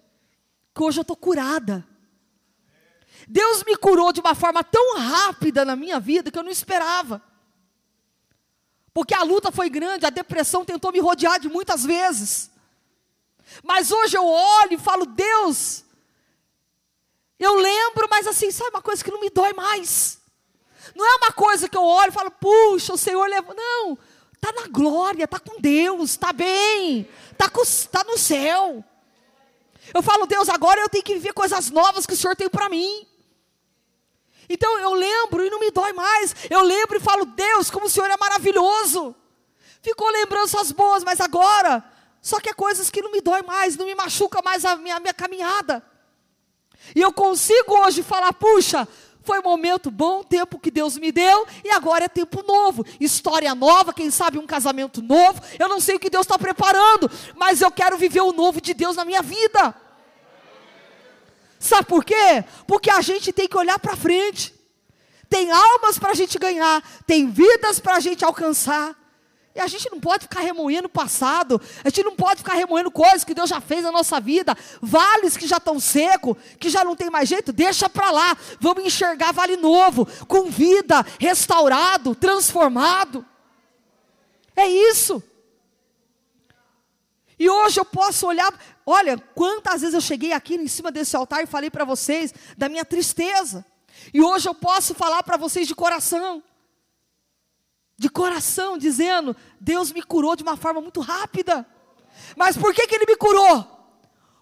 que 0.73 0.83
hoje 0.83 1.01
eu 1.01 1.03
estou 1.03 1.17
curada. 1.17 1.85
Deus 3.27 3.65
me 3.65 3.77
curou 3.77 4.13
de 4.13 4.21
uma 4.21 4.37
forma 4.37 4.63
tão 4.63 4.97
rápida 4.99 5.65
na 5.65 5.75
minha 5.75 5.99
vida 5.99 6.31
que 6.31 6.39
eu 6.39 6.45
não 6.45 6.51
esperava. 6.53 7.21
Porque 8.97 9.13
a 9.13 9.23
luta 9.23 9.53
foi 9.53 9.69
grande, 9.69 10.07
a 10.07 10.09
depressão 10.11 10.65
tentou 10.65 10.91
me 10.91 11.01
rodear 11.01 11.39
de 11.39 11.51
muitas 11.51 11.85
vezes. 11.85 12.51
Mas 13.63 13.91
hoje 13.91 14.17
eu 14.17 14.27
olho 14.27 14.73
e 14.73 14.79
falo, 14.79 15.05
Deus, 15.05 15.85
eu 17.39 17.57
lembro, 17.57 18.09
mas 18.11 18.27
assim, 18.27 18.51
sabe 18.51 18.71
uma 18.71 18.81
coisa 18.81 19.05
que 19.05 19.11
não 19.11 19.21
me 19.21 19.29
dói 19.29 19.53
mais. 19.53 20.19
Não 20.95 21.07
é 21.07 21.17
uma 21.17 21.31
coisa 21.31 21.69
que 21.69 21.77
eu 21.77 21.85
olho 21.85 22.09
e 22.09 22.15
falo, 22.15 22.31
puxa, 22.31 22.95
o 22.95 22.97
Senhor 22.97 23.27
levou. 23.29 23.55
Não, 23.55 23.99
está 24.33 24.51
na 24.53 24.67
glória, 24.69 25.25
está 25.25 25.39
com 25.41 25.61
Deus, 25.61 26.13
está 26.13 26.33
bem, 26.33 27.07
está 27.33 27.51
tá 27.91 28.03
no 28.11 28.17
céu. 28.17 28.83
Eu 29.93 30.03
falo, 30.03 30.25
Deus, 30.25 30.49
agora 30.49 30.81
eu 30.81 30.89
tenho 30.89 31.05
que 31.05 31.13
viver 31.13 31.35
coisas 31.35 31.71
novas 31.71 32.07
que 32.07 32.15
o 32.15 32.17
Senhor 32.17 32.35
tem 32.35 32.49
para 32.49 32.71
mim. 32.71 33.07
Então 34.49 34.79
eu 34.79 34.95
lembro 34.95 35.45
e 35.45 35.51
não 35.51 35.61
me 35.61 35.71
dói 35.71 35.93
mais. 35.93 36.35
Eu 36.49 36.63
lembro 36.63 36.97
e 36.97 37.01
falo, 37.01 37.25
Deus, 37.25 37.71
como 37.71 37.87
o 37.87 37.91
Senhor 37.91 38.11
é 38.11 38.17
maravilhoso. 38.17 39.15
Ficou 39.83 40.11
lembranças 40.11 40.73
boas, 40.73 41.05
mas 41.05 41.21
agora, 41.21 41.85
só 42.21 42.41
que 42.41 42.49
é 42.49 42.53
coisas 42.53 42.91
que 42.91 43.03
não 43.03 43.13
me 43.13 43.21
dói 43.21 43.43
mais, 43.43 43.77
não 43.77 43.87
me 43.87 43.95
machuca 43.95 44.43
mais 44.43 44.65
a 44.65 44.77
minha, 44.77 44.97
a 44.97 45.01
minha 45.01 45.15
caminhada. 45.15 45.83
E 46.95 47.01
eu 47.01 47.13
consigo 47.13 47.73
hoje 47.85 48.03
falar, 48.03 48.33
puxa, 48.33 48.87
foi 49.23 49.41
um 49.41 49.43
momento 49.43 49.91
bom, 49.91 50.23
tempo 50.23 50.59
que 50.59 50.71
Deus 50.71 50.97
me 50.97 51.11
deu, 51.11 51.47
e 51.65 51.71
agora 51.71 52.05
é 52.05 52.09
tempo 52.09 52.45
novo, 52.47 52.87
história 53.01 53.55
nova, 53.55 53.93
quem 53.93 54.11
sabe 54.11 54.39
um 54.39 54.47
casamento 54.47 55.03
novo. 55.03 55.43
Eu 55.59 55.69
não 55.69 55.81
sei 55.81 55.97
o 55.97 56.01
que 56.01 56.09
Deus 56.09 56.25
está 56.25 56.39
preparando, 56.39 57.11
mas 57.35 57.61
eu 57.61 57.71
quero 57.71 57.99
viver 57.99 58.21
o 58.21 58.33
novo 58.33 58.61
de 58.61 58.73
Deus 58.73 58.97
na 58.97 59.05
minha 59.05 59.23
vida. 59.23 59.75
Sabe 61.59 61.87
por 61.87 62.05
quê? 62.05 62.45
Porque 62.67 62.91
a 62.91 63.01
gente 63.01 63.33
tem 63.33 63.49
que 63.49 63.57
olhar 63.57 63.79
para 63.79 63.97
frente. 63.97 64.55
Tem 65.29 65.51
almas 65.51 65.99
para 65.99 66.11
a 66.11 66.15
gente 66.15 66.39
ganhar, 66.39 66.83
tem 67.07 67.29
vidas 67.29 67.81
para 67.81 67.97
a 67.97 68.01
gente 68.01 68.25
alcançar. 68.25 68.97
E 69.55 69.61
a 69.61 69.67
gente 69.67 69.91
não 69.91 69.99
pode 69.99 70.25
ficar 70.25 70.41
remoendo 70.41 70.87
o 70.87 70.91
passado, 70.91 71.59
a 71.83 71.89
gente 71.89 72.05
não 72.05 72.15
pode 72.15 72.41
ficar 72.41 72.53
remoendo 72.53 72.91
coisas 72.91 73.25
que 73.25 73.33
Deus 73.33 73.49
já 73.49 73.59
fez 73.59 73.83
na 73.83 73.91
nossa 73.91 74.21
vida, 74.21 74.55
vales 74.83 75.35
que 75.35 75.47
já 75.47 75.57
estão 75.57 75.81
secos, 75.81 76.37
que 76.61 76.69
já 76.69 76.85
não 76.85 76.95
tem 76.95 77.09
mais 77.09 77.27
jeito, 77.27 77.55
deixa 77.55 77.89
para 77.89 78.11
lá. 78.11 78.37
Vamos 78.61 78.85
enxergar 78.85 79.33
vale 79.33 79.57
novo, 79.57 80.07
com 80.29 80.51
vida, 80.51 81.05
restaurado, 81.19 82.15
transformado. 82.15 83.25
É 84.55 84.67
isso. 84.67 85.23
E 87.39 87.49
hoje 87.49 87.81
eu 87.81 87.85
posso 87.85 88.27
olhar, 88.27 88.53
olha, 88.87 89.19
quantas 89.19 89.81
vezes 89.81 89.95
eu 89.95 90.01
cheguei 90.01 90.33
aqui 90.33 90.55
em 90.55 90.69
cima 90.69 90.93
desse 90.93 91.17
altar 91.17 91.43
e 91.43 91.47
falei 91.47 91.69
para 91.69 91.85
vocês 91.85 92.33
da 92.57 92.69
minha 92.69 92.85
tristeza. 92.85 93.67
E 94.15 94.23
hoje 94.23 94.49
eu 94.49 94.55
posso 94.55 94.95
falar 94.95 95.23
para 95.25 95.37
vocês 95.37 95.67
de 95.67 95.75
coração. 95.75 96.43
De 97.99 98.09
coração, 98.09 98.79
dizendo: 98.79 99.35
Deus 99.61 99.91
me 99.91 100.03
curou 100.03 100.37
de 100.37 100.43
uma 100.43 100.57
forma 100.57 100.81
muito 100.81 101.01
rápida. 101.01 101.67
Mas 102.37 102.57
por 102.57 102.73
que, 102.73 102.87
que 102.87 102.95
Ele 102.95 103.07
me 103.07 103.17
curou? 103.17 103.77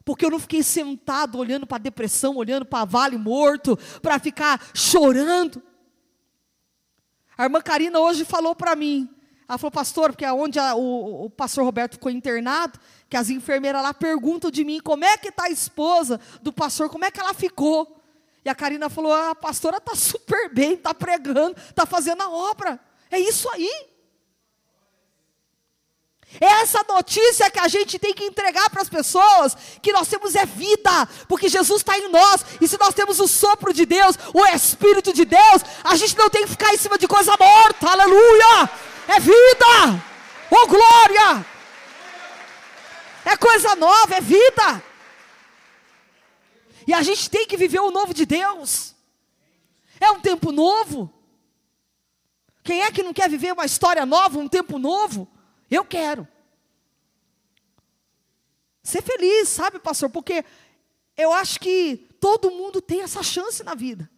Porque 0.04 0.24
eu 0.26 0.30
não 0.30 0.38
fiquei 0.38 0.62
sentado 0.62 1.38
olhando 1.38 1.66
para 1.66 1.78
a 1.78 1.80
depressão, 1.80 2.36
olhando 2.36 2.66
para 2.66 2.84
vale 2.84 3.16
morto, 3.16 3.78
para 4.02 4.18
ficar 4.18 4.60
chorando. 4.74 5.62
A 7.38 7.44
irmã 7.44 7.60
Karina 7.60 7.98
hoje 7.98 8.24
falou 8.24 8.54
para 8.54 8.76
mim: 8.76 9.08
ela 9.48 9.58
falou, 9.58 9.70
pastor, 9.70 10.10
porque 10.10 10.26
onde 10.26 10.58
a, 10.58 10.74
o, 10.74 11.26
o 11.26 11.30
pastor 11.30 11.64
Roberto 11.64 11.92
ficou 11.92 12.10
internado, 12.10 12.78
que 13.08 13.16
as 13.16 13.28
enfermeiras 13.28 13.82
lá 13.82 13.92
perguntam 13.92 14.50
de 14.50 14.64
mim 14.64 14.80
como 14.80 15.04
é 15.04 15.18
que 15.18 15.28
está 15.28 15.44
a 15.44 15.50
esposa 15.50 16.18
do 16.40 16.52
pastor, 16.52 16.88
como 16.88 17.04
é 17.04 17.10
que 17.10 17.20
ela 17.20 17.34
ficou. 17.34 18.00
E 18.44 18.48
a 18.48 18.54
Karina 18.54 18.88
falou: 18.88 19.12
ah, 19.12 19.30
a 19.30 19.34
pastora 19.34 19.76
está 19.76 19.94
super 19.94 20.52
bem, 20.52 20.74
está 20.74 20.94
pregando, 20.94 21.56
está 21.68 21.84
fazendo 21.84 22.22
a 22.22 22.30
obra. 22.30 22.80
É 23.10 23.18
isso 23.18 23.48
aí. 23.50 23.70
É 26.40 26.46
essa 26.62 26.84
notícia 26.88 27.48
que 27.50 27.60
a 27.60 27.68
gente 27.68 27.98
tem 27.98 28.12
que 28.12 28.24
entregar 28.24 28.68
para 28.70 28.82
as 28.82 28.88
pessoas, 28.88 29.56
que 29.80 29.92
nós 29.92 30.08
temos 30.08 30.34
é 30.34 30.44
vida, 30.44 31.06
porque 31.28 31.48
Jesus 31.48 31.80
está 31.80 31.96
em 31.96 32.10
nós, 32.10 32.44
e 32.60 32.66
se 32.66 32.76
nós 32.78 32.92
temos 32.92 33.20
o 33.20 33.28
sopro 33.28 33.72
de 33.72 33.86
Deus, 33.86 34.18
o 34.32 34.44
Espírito 34.46 35.12
de 35.12 35.24
Deus, 35.24 35.62
a 35.84 35.94
gente 35.94 36.16
não 36.18 36.28
tem 36.28 36.42
que 36.42 36.50
ficar 36.50 36.74
em 36.74 36.78
cima 36.78 36.98
de 36.98 37.06
coisa 37.06 37.36
morta, 37.38 37.88
aleluia! 37.88 38.93
É 39.08 39.20
vida, 39.20 40.04
oh 40.50 40.66
glória, 40.66 41.46
é 43.24 43.36
coisa 43.36 43.74
nova, 43.74 44.14
é 44.14 44.20
vida. 44.20 44.82
E 46.86 46.92
a 46.92 47.02
gente 47.02 47.30
tem 47.30 47.46
que 47.46 47.56
viver 47.56 47.80
o 47.80 47.90
novo 47.90 48.12
de 48.12 48.26
Deus. 48.26 48.94
É 49.98 50.10
um 50.10 50.20
tempo 50.20 50.52
novo. 50.52 51.10
Quem 52.62 52.82
é 52.82 52.90
que 52.90 53.02
não 53.02 53.12
quer 53.12 53.28
viver 53.28 53.52
uma 53.52 53.64
história 53.64 54.04
nova, 54.04 54.38
um 54.38 54.48
tempo 54.48 54.78
novo? 54.78 55.26
Eu 55.70 55.84
quero. 55.84 56.28
Ser 58.82 59.02
feliz, 59.02 59.48
sabe, 59.48 59.78
pastor? 59.78 60.10
Porque 60.10 60.44
eu 61.16 61.32
acho 61.32 61.58
que 61.58 62.06
todo 62.20 62.50
mundo 62.50 62.82
tem 62.82 63.00
essa 63.00 63.22
chance 63.22 63.62
na 63.62 63.74
vida 63.74 64.10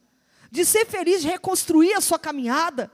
de 0.51 0.65
ser 0.65 0.87
feliz, 0.87 1.23
de 1.23 1.29
reconstruir 1.29 1.93
a 1.95 2.01
sua 2.01 2.19
caminhada. 2.19 2.91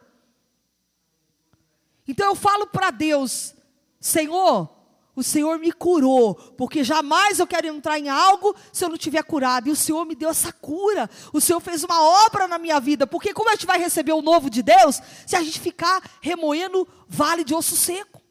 Então 2.07 2.27
eu 2.27 2.35
falo 2.35 2.67
para 2.67 2.91
Deus: 2.91 3.55
Senhor, 4.01 4.69
o 5.15 5.23
Senhor 5.23 5.59
me 5.59 5.71
curou, 5.71 6.35
porque 6.35 6.83
jamais 6.83 7.38
eu 7.38 7.47
quero 7.47 7.67
entrar 7.67 7.99
em 7.99 8.09
algo 8.09 8.57
se 8.73 8.83
eu 8.85 8.88
não 8.88 8.96
tiver 8.96 9.23
curado. 9.23 9.69
E 9.69 9.71
o 9.71 9.77
Senhor 9.77 10.05
me 10.07 10.15
deu 10.15 10.31
essa 10.31 10.50
cura. 10.53 11.09
O 11.33 11.40
Senhor 11.40 11.61
fez 11.61 11.85
uma 11.85 12.03
obra 12.27 12.48
na 12.48 12.59
minha 12.59 12.81
vida. 12.81 13.07
Porque 13.07 13.35
como 13.35 13.50
a 13.50 13.53
gente 13.53 13.67
vai 13.67 13.79
receber 13.79 14.13
o 14.13 14.23
novo 14.23 14.48
de 14.48 14.63
Deus 14.63 15.00
se 15.27 15.37
a 15.37 15.42
gente 15.42 15.61
ficar 15.61 16.03
remoendo 16.21 16.88
vale 17.07 17.44
de 17.44 17.55
osso 17.55 17.77
seco? 17.77 18.23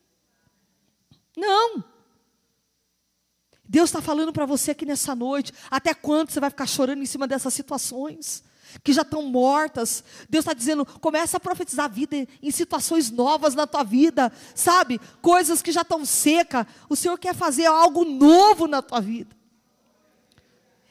Não. 1.38 1.84
Deus 3.64 3.90
está 3.90 4.02
falando 4.02 4.34
para 4.34 4.46
você 4.46 4.72
aqui 4.72 4.86
nessa 4.86 5.16
noite. 5.16 5.54
Até 5.70 5.94
quando 5.94 6.32
você 6.32 6.40
vai 6.40 6.50
ficar 6.50 6.68
chorando 6.68 7.04
em 7.04 7.06
cima 7.06 7.28
dessas 7.28 7.54
situações? 7.54 8.44
Que 8.84 8.94
já 8.94 9.02
estão 9.02 9.24
mortas. 9.24 10.04
Deus 10.30 10.44
está 10.44 10.54
dizendo: 10.54 10.86
começa 10.86 11.38
a 11.38 11.40
profetizar 11.40 11.86
a 11.86 11.90
vida 11.90 12.28
em 12.42 12.52
situações 12.52 13.10
novas 13.10 13.56
na 13.56 13.68
tua 13.68 13.84
vida, 13.84 14.32
sabe? 14.56 15.00
Coisas 15.22 15.62
que 15.62 15.72
já 15.72 15.82
estão 15.82 16.06
secas. 16.06 16.66
O 16.90 16.96
Senhor 16.96 17.18
quer 17.18 17.36
fazer 17.36 17.66
algo 17.66 18.06
novo 18.06 18.68
na 18.68 18.82
tua 18.82 19.02
vida. 19.02 19.36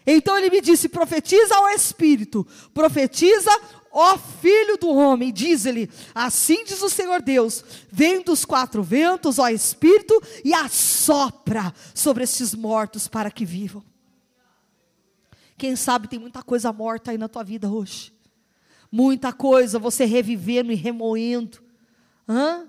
Então 0.06 0.36
ele 0.36 0.50
me 0.50 0.60
disse: 0.60 0.88
profetiza 0.88 1.54
ao 1.54 1.68
Espírito, 1.70 2.46
profetiza, 2.72 3.50
ó 3.92 4.16
Filho 4.18 4.76
do 4.76 4.88
Homem, 4.88 5.32
diz-lhe: 5.32 5.90
assim 6.14 6.64
diz 6.64 6.82
o 6.82 6.90
Senhor 6.90 7.20
Deus: 7.22 7.64
vem 7.90 8.22
dos 8.22 8.44
quatro 8.44 8.82
ventos, 8.82 9.38
ó 9.38 9.48
Espírito, 9.48 10.20
e 10.44 10.52
assopra 10.54 11.72
sobre 11.94 12.24
esses 12.24 12.54
mortos 12.54 13.06
para 13.08 13.30
que 13.30 13.44
vivam. 13.44 13.84
Quem 15.60 15.76
sabe 15.76 16.08
tem 16.08 16.18
muita 16.18 16.42
coisa 16.42 16.72
morta 16.72 17.10
aí 17.10 17.18
na 17.18 17.28
tua 17.28 17.44
vida 17.44 17.70
hoje. 17.70 18.14
Muita 18.90 19.30
coisa 19.30 19.78
você 19.78 20.06
revivendo 20.06 20.72
e 20.72 20.74
remoendo. 20.74 21.62
Hã? 22.26 22.66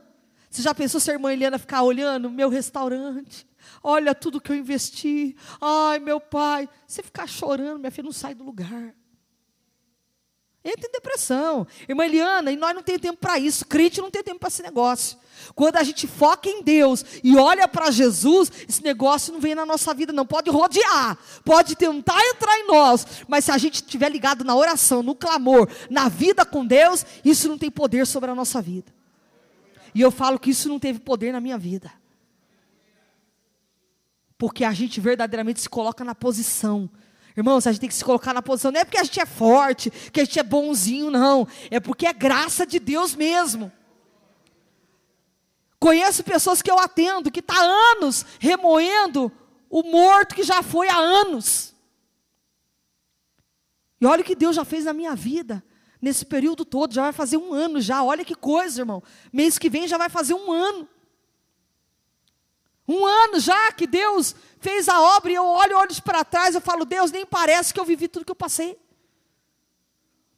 Você 0.49 0.61
já 0.61 0.75
pensou 0.75 0.99
se 0.99 1.09
a 1.09 1.13
irmã 1.13 1.31
ficar 1.57 1.83
olhando 1.83 2.29
meu 2.29 2.49
restaurante? 2.49 3.47
Olha 3.81 4.13
tudo 4.13 4.41
que 4.41 4.51
eu 4.51 4.57
investi. 4.57 5.37
Ai, 5.61 5.99
meu 5.99 6.19
pai. 6.19 6.67
Você 6.85 7.01
ficar 7.01 7.27
chorando, 7.27 7.79
minha 7.79 7.91
filha 7.91 8.03
não 8.03 8.11
sai 8.11 8.35
do 8.35 8.43
lugar. 8.43 8.93
Entra 10.63 10.87
em 10.87 10.91
depressão. 10.91 11.65
Irmã 11.89 12.05
Eliana, 12.05 12.51
e 12.51 12.55
nós 12.55 12.75
não 12.75 12.83
temos 12.83 13.01
tempo 13.01 13.17
para 13.17 13.39
isso. 13.39 13.65
Crente 13.65 13.99
não 13.99 14.11
tem 14.11 14.23
tempo 14.23 14.39
para 14.39 14.49
esse 14.49 14.61
negócio. 14.61 15.17
Quando 15.55 15.77
a 15.77 15.83
gente 15.83 16.07
foca 16.07 16.47
em 16.47 16.61
Deus 16.61 17.03
e 17.23 17.35
olha 17.35 17.67
para 17.67 17.89
Jesus, 17.89 18.51
esse 18.69 18.83
negócio 18.83 19.33
não 19.33 19.39
vem 19.39 19.55
na 19.55 19.65
nossa 19.65 19.93
vida, 19.93 20.13
não. 20.13 20.25
Pode 20.25 20.51
rodear, 20.51 21.17
pode 21.43 21.75
tentar 21.75 22.19
entrar 22.27 22.59
em 22.59 22.67
nós, 22.67 23.05
mas 23.27 23.45
se 23.45 23.51
a 23.51 23.57
gente 23.57 23.75
estiver 23.75 24.09
ligado 24.09 24.43
na 24.43 24.55
oração, 24.55 25.01
no 25.01 25.15
clamor, 25.15 25.67
na 25.89 26.07
vida 26.07 26.45
com 26.45 26.65
Deus, 26.65 27.03
isso 27.25 27.49
não 27.49 27.57
tem 27.57 27.71
poder 27.71 28.05
sobre 28.05 28.29
a 28.29 28.35
nossa 28.35 28.61
vida. 28.61 28.93
E 29.95 30.01
eu 30.01 30.11
falo 30.11 30.39
que 30.39 30.51
isso 30.51 30.69
não 30.69 30.79
teve 30.79 30.99
poder 30.99 31.31
na 31.31 31.41
minha 31.41 31.57
vida. 31.57 31.91
Porque 34.37 34.63
a 34.63 34.73
gente 34.73 35.01
verdadeiramente 35.01 35.61
se 35.61 35.69
coloca 35.69 36.03
na 36.03 36.15
posição 36.15 36.89
Irmãos, 37.35 37.65
a 37.65 37.71
gente 37.71 37.81
tem 37.81 37.89
que 37.89 37.95
se 37.95 38.03
colocar 38.03 38.33
na 38.33 38.41
posição, 38.41 38.71
não 38.71 38.81
é 38.81 38.85
porque 38.85 38.97
a 38.97 39.03
gente 39.03 39.19
é 39.19 39.25
forte, 39.25 39.89
que 39.89 40.19
a 40.19 40.25
gente 40.25 40.39
é 40.39 40.43
bonzinho, 40.43 41.09
não. 41.09 41.47
É 41.69 41.79
porque 41.79 42.05
é 42.05 42.13
graça 42.13 42.65
de 42.65 42.79
Deus 42.79 43.15
mesmo. 43.15 43.71
Conheço 45.79 46.23
pessoas 46.23 46.61
que 46.61 46.69
eu 46.69 46.77
atendo, 46.77 47.31
que 47.31 47.39
está 47.39 47.55
anos 47.93 48.25
remoendo 48.39 49.31
o 49.69 49.83
morto 49.83 50.35
que 50.35 50.43
já 50.43 50.61
foi 50.61 50.87
há 50.89 50.97
anos. 50.97 51.73
E 53.99 54.05
olha 54.05 54.21
o 54.21 54.25
que 54.25 54.35
Deus 54.35 54.55
já 54.55 54.65
fez 54.65 54.85
na 54.85 54.93
minha 54.93 55.15
vida, 55.15 55.63
nesse 56.01 56.25
período 56.25 56.65
todo, 56.65 56.93
já 56.93 57.03
vai 57.03 57.13
fazer 57.13 57.37
um 57.37 57.53
ano 57.53 57.79
já. 57.79 58.03
Olha 58.03 58.25
que 58.25 58.35
coisa, 58.35 58.81
irmão. 58.81 59.01
Mês 59.31 59.57
que 59.57 59.69
vem 59.69 59.87
já 59.87 59.97
vai 59.97 60.09
fazer 60.09 60.33
um 60.33 60.51
ano. 60.51 60.87
Um 62.91 63.05
ano 63.05 63.39
já 63.39 63.71
que 63.71 63.87
Deus 63.87 64.35
fez 64.59 64.89
a 64.89 64.99
obra 64.99 65.31
e 65.31 65.35
eu 65.35 65.45
olho 65.45 65.77
olhos 65.77 66.01
para 66.01 66.25
trás, 66.25 66.53
eu 66.53 66.59
falo, 66.59 66.83
Deus, 66.83 67.09
nem 67.09 67.25
parece 67.25 67.73
que 67.73 67.79
eu 67.79 67.85
vivi 67.85 68.09
tudo 68.09 68.25
que 68.25 68.31
eu 68.31 68.35
passei. 68.35 68.77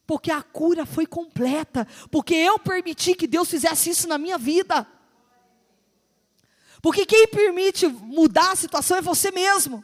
Porque 0.06 0.30
a 0.30 0.40
cura 0.40 0.86
foi 0.86 1.04
completa, 1.04 1.84
porque 2.12 2.32
eu 2.32 2.56
permiti 2.56 3.16
que 3.16 3.26
Deus 3.26 3.50
fizesse 3.50 3.90
isso 3.90 4.06
na 4.06 4.18
minha 4.18 4.38
vida. 4.38 4.86
Porque 6.80 7.04
quem 7.04 7.26
permite 7.26 7.88
mudar 7.88 8.52
a 8.52 8.56
situação 8.56 8.98
é 8.98 9.02
você 9.02 9.32
mesmo. 9.32 9.82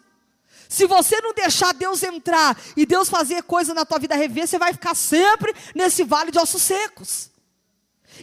Se 0.68 0.87
você 0.87 1.21
não 1.21 1.35
deixar 1.35 1.75
Deus 1.75 2.05
entrar 2.05 2.57
e 2.77 2.87
Deus 2.87 3.09
fazer 3.09 3.43
coisa 3.43 3.75
na 3.75 3.85
tua 3.85 3.99
vida 3.99 4.14
rever, 4.14 4.47
você 4.47 4.59
vai 4.59 4.73
ficar 4.73 4.95
sempre 4.95 5.53
nesse 5.75 6.05
vale 6.05 6.31
de 6.31 6.39
ossos 6.39 6.62
secos. 6.62 7.30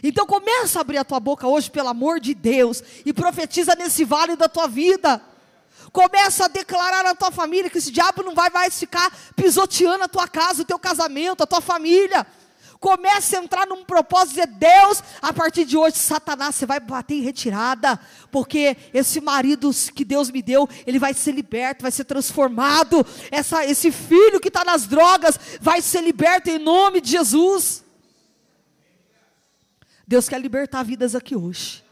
Então 0.02 0.26
começa 0.26 0.78
a 0.78 0.82
abrir 0.82 0.98
a 0.98 1.04
tua 1.04 1.20
boca 1.20 1.46
hoje, 1.46 1.70
pelo 1.70 1.88
amor 1.88 2.20
de 2.20 2.34
Deus, 2.34 2.82
e 3.04 3.12
profetiza 3.12 3.74
nesse 3.74 4.04
vale 4.04 4.36
da 4.36 4.48
tua 4.48 4.66
vida. 4.66 5.20
Começa 5.92 6.44
a 6.44 6.48
declarar 6.48 7.02
na 7.02 7.14
tua 7.14 7.30
família 7.30 7.70
que 7.70 7.78
esse 7.78 7.90
diabo 7.90 8.22
não 8.22 8.34
vai 8.34 8.50
mais 8.50 8.78
ficar 8.78 9.10
pisoteando 9.34 10.04
a 10.04 10.08
tua 10.08 10.28
casa, 10.28 10.62
o 10.62 10.64
teu 10.64 10.78
casamento, 10.78 11.42
a 11.42 11.46
tua 11.46 11.60
família. 11.60 12.26
Comece 12.78 13.36
a 13.36 13.42
entrar 13.42 13.66
num 13.66 13.84
propósito 13.84 14.40
de 14.40 14.46
Deus, 14.46 15.02
a 15.20 15.32
partir 15.32 15.64
de 15.64 15.76
hoje, 15.76 15.96
Satanás, 15.96 16.54
você 16.54 16.64
vai 16.64 16.78
bater 16.78 17.16
em 17.16 17.22
retirada, 17.22 17.98
porque 18.30 18.76
esse 18.94 19.20
marido 19.20 19.70
que 19.92 20.04
Deus 20.04 20.30
me 20.30 20.40
deu, 20.40 20.68
ele 20.86 20.98
vai 20.98 21.12
ser 21.12 21.32
liberto, 21.32 21.82
vai 21.82 21.90
ser 21.90 22.04
transformado. 22.04 23.04
Essa, 23.32 23.64
esse 23.64 23.90
filho 23.90 24.38
que 24.38 24.46
está 24.46 24.64
nas 24.64 24.86
drogas 24.86 25.40
vai 25.60 25.82
ser 25.82 26.02
liberto 26.02 26.50
em 26.50 26.58
nome 26.58 27.00
de 27.00 27.10
Jesus. 27.10 27.82
Deus 30.08 30.26
quer 30.26 30.40
libertar 30.40 30.82
vidas 30.82 31.14
aqui 31.14 31.36
hoje. 31.36 31.84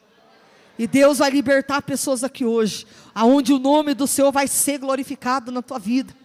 E 0.79 0.87
Deus 0.87 1.19
vai 1.19 1.31
libertar 1.31 1.83
pessoas 1.83 2.25
aqui 2.25 2.47
hoje, 2.47 2.87
aonde 3.15 3.53
o 3.53 3.59
nome 3.59 3.93
do 3.93 4.07
Senhor 4.07 4.33
vai 4.33 4.49
ser 4.49 4.79
glorificado 4.79 5.53
na 5.53 5.61
tua 5.61 5.79
vida. 5.79 6.17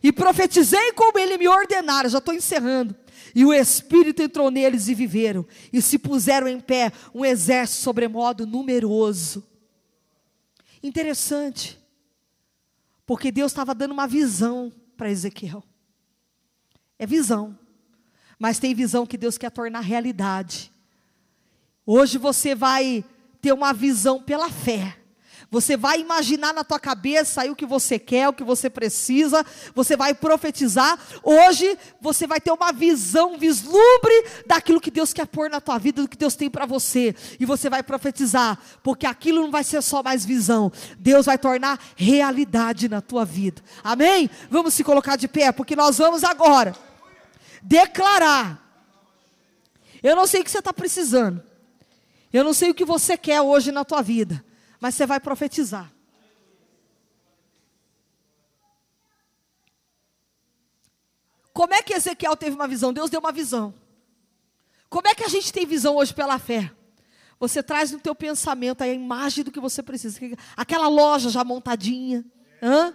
E 0.00 0.12
profetizei 0.12 0.92
como 0.92 1.18
ele 1.18 1.36
me 1.36 1.48
ordenara, 1.48 2.08
já 2.08 2.18
estou 2.18 2.32
encerrando. 2.32 2.94
E 3.34 3.44
o 3.44 3.52
Espírito 3.52 4.22
entrou 4.22 4.52
neles 4.52 4.86
e 4.86 4.94
viveram, 4.94 5.44
e 5.72 5.82
se 5.82 5.98
puseram 5.98 6.46
em 6.46 6.60
pé 6.60 6.92
um 7.12 7.24
exército 7.24 7.82
sobremodo 7.82 8.46
numeroso. 8.46 9.44
Interessante, 10.80 11.76
porque 13.04 13.32
Deus 13.32 13.50
estava 13.50 13.74
dando 13.74 13.90
uma 13.90 14.06
visão 14.06 14.72
para 14.96 15.10
Ezequiel. 15.10 15.64
É 16.96 17.04
visão 17.04 17.58
mas 18.38 18.58
tem 18.58 18.74
visão 18.74 19.06
que 19.06 19.16
Deus 19.16 19.36
quer 19.36 19.50
tornar 19.50 19.80
realidade. 19.80 20.72
Hoje 21.84 22.18
você 22.18 22.54
vai 22.54 23.04
ter 23.40 23.52
uma 23.52 23.72
visão 23.72 24.22
pela 24.22 24.50
fé. 24.50 24.94
Você 25.50 25.78
vai 25.78 26.00
imaginar 26.00 26.52
na 26.52 26.62
tua 26.62 26.78
cabeça 26.78 27.40
aí 27.40 27.50
o 27.50 27.56
que 27.56 27.64
você 27.64 27.98
quer, 27.98 28.28
o 28.28 28.34
que 28.34 28.44
você 28.44 28.68
precisa, 28.68 29.44
você 29.74 29.96
vai 29.96 30.12
profetizar. 30.12 30.98
Hoje 31.22 31.78
você 32.02 32.26
vai 32.26 32.38
ter 32.38 32.52
uma 32.52 32.70
visão, 32.70 33.32
um 33.32 33.38
vislumbre 33.38 34.24
daquilo 34.46 34.80
que 34.80 34.90
Deus 34.90 35.14
quer 35.14 35.26
pôr 35.26 35.48
na 35.48 35.58
tua 35.58 35.78
vida, 35.78 36.02
do 36.02 36.08
que 36.08 36.18
Deus 36.18 36.36
tem 36.36 36.50
para 36.50 36.66
você. 36.66 37.14
E 37.40 37.46
você 37.46 37.70
vai 37.70 37.82
profetizar, 37.82 38.58
porque 38.82 39.06
aquilo 39.06 39.40
não 39.40 39.50
vai 39.50 39.64
ser 39.64 39.82
só 39.82 40.02
mais 40.02 40.24
visão. 40.26 40.70
Deus 40.98 41.24
vai 41.24 41.38
tornar 41.38 41.80
realidade 41.96 42.86
na 42.86 43.00
tua 43.00 43.24
vida. 43.24 43.62
Amém? 43.82 44.28
Vamos 44.50 44.74
se 44.74 44.84
colocar 44.84 45.16
de 45.16 45.28
pé, 45.28 45.50
porque 45.50 45.74
nós 45.74 45.96
vamos 45.96 46.24
agora 46.24 46.87
declarar. 47.62 48.64
Eu 50.02 50.14
não 50.14 50.26
sei 50.26 50.40
o 50.40 50.44
que 50.44 50.50
você 50.50 50.58
está 50.58 50.72
precisando. 50.72 51.42
Eu 52.32 52.44
não 52.44 52.52
sei 52.52 52.70
o 52.70 52.74
que 52.74 52.84
você 52.84 53.16
quer 53.16 53.40
hoje 53.40 53.72
na 53.72 53.84
tua 53.84 54.02
vida. 54.02 54.44
Mas 54.80 54.94
você 54.94 55.06
vai 55.06 55.18
profetizar. 55.18 55.92
Como 61.52 61.74
é 61.74 61.82
que 61.82 61.92
Ezequiel 61.92 62.36
teve 62.36 62.54
uma 62.54 62.68
visão? 62.68 62.92
Deus 62.92 63.10
deu 63.10 63.18
uma 63.18 63.32
visão. 63.32 63.74
Como 64.88 65.08
é 65.08 65.14
que 65.14 65.24
a 65.24 65.28
gente 65.28 65.52
tem 65.52 65.66
visão 65.66 65.96
hoje 65.96 66.14
pela 66.14 66.38
fé? 66.38 66.70
Você 67.40 67.62
traz 67.62 67.90
no 67.90 68.00
teu 68.00 68.14
pensamento 68.14 68.82
a 68.82 68.88
imagem 68.88 69.44
do 69.44 69.50
que 69.50 69.58
você 69.58 69.82
precisa. 69.82 70.20
Aquela 70.56 70.88
loja 70.88 71.30
já 71.30 71.42
montadinha. 71.42 72.24
Hã? 72.62 72.94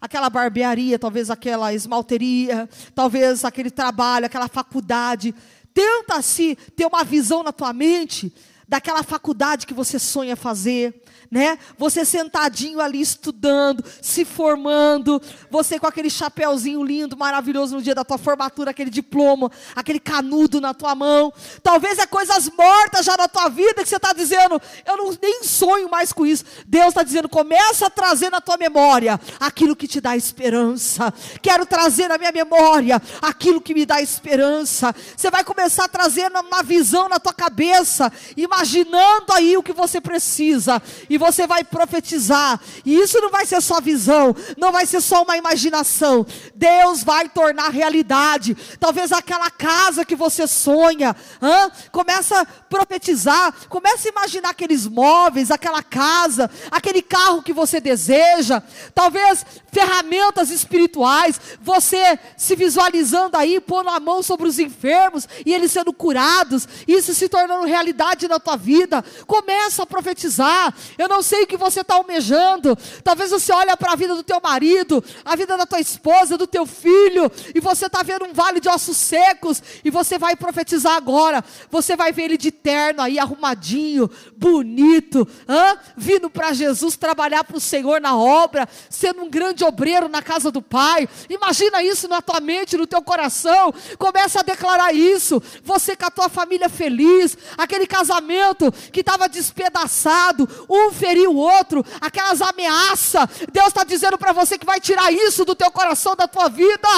Aquela 0.00 0.30
barbearia, 0.30 0.98
talvez 0.98 1.30
aquela 1.30 1.72
esmalteria, 1.74 2.68
talvez 2.94 3.44
aquele 3.44 3.70
trabalho, 3.70 4.26
aquela 4.26 4.48
faculdade. 4.48 5.34
Tenta-se 5.74 6.56
ter 6.76 6.86
uma 6.86 7.04
visão 7.04 7.42
na 7.42 7.52
tua 7.52 7.72
mente 7.72 8.32
daquela 8.68 9.02
faculdade 9.02 9.66
que 9.66 9.72
você 9.72 9.98
sonha 9.98 10.36
fazer, 10.36 11.02
né? 11.30 11.58
Você 11.76 12.04
sentadinho 12.04 12.80
ali 12.80 13.00
estudando, 13.00 13.84
se 14.00 14.24
formando, 14.24 15.20
você 15.50 15.78
com 15.78 15.86
aquele 15.86 16.08
chapéuzinho 16.08 16.82
lindo, 16.82 17.16
maravilhoso 17.16 17.76
no 17.76 17.82
dia 17.82 17.94
da 17.94 18.04
tua 18.04 18.18
formatura, 18.18 18.70
aquele 18.70 18.90
diploma, 18.90 19.50
aquele 19.74 20.00
canudo 20.00 20.60
na 20.60 20.72
tua 20.72 20.94
mão. 20.94 21.32
Talvez 21.62 21.98
é 21.98 22.06
coisas 22.06 22.48
mortas 22.50 23.04
já 23.04 23.16
na 23.16 23.28
tua 23.28 23.48
vida 23.48 23.82
que 23.82 23.88
você 23.88 23.96
está 23.96 24.12
dizendo, 24.12 24.60
eu 24.86 24.96
não, 24.96 25.16
nem 25.20 25.44
sonho 25.44 25.90
mais 25.90 26.12
com 26.12 26.24
isso. 26.24 26.44
Deus 26.66 26.88
está 26.88 27.02
dizendo, 27.02 27.28
começa 27.28 27.86
a 27.86 27.90
trazer 27.90 28.30
na 28.30 28.40
tua 28.40 28.56
memória 28.56 29.20
aquilo 29.38 29.76
que 29.76 29.86
te 29.86 30.00
dá 30.00 30.16
esperança. 30.16 31.12
Quero 31.42 31.66
trazer 31.66 32.08
na 32.08 32.16
minha 32.16 32.32
memória 32.32 33.00
aquilo 33.20 33.60
que 33.60 33.74
me 33.74 33.84
dá 33.84 34.00
esperança. 34.00 34.94
Você 35.16 35.30
vai 35.30 35.44
começar 35.44 35.84
a 35.84 35.88
trazer 35.88 36.30
uma 36.30 36.62
visão 36.62 37.08
na 37.08 37.18
tua 37.18 37.32
cabeça, 37.32 38.10
imaginando 38.36 39.32
aí 39.32 39.56
o 39.56 39.62
que 39.62 39.72
você 39.72 40.00
precisa. 40.00 40.80
E 41.08 41.17
você 41.18 41.46
vai 41.46 41.64
profetizar. 41.64 42.60
E 42.84 42.98
isso 42.98 43.20
não 43.20 43.30
vai 43.30 43.44
ser 43.44 43.60
só 43.60 43.80
visão, 43.80 44.34
não 44.56 44.72
vai 44.72 44.86
ser 44.86 45.00
só 45.00 45.22
uma 45.22 45.36
imaginação. 45.36 46.26
Deus 46.54 47.02
vai 47.02 47.28
tornar 47.28 47.70
realidade. 47.70 48.56
Talvez 48.78 49.12
aquela 49.12 49.50
casa 49.50 50.04
que 50.04 50.16
você 50.16 50.46
sonha, 50.46 51.14
hã? 51.42 51.70
começa 51.92 52.40
a 52.40 52.46
profetizar, 52.46 53.52
começa 53.68 54.08
a 54.08 54.12
imaginar 54.12 54.50
aqueles 54.50 54.86
móveis, 54.86 55.50
aquela 55.50 55.82
casa, 55.82 56.50
aquele 56.70 57.02
carro 57.02 57.42
que 57.42 57.52
você 57.52 57.80
deseja. 57.80 58.62
Talvez 58.94 59.44
ferramentas 59.70 60.50
espirituais, 60.50 61.40
você 61.60 62.18
se 62.36 62.54
visualizando 62.54 63.36
aí, 63.36 63.60
pondo 63.60 63.90
a 63.90 64.00
mão 64.00 64.22
sobre 64.22 64.48
os 64.48 64.58
enfermos 64.58 65.28
e 65.44 65.52
eles 65.52 65.72
sendo 65.72 65.92
curados, 65.92 66.68
isso 66.86 67.14
se 67.14 67.28
tornando 67.28 67.66
realidade 67.66 68.28
na 68.28 68.38
tua 68.38 68.56
vida. 68.56 69.04
Começa 69.26 69.82
a 69.82 69.86
profetizar. 69.86 70.74
Eu 70.96 71.07
eu 71.08 71.16
não 71.16 71.22
sei 71.22 71.44
o 71.44 71.46
que 71.46 71.56
você 71.56 71.80
está 71.80 71.94
almejando. 71.94 72.76
Talvez 73.02 73.30
você 73.30 73.50
olhe 73.52 73.74
para 73.76 73.92
a 73.92 73.96
vida 73.96 74.14
do 74.14 74.22
teu 74.22 74.38
marido, 74.42 75.02
a 75.24 75.34
vida 75.34 75.56
da 75.56 75.64
tua 75.64 75.80
esposa, 75.80 76.36
do 76.36 76.46
teu 76.46 76.66
filho, 76.66 77.32
e 77.54 77.60
você 77.60 77.86
está 77.86 78.02
vendo 78.02 78.26
um 78.26 78.32
vale 78.34 78.60
de 78.60 78.68
ossos 78.68 78.96
secos, 78.96 79.62
e 79.82 79.90
você 79.90 80.18
vai 80.18 80.36
profetizar 80.36 80.94
agora. 80.94 81.42
Você 81.70 81.96
vai 81.96 82.12
ver 82.12 82.24
ele 82.24 82.36
de 82.36 82.50
terno 82.50 83.00
aí, 83.00 83.18
arrumadinho, 83.18 84.10
bonito, 84.36 85.26
hã? 85.48 85.78
vindo 85.96 86.28
para 86.28 86.52
Jesus 86.52 86.96
trabalhar 86.96 87.42
para 87.42 87.56
o 87.56 87.60
Senhor 87.60 88.00
na 88.00 88.16
obra, 88.16 88.68
sendo 88.90 89.22
um 89.22 89.30
grande 89.30 89.64
obreiro 89.64 90.08
na 90.08 90.20
casa 90.20 90.50
do 90.50 90.60
Pai. 90.60 91.08
Imagina 91.30 91.82
isso 91.82 92.06
na 92.06 92.20
tua 92.20 92.40
mente, 92.40 92.76
no 92.76 92.86
teu 92.86 93.00
coração. 93.00 93.72
Começa 93.98 94.40
a 94.40 94.42
declarar 94.42 94.94
isso. 94.94 95.42
Você 95.64 95.96
com 95.96 96.06
a 96.06 96.10
tua 96.10 96.28
família 96.28 96.68
feliz, 96.68 97.36
aquele 97.56 97.86
casamento 97.86 98.70
que 98.92 99.00
estava 99.00 99.28
despedaçado, 99.28 100.48
um 100.68 100.90
feriu 100.98 101.32
o 101.32 101.36
outro, 101.36 101.84
aquelas 102.00 102.42
ameaças. 102.42 103.28
Deus 103.52 103.68
está 103.68 103.84
dizendo 103.84 104.18
para 104.18 104.32
você 104.32 104.58
que 104.58 104.66
vai 104.66 104.80
tirar 104.80 105.12
isso 105.12 105.44
do 105.44 105.54
teu 105.54 105.70
coração, 105.70 106.16
da 106.16 106.26
tua 106.26 106.48
vida, 106.48 106.88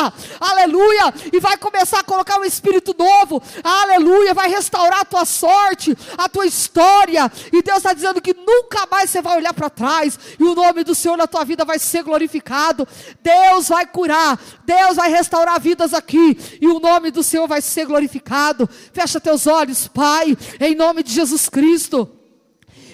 aleluia, 0.40 1.12
e 1.32 1.38
vai 1.38 1.56
começar 1.56 2.00
a 2.00 2.04
colocar 2.04 2.40
um 2.40 2.44
espírito 2.44 2.94
novo, 2.98 3.42
aleluia, 3.62 4.34
vai 4.34 4.48
restaurar 4.48 5.00
a 5.00 5.04
tua 5.04 5.24
sorte, 5.24 5.96
a 6.16 6.28
tua 6.28 6.46
história, 6.46 7.30
e 7.52 7.62
Deus 7.62 7.78
está 7.78 7.92
dizendo 7.92 8.20
que 8.20 8.34
nunca 8.34 8.86
mais 8.90 9.10
você 9.10 9.20
vai 9.20 9.36
olhar 9.36 9.52
para 9.52 9.70
trás, 9.70 10.18
e 10.38 10.42
o 10.42 10.54
nome 10.54 10.82
do 10.82 10.94
Senhor 10.94 11.16
na 11.16 11.26
tua 11.26 11.44
vida 11.44 11.64
vai 11.64 11.78
ser 11.78 12.02
glorificado. 12.02 12.88
Deus 13.22 13.68
vai 13.68 13.86
curar, 13.86 14.38
Deus 14.64 14.96
vai 14.96 15.10
restaurar 15.10 15.60
vidas 15.60 15.92
aqui, 15.92 16.38
e 16.60 16.66
o 16.66 16.80
nome 16.80 17.10
do 17.10 17.22
Senhor 17.22 17.46
vai 17.46 17.60
ser 17.60 17.86
glorificado. 17.86 18.68
Fecha 18.92 19.20
teus 19.20 19.46
olhos, 19.46 19.86
Pai, 19.88 20.36
em 20.58 20.74
nome 20.74 21.02
de 21.02 21.12
Jesus 21.12 21.48
Cristo. 21.48 22.19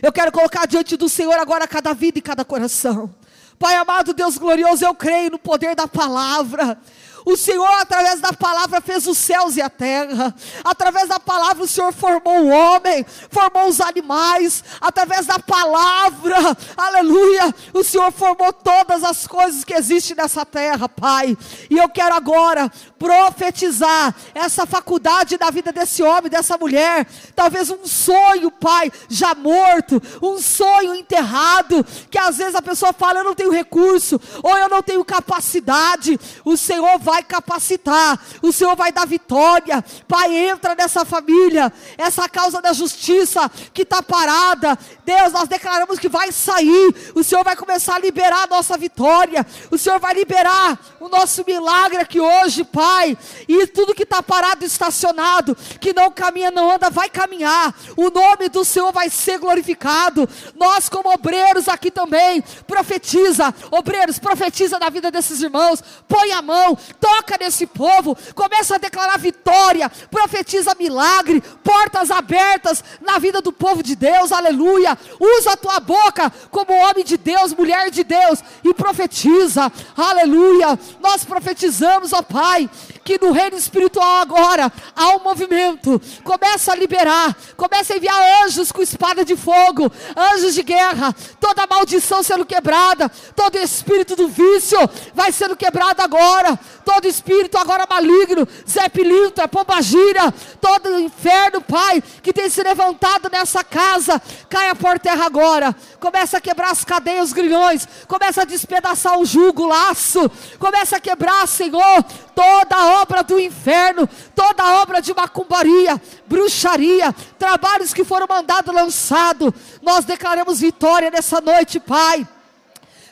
Eu 0.06 0.12
quero 0.12 0.30
colocar 0.30 0.66
diante 0.66 0.96
do 0.96 1.08
Senhor 1.08 1.36
agora 1.36 1.66
cada 1.66 1.92
vida 1.92 2.20
e 2.20 2.22
cada 2.22 2.44
coração. 2.44 3.12
Pai 3.58 3.74
amado, 3.74 4.14
Deus 4.14 4.38
glorioso, 4.38 4.84
eu 4.84 4.94
creio 4.94 5.32
no 5.32 5.38
poder 5.38 5.74
da 5.74 5.88
palavra. 5.88 6.78
O 7.26 7.36
Senhor, 7.36 7.80
através 7.80 8.20
da 8.20 8.32
palavra, 8.32 8.80
fez 8.80 9.04
os 9.04 9.18
céus 9.18 9.56
e 9.56 9.60
a 9.60 9.68
terra. 9.68 10.32
Através 10.62 11.08
da 11.08 11.18
palavra, 11.18 11.64
o 11.64 11.66
Senhor 11.66 11.92
formou 11.92 12.44
o 12.44 12.48
homem, 12.48 13.04
formou 13.28 13.66
os 13.66 13.80
animais. 13.80 14.62
Através 14.80 15.26
da 15.26 15.36
palavra, 15.36 16.36
aleluia, 16.76 17.52
o 17.74 17.82
Senhor 17.82 18.12
formou 18.12 18.52
todas 18.52 19.02
as 19.02 19.26
coisas 19.26 19.64
que 19.64 19.74
existem 19.74 20.16
nessa 20.16 20.46
terra, 20.46 20.88
Pai. 20.88 21.36
E 21.68 21.76
eu 21.76 21.88
quero 21.88 22.14
agora 22.14 22.70
profetizar 22.96 24.14
essa 24.32 24.64
faculdade 24.64 25.36
da 25.36 25.50
vida 25.50 25.72
desse 25.72 26.04
homem, 26.04 26.30
dessa 26.30 26.56
mulher. 26.56 27.08
Talvez 27.34 27.70
um 27.70 27.84
sonho, 27.86 28.52
Pai, 28.52 28.92
já 29.08 29.34
morto, 29.34 30.00
um 30.22 30.38
sonho 30.38 30.94
enterrado, 30.94 31.84
que 32.08 32.18
às 32.18 32.36
vezes 32.36 32.54
a 32.54 32.62
pessoa 32.62 32.92
fala: 32.92 33.18
Eu 33.18 33.24
não 33.24 33.34
tenho 33.34 33.50
recurso, 33.50 34.20
ou 34.44 34.56
eu 34.56 34.68
não 34.68 34.80
tenho 34.80 35.04
capacidade. 35.04 36.20
O 36.44 36.56
Senhor 36.56 37.00
vai 37.00 37.15
vai 37.16 37.22
capacitar, 37.22 38.18
o 38.42 38.52
Senhor 38.52 38.76
vai 38.76 38.92
dar 38.92 39.06
vitória. 39.06 39.82
Pai, 40.06 40.36
entra 40.36 40.74
nessa 40.74 41.04
família, 41.04 41.72
essa 41.96 42.28
causa 42.28 42.60
da 42.60 42.74
justiça 42.74 43.50
que 43.72 43.82
está 43.82 44.02
parada. 44.02 44.78
Deus, 45.04 45.32
nós 45.32 45.48
declaramos 45.48 45.98
que 45.98 46.08
vai 46.08 46.30
sair, 46.30 46.94
o 47.14 47.24
Senhor 47.24 47.42
vai 47.42 47.56
começar 47.56 47.94
a 47.94 47.98
liberar 47.98 48.44
a 48.44 48.46
nossa 48.46 48.76
vitória, 48.76 49.46
o 49.70 49.78
Senhor 49.78 49.98
vai 49.98 50.12
liberar 50.12 50.78
o 51.00 51.08
nosso 51.08 51.42
milagre 51.46 51.98
aqui 51.98 52.20
hoje, 52.20 52.64
Pai. 52.64 53.16
E 53.48 53.66
tudo 53.68 53.94
que 53.94 54.02
está 54.02 54.22
parado, 54.22 54.64
estacionado, 54.64 55.56
que 55.80 55.94
não 55.94 56.10
caminha, 56.10 56.50
não 56.50 56.70
anda, 56.70 56.90
vai 56.90 57.08
caminhar. 57.08 57.74
O 57.96 58.10
nome 58.10 58.48
do 58.50 58.64
Senhor 58.64 58.92
vai 58.92 59.08
ser 59.08 59.38
glorificado. 59.38 60.28
Nós, 60.54 60.88
como 60.88 61.12
obreiros 61.12 61.68
aqui 61.68 61.90
também, 61.90 62.42
profetiza, 62.66 63.54
obreiros, 63.70 64.18
profetiza 64.18 64.78
na 64.78 64.90
vida 64.90 65.10
desses 65.10 65.40
irmãos. 65.40 65.82
Põe 66.06 66.32
a 66.32 66.42
mão, 66.42 66.76
toca 67.06 67.36
nesse 67.38 67.68
povo, 67.68 68.18
começa 68.34 68.74
a 68.74 68.78
declarar 68.78 69.16
vitória, 69.16 69.88
profetiza 70.10 70.74
milagre, 70.76 71.40
portas 71.62 72.10
abertas 72.10 72.82
na 73.00 73.16
vida 73.20 73.40
do 73.40 73.52
povo 73.52 73.80
de 73.80 73.94
Deus, 73.94 74.32
aleluia. 74.32 74.98
Usa 75.20 75.52
a 75.52 75.56
tua 75.56 75.78
boca 75.78 76.32
como 76.50 76.72
homem 76.72 77.04
de 77.04 77.16
Deus, 77.16 77.54
mulher 77.54 77.92
de 77.92 78.02
Deus, 78.02 78.42
e 78.64 78.74
profetiza, 78.74 79.70
aleluia. 79.96 80.76
Nós 81.00 81.24
profetizamos, 81.24 82.12
ó 82.12 82.22
Pai, 82.22 82.68
que 83.06 83.24
no 83.24 83.30
reino 83.30 83.56
espiritual 83.56 84.20
agora 84.20 84.70
há 84.96 85.10
um 85.10 85.20
movimento. 85.20 86.02
Começa 86.24 86.72
a 86.72 86.74
liberar, 86.74 87.36
começa 87.56 87.94
a 87.94 87.96
enviar 87.96 88.44
anjos 88.44 88.72
com 88.72 88.82
espada 88.82 89.24
de 89.24 89.36
fogo, 89.36 89.90
anjos 90.16 90.54
de 90.54 90.64
guerra, 90.64 91.14
toda 91.40 91.68
maldição 91.68 92.20
sendo 92.24 92.44
quebrada, 92.44 93.08
todo 93.36 93.56
espírito 93.58 94.16
do 94.16 94.26
vício 94.26 94.78
vai 95.14 95.30
sendo 95.30 95.56
quebrado 95.56 96.02
agora, 96.02 96.58
todo 96.84 97.06
espírito 97.06 97.56
agora 97.56 97.86
maligno, 97.88 98.46
Zé 98.68 98.88
Pilintra, 98.88 99.46
Pombagira, 99.46 100.34
todo 100.60 100.98
inferno, 100.98 101.60
Pai, 101.60 102.02
que 102.20 102.32
tem 102.32 102.50
se 102.50 102.60
levantado 102.62 103.30
nessa 103.30 103.62
casa, 103.62 104.20
caia 104.48 104.74
por 104.74 104.98
terra 104.98 105.26
agora. 105.26 105.74
Começa 106.00 106.38
a 106.38 106.40
quebrar 106.40 106.72
as 106.72 106.84
cadeias, 106.84 107.26
os 107.26 107.32
grilhões, 107.32 107.86
começa 108.08 108.42
a 108.42 108.44
despedaçar 108.44 109.16
o 109.16 109.24
jugo, 109.24 109.62
o 109.62 109.68
laço, 109.68 110.28
começa 110.58 110.96
a 110.96 111.00
quebrar, 111.00 111.46
Senhor, 111.46 112.02
toda 112.34 112.76
a 112.76 112.95
obra 113.02 113.22
do 113.22 113.38
inferno, 113.38 114.08
toda 114.34 114.82
obra 114.82 115.00
de 115.00 115.14
macumbaria, 115.14 116.00
bruxaria, 116.26 117.14
trabalhos 117.38 117.92
que 117.92 118.04
foram 118.04 118.26
mandados 118.28 118.74
lançados. 118.74 119.52
Nós 119.82 120.04
declaramos 120.04 120.60
vitória 120.60 121.10
nessa 121.10 121.40
noite, 121.40 121.80
Pai 121.80 122.26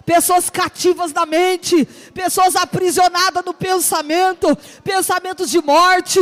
pessoas 0.04 0.50
cativas 0.50 1.12
na 1.12 1.26
mente, 1.26 1.84
pessoas 2.12 2.54
aprisionadas 2.56 3.44
no 3.44 3.54
pensamento, 3.54 4.56
pensamentos 4.82 5.50
de 5.50 5.60
morte, 5.62 6.20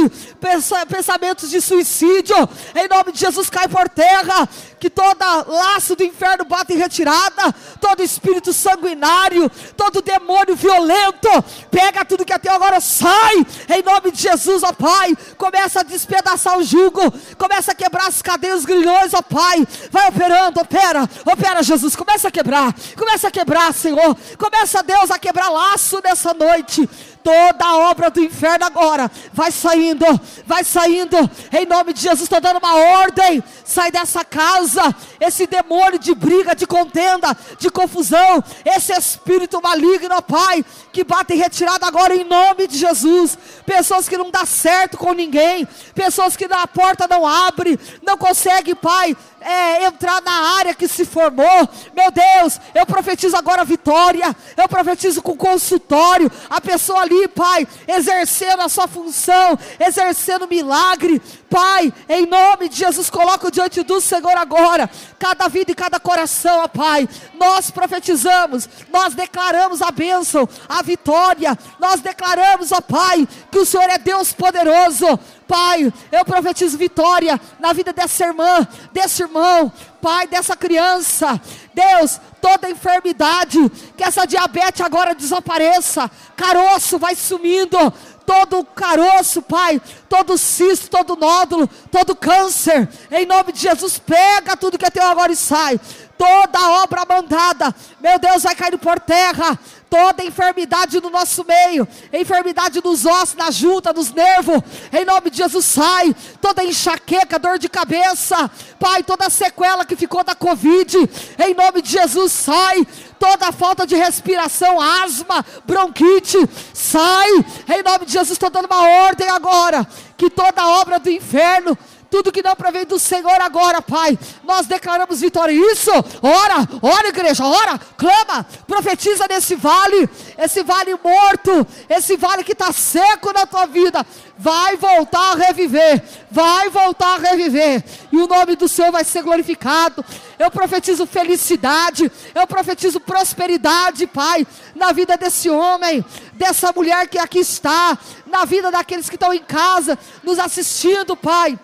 pensamentos 0.88 1.50
de 1.50 1.60
suicídio. 1.60 2.36
Em 2.74 2.88
nome 2.88 3.12
de 3.12 3.18
Jesus, 3.18 3.50
cai 3.50 3.68
por 3.68 3.88
terra. 3.88 4.48
Que 4.78 4.90
toda 4.90 5.44
laço 5.46 5.94
do 5.94 6.02
inferno 6.02 6.44
bata 6.44 6.72
em 6.72 6.76
retirada, 6.76 7.54
todo 7.80 8.02
espírito 8.02 8.52
sanguinário, 8.52 9.48
todo 9.76 10.02
demônio 10.02 10.56
violento, 10.56 11.28
pega 11.70 12.04
tudo 12.04 12.24
que 12.24 12.32
até 12.32 12.50
agora 12.50 12.80
sai, 12.80 13.46
em 13.68 13.82
nome 13.84 14.10
de 14.10 14.20
Jesus, 14.20 14.64
ó 14.64 14.72
Pai. 14.72 15.14
Começa 15.38 15.80
a 15.80 15.82
despedaçar 15.84 16.58
o 16.58 16.64
jugo, 16.64 17.00
começa 17.38 17.70
a 17.70 17.74
quebrar 17.76 18.08
as 18.08 18.20
cadeias, 18.20 18.58
os 18.58 18.64
grilhões, 18.64 19.14
ó 19.14 19.22
Pai. 19.22 19.64
Vai 19.88 20.08
operando, 20.08 20.60
opera, 20.60 21.08
opera, 21.26 21.62
Jesus. 21.62 21.94
Começa 21.94 22.26
a 22.26 22.30
quebrar, 22.32 22.74
começa 22.96 23.28
a 23.28 23.30
quebrar 23.30 23.71
Senhor. 23.72 24.16
Começa, 24.38 24.82
Deus, 24.82 25.10
a 25.10 25.18
quebrar 25.18 25.48
laço 25.48 26.00
nessa 26.02 26.34
noite. 26.34 26.88
Toda 27.22 27.64
a 27.64 27.90
obra 27.90 28.10
do 28.10 28.20
inferno 28.20 28.64
agora 28.64 29.10
vai 29.32 29.52
saindo, 29.52 30.04
vai 30.44 30.64
saindo. 30.64 31.16
Em 31.52 31.66
nome 31.66 31.92
de 31.92 32.00
Jesus, 32.00 32.22
estou 32.22 32.40
dando 32.40 32.58
uma 32.58 32.74
ordem. 32.74 33.42
Sai 33.64 33.90
dessa 33.90 34.24
casa, 34.24 34.94
esse 35.20 35.46
demônio 35.46 35.98
de 35.98 36.14
briga, 36.14 36.54
de 36.54 36.66
contenda, 36.66 37.36
de 37.58 37.70
confusão, 37.70 38.42
esse 38.64 38.92
espírito 38.92 39.60
maligno, 39.62 40.20
Pai, 40.22 40.64
que 40.92 41.04
bate 41.04 41.34
em 41.34 41.38
retirada 41.38 41.86
agora 41.86 42.14
em 42.14 42.24
nome 42.24 42.66
de 42.66 42.76
Jesus. 42.76 43.38
Pessoas 43.64 44.08
que 44.08 44.16
não 44.16 44.30
dá 44.30 44.44
certo 44.44 44.98
com 44.98 45.12
ninguém, 45.12 45.66
pessoas 45.94 46.36
que 46.36 46.48
na 46.48 46.66
porta 46.66 47.06
não 47.08 47.26
abre, 47.26 47.78
não 48.02 48.18
consegue, 48.18 48.74
Pai, 48.74 49.16
é, 49.44 49.84
entrar 49.84 50.22
na 50.22 50.56
área 50.58 50.74
que 50.74 50.88
se 50.88 51.04
formou. 51.04 51.68
Meu 51.94 52.10
Deus, 52.10 52.60
eu 52.74 52.86
profetizo 52.86 53.36
agora 53.36 53.64
vitória. 53.64 54.34
Eu 54.56 54.68
profetizo 54.68 55.20
com 55.22 55.36
consultório. 55.36 56.30
A 56.48 56.60
pessoa 56.60 57.00
ali, 57.00 57.11
Pai, 57.28 57.66
exercendo 57.86 58.60
a 58.60 58.68
sua 58.68 58.86
função, 58.86 59.58
exercendo 59.78 60.48
milagre. 60.48 61.20
Pai, 61.48 61.92
em 62.08 62.26
nome 62.26 62.68
de 62.68 62.76
Jesus, 62.76 63.10
coloco 63.10 63.50
diante 63.50 63.82
do 63.82 64.00
Senhor 64.00 64.36
agora 64.36 64.88
cada 65.18 65.48
vida 65.48 65.70
e 65.70 65.74
cada 65.74 66.00
coração, 66.00 66.60
ó 66.64 66.68
Pai. 66.68 67.08
Nós 67.34 67.70
profetizamos, 67.70 68.68
nós 68.92 69.14
declaramos 69.14 69.80
a 69.80 69.90
bênção, 69.90 70.48
a 70.68 70.82
vitória. 70.82 71.56
Nós 71.78 72.00
declaramos, 72.00 72.72
ó 72.72 72.80
Pai, 72.80 73.26
que 73.50 73.58
o 73.58 73.66
Senhor 73.66 73.88
é 73.88 73.98
Deus 73.98 74.32
poderoso. 74.32 75.06
Pai, 75.52 75.92
eu 76.10 76.24
profetizo 76.24 76.78
vitória 76.78 77.38
na 77.60 77.74
vida 77.74 77.92
dessa 77.92 78.24
irmã, 78.24 78.66
desse 78.90 79.22
irmão, 79.22 79.70
Pai, 80.00 80.26
dessa 80.26 80.56
criança. 80.56 81.38
Deus, 81.74 82.18
toda 82.40 82.70
enfermidade, 82.70 83.58
que 83.94 84.02
essa 84.02 84.24
diabetes 84.24 84.80
agora 84.80 85.14
desapareça, 85.14 86.10
caroço 86.34 86.98
vai 86.98 87.14
sumindo, 87.14 87.76
todo 88.24 88.64
caroço, 88.64 89.42
Pai, 89.42 89.78
todo 90.08 90.38
cisto, 90.38 90.88
todo 90.88 91.16
nódulo, 91.16 91.68
todo 91.90 92.16
câncer, 92.16 92.88
em 93.10 93.26
nome 93.26 93.52
de 93.52 93.60
Jesus, 93.60 93.98
pega 93.98 94.56
tudo 94.56 94.78
que 94.78 94.86
é 94.86 94.90
teu 94.90 95.06
agora 95.06 95.32
e 95.32 95.36
sai. 95.36 95.78
Toda 96.16 96.82
obra 96.82 97.04
mandada, 97.06 97.74
meu 98.00 98.18
Deus, 98.18 98.44
vai 98.44 98.54
cair 98.54 98.78
por 98.78 98.98
terra 99.00 99.58
toda 99.92 100.24
enfermidade 100.24 101.02
no 101.02 101.10
nosso 101.10 101.44
meio, 101.44 101.86
enfermidade 102.10 102.80
nos 102.82 103.04
ossos, 103.04 103.34
na 103.34 103.50
junta, 103.50 103.92
nos 103.92 104.10
nervos, 104.10 104.62
em 104.90 105.04
nome 105.04 105.28
de 105.28 105.36
Jesus 105.36 105.66
sai, 105.66 106.16
toda 106.40 106.64
enxaqueca, 106.64 107.38
dor 107.38 107.58
de 107.58 107.68
cabeça, 107.68 108.50
Pai, 108.80 109.02
toda 109.02 109.28
sequela 109.28 109.84
que 109.84 109.94
ficou 109.94 110.24
da 110.24 110.34
Covid, 110.34 110.96
em 111.38 111.52
nome 111.52 111.82
de 111.82 111.90
Jesus 111.90 112.32
sai, 112.32 112.86
toda 113.18 113.52
falta 113.52 113.86
de 113.86 113.94
respiração, 113.94 114.80
asma, 114.80 115.44
bronquite, 115.66 116.38
sai, 116.72 117.28
em 117.68 117.82
nome 117.82 118.06
de 118.06 118.12
Jesus, 118.12 118.30
estou 118.30 118.48
dando 118.48 118.64
uma 118.64 118.88
ordem 119.04 119.28
agora, 119.28 119.86
que 120.16 120.30
toda 120.30 120.66
obra 120.80 120.98
do 120.98 121.10
inferno, 121.10 121.76
tudo 122.12 122.30
que 122.30 122.42
não 122.42 122.54
provém 122.54 122.84
do 122.84 122.98
Senhor 122.98 123.40
agora, 123.40 123.80
Pai. 123.80 124.18
Nós 124.44 124.66
declaramos 124.66 125.22
vitória. 125.22 125.54
Isso, 125.72 125.90
ora, 126.20 126.68
ora, 126.82 127.08
igreja, 127.08 127.42
ora, 127.42 127.80
clama, 127.96 128.46
profetiza 128.66 129.24
nesse 129.30 129.54
vale, 129.54 130.06
esse 130.36 130.62
vale 130.62 130.94
morto, 131.02 131.66
esse 131.88 132.18
vale 132.18 132.44
que 132.44 132.52
está 132.52 132.70
seco 132.70 133.32
na 133.32 133.46
tua 133.46 133.64
vida. 133.64 134.04
Vai 134.36 134.76
voltar 134.76 135.32
a 135.32 135.36
reviver, 135.36 136.02
vai 136.30 136.68
voltar 136.68 137.14
a 137.14 137.30
reviver, 137.30 137.82
e 138.12 138.16
o 138.18 138.26
nome 138.26 138.56
do 138.56 138.68
Senhor 138.68 138.92
vai 138.92 139.04
ser 139.04 139.22
glorificado. 139.22 140.04
Eu 140.38 140.50
profetizo 140.50 141.06
felicidade, 141.06 142.12
eu 142.34 142.46
profetizo 142.46 143.00
prosperidade, 143.00 144.06
Pai, 144.06 144.46
na 144.74 144.92
vida 144.92 145.16
desse 145.16 145.48
homem, 145.48 146.04
dessa 146.34 146.72
mulher 146.76 147.08
que 147.08 147.18
aqui 147.18 147.38
está, 147.38 147.96
na 148.26 148.44
vida 148.44 148.70
daqueles 148.70 149.08
que 149.08 149.16
estão 149.16 149.32
em 149.32 149.42
casa, 149.42 149.98
nos 150.22 150.38
assistindo, 150.38 151.16
Pai. 151.16 151.58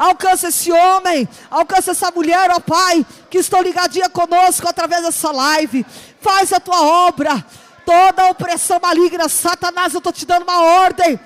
Alcança 0.00 0.48
esse 0.48 0.72
homem, 0.72 1.28
alcança 1.50 1.90
essa 1.90 2.10
mulher, 2.10 2.50
ó 2.50 2.58
Pai, 2.58 3.04
que 3.28 3.36
estão 3.36 3.60
ligadinha 3.60 4.08
conosco 4.08 4.66
através 4.66 5.02
dessa 5.02 5.30
live. 5.30 5.84
Faz 6.22 6.54
a 6.54 6.58
tua 6.58 6.80
obra. 7.06 7.44
Toda 7.84 8.30
opressão 8.30 8.80
maligna, 8.80 9.28
Satanás, 9.28 9.92
eu 9.92 9.98
estou 9.98 10.10
te 10.10 10.24
dando 10.24 10.44
uma 10.44 10.62
ordem. 10.62 11.20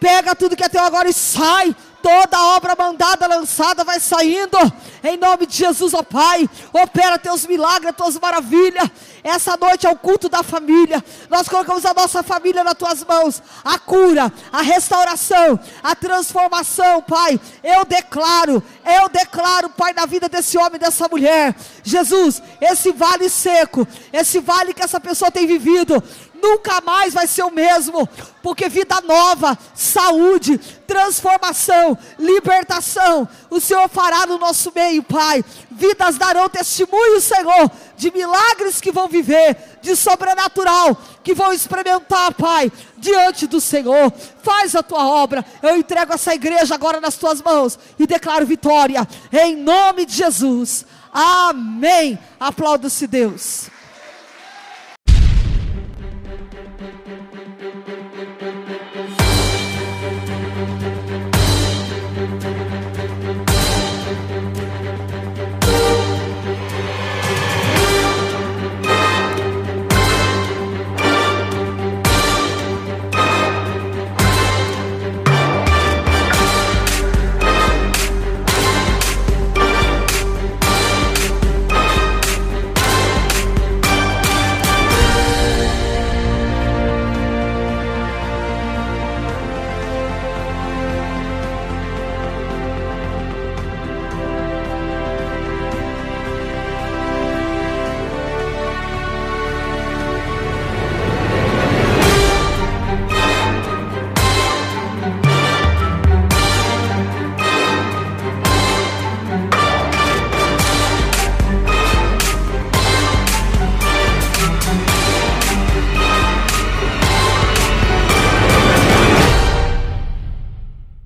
Pega 0.00 0.34
tudo 0.34 0.56
que 0.56 0.64
é 0.64 0.70
teu 0.70 0.82
agora 0.82 1.10
e 1.10 1.12
sai 1.12 1.76
toda 2.02 2.56
obra 2.56 2.74
mandada, 2.76 3.26
lançada, 3.26 3.84
vai 3.84 4.00
saindo, 4.00 4.58
em 5.02 5.16
nome 5.16 5.46
de 5.46 5.56
Jesus, 5.56 5.94
ó 5.94 6.02
Pai, 6.02 6.48
opera 6.72 7.18
teus 7.18 7.46
milagres, 7.46 7.94
tuas 7.96 8.18
maravilhas, 8.18 8.88
essa 9.22 9.56
noite 9.56 9.86
é 9.86 9.90
o 9.90 9.96
culto 9.96 10.28
da 10.28 10.42
família, 10.42 11.04
nós 11.28 11.48
colocamos 11.48 11.84
a 11.84 11.94
nossa 11.94 12.22
família 12.22 12.64
nas 12.64 12.74
tuas 12.74 13.04
mãos, 13.04 13.42
a 13.64 13.78
cura, 13.78 14.32
a 14.52 14.62
restauração, 14.62 15.58
a 15.82 15.94
transformação, 15.94 17.02
Pai, 17.02 17.38
eu 17.62 17.84
declaro, 17.84 18.62
eu 18.84 19.08
declaro, 19.08 19.68
Pai, 19.70 19.92
na 19.92 20.06
vida 20.06 20.28
desse 20.28 20.56
homem, 20.56 20.78
dessa 20.78 21.08
mulher, 21.08 21.54
Jesus, 21.82 22.42
esse 22.60 22.92
vale 22.92 23.28
seco, 23.28 23.86
esse 24.12 24.40
vale 24.40 24.72
que 24.72 24.82
essa 24.82 25.00
pessoa 25.00 25.30
tem 25.30 25.46
vivido, 25.46 26.02
nunca 26.42 26.80
mais 26.80 27.14
vai 27.14 27.26
ser 27.26 27.42
o 27.42 27.50
mesmo, 27.50 28.08
porque 28.42 28.68
vida 28.68 29.00
nova, 29.02 29.58
saúde, 29.74 30.58
transformação, 30.86 31.98
libertação, 32.18 33.28
o 33.50 33.60
Senhor 33.60 33.88
fará 33.88 34.26
no 34.26 34.38
nosso 34.38 34.72
meio, 34.74 35.02
Pai. 35.02 35.44
Vidas 35.70 36.16
darão 36.16 36.48
testemunho, 36.48 37.20
Senhor, 37.20 37.70
de 37.96 38.10
milagres 38.10 38.80
que 38.80 38.90
vão 38.90 39.08
viver, 39.08 39.56
de 39.80 39.94
sobrenatural 39.94 40.96
que 41.22 41.34
vão 41.34 41.52
experimentar, 41.52 42.32
Pai, 42.32 42.72
diante 42.96 43.46
do 43.46 43.60
Senhor. 43.60 44.10
Faz 44.42 44.74
a 44.74 44.82
tua 44.82 45.06
obra. 45.06 45.44
Eu 45.62 45.76
entrego 45.76 46.14
essa 46.14 46.34
igreja 46.34 46.74
agora 46.74 47.00
nas 47.00 47.16
tuas 47.16 47.42
mãos 47.42 47.78
e 47.98 48.06
declaro 48.06 48.46
vitória, 48.46 49.06
em 49.30 49.54
nome 49.54 50.06
de 50.06 50.14
Jesus. 50.14 50.86
Amém. 51.12 52.18
Aplauda-se, 52.40 53.06
Deus. 53.06 53.68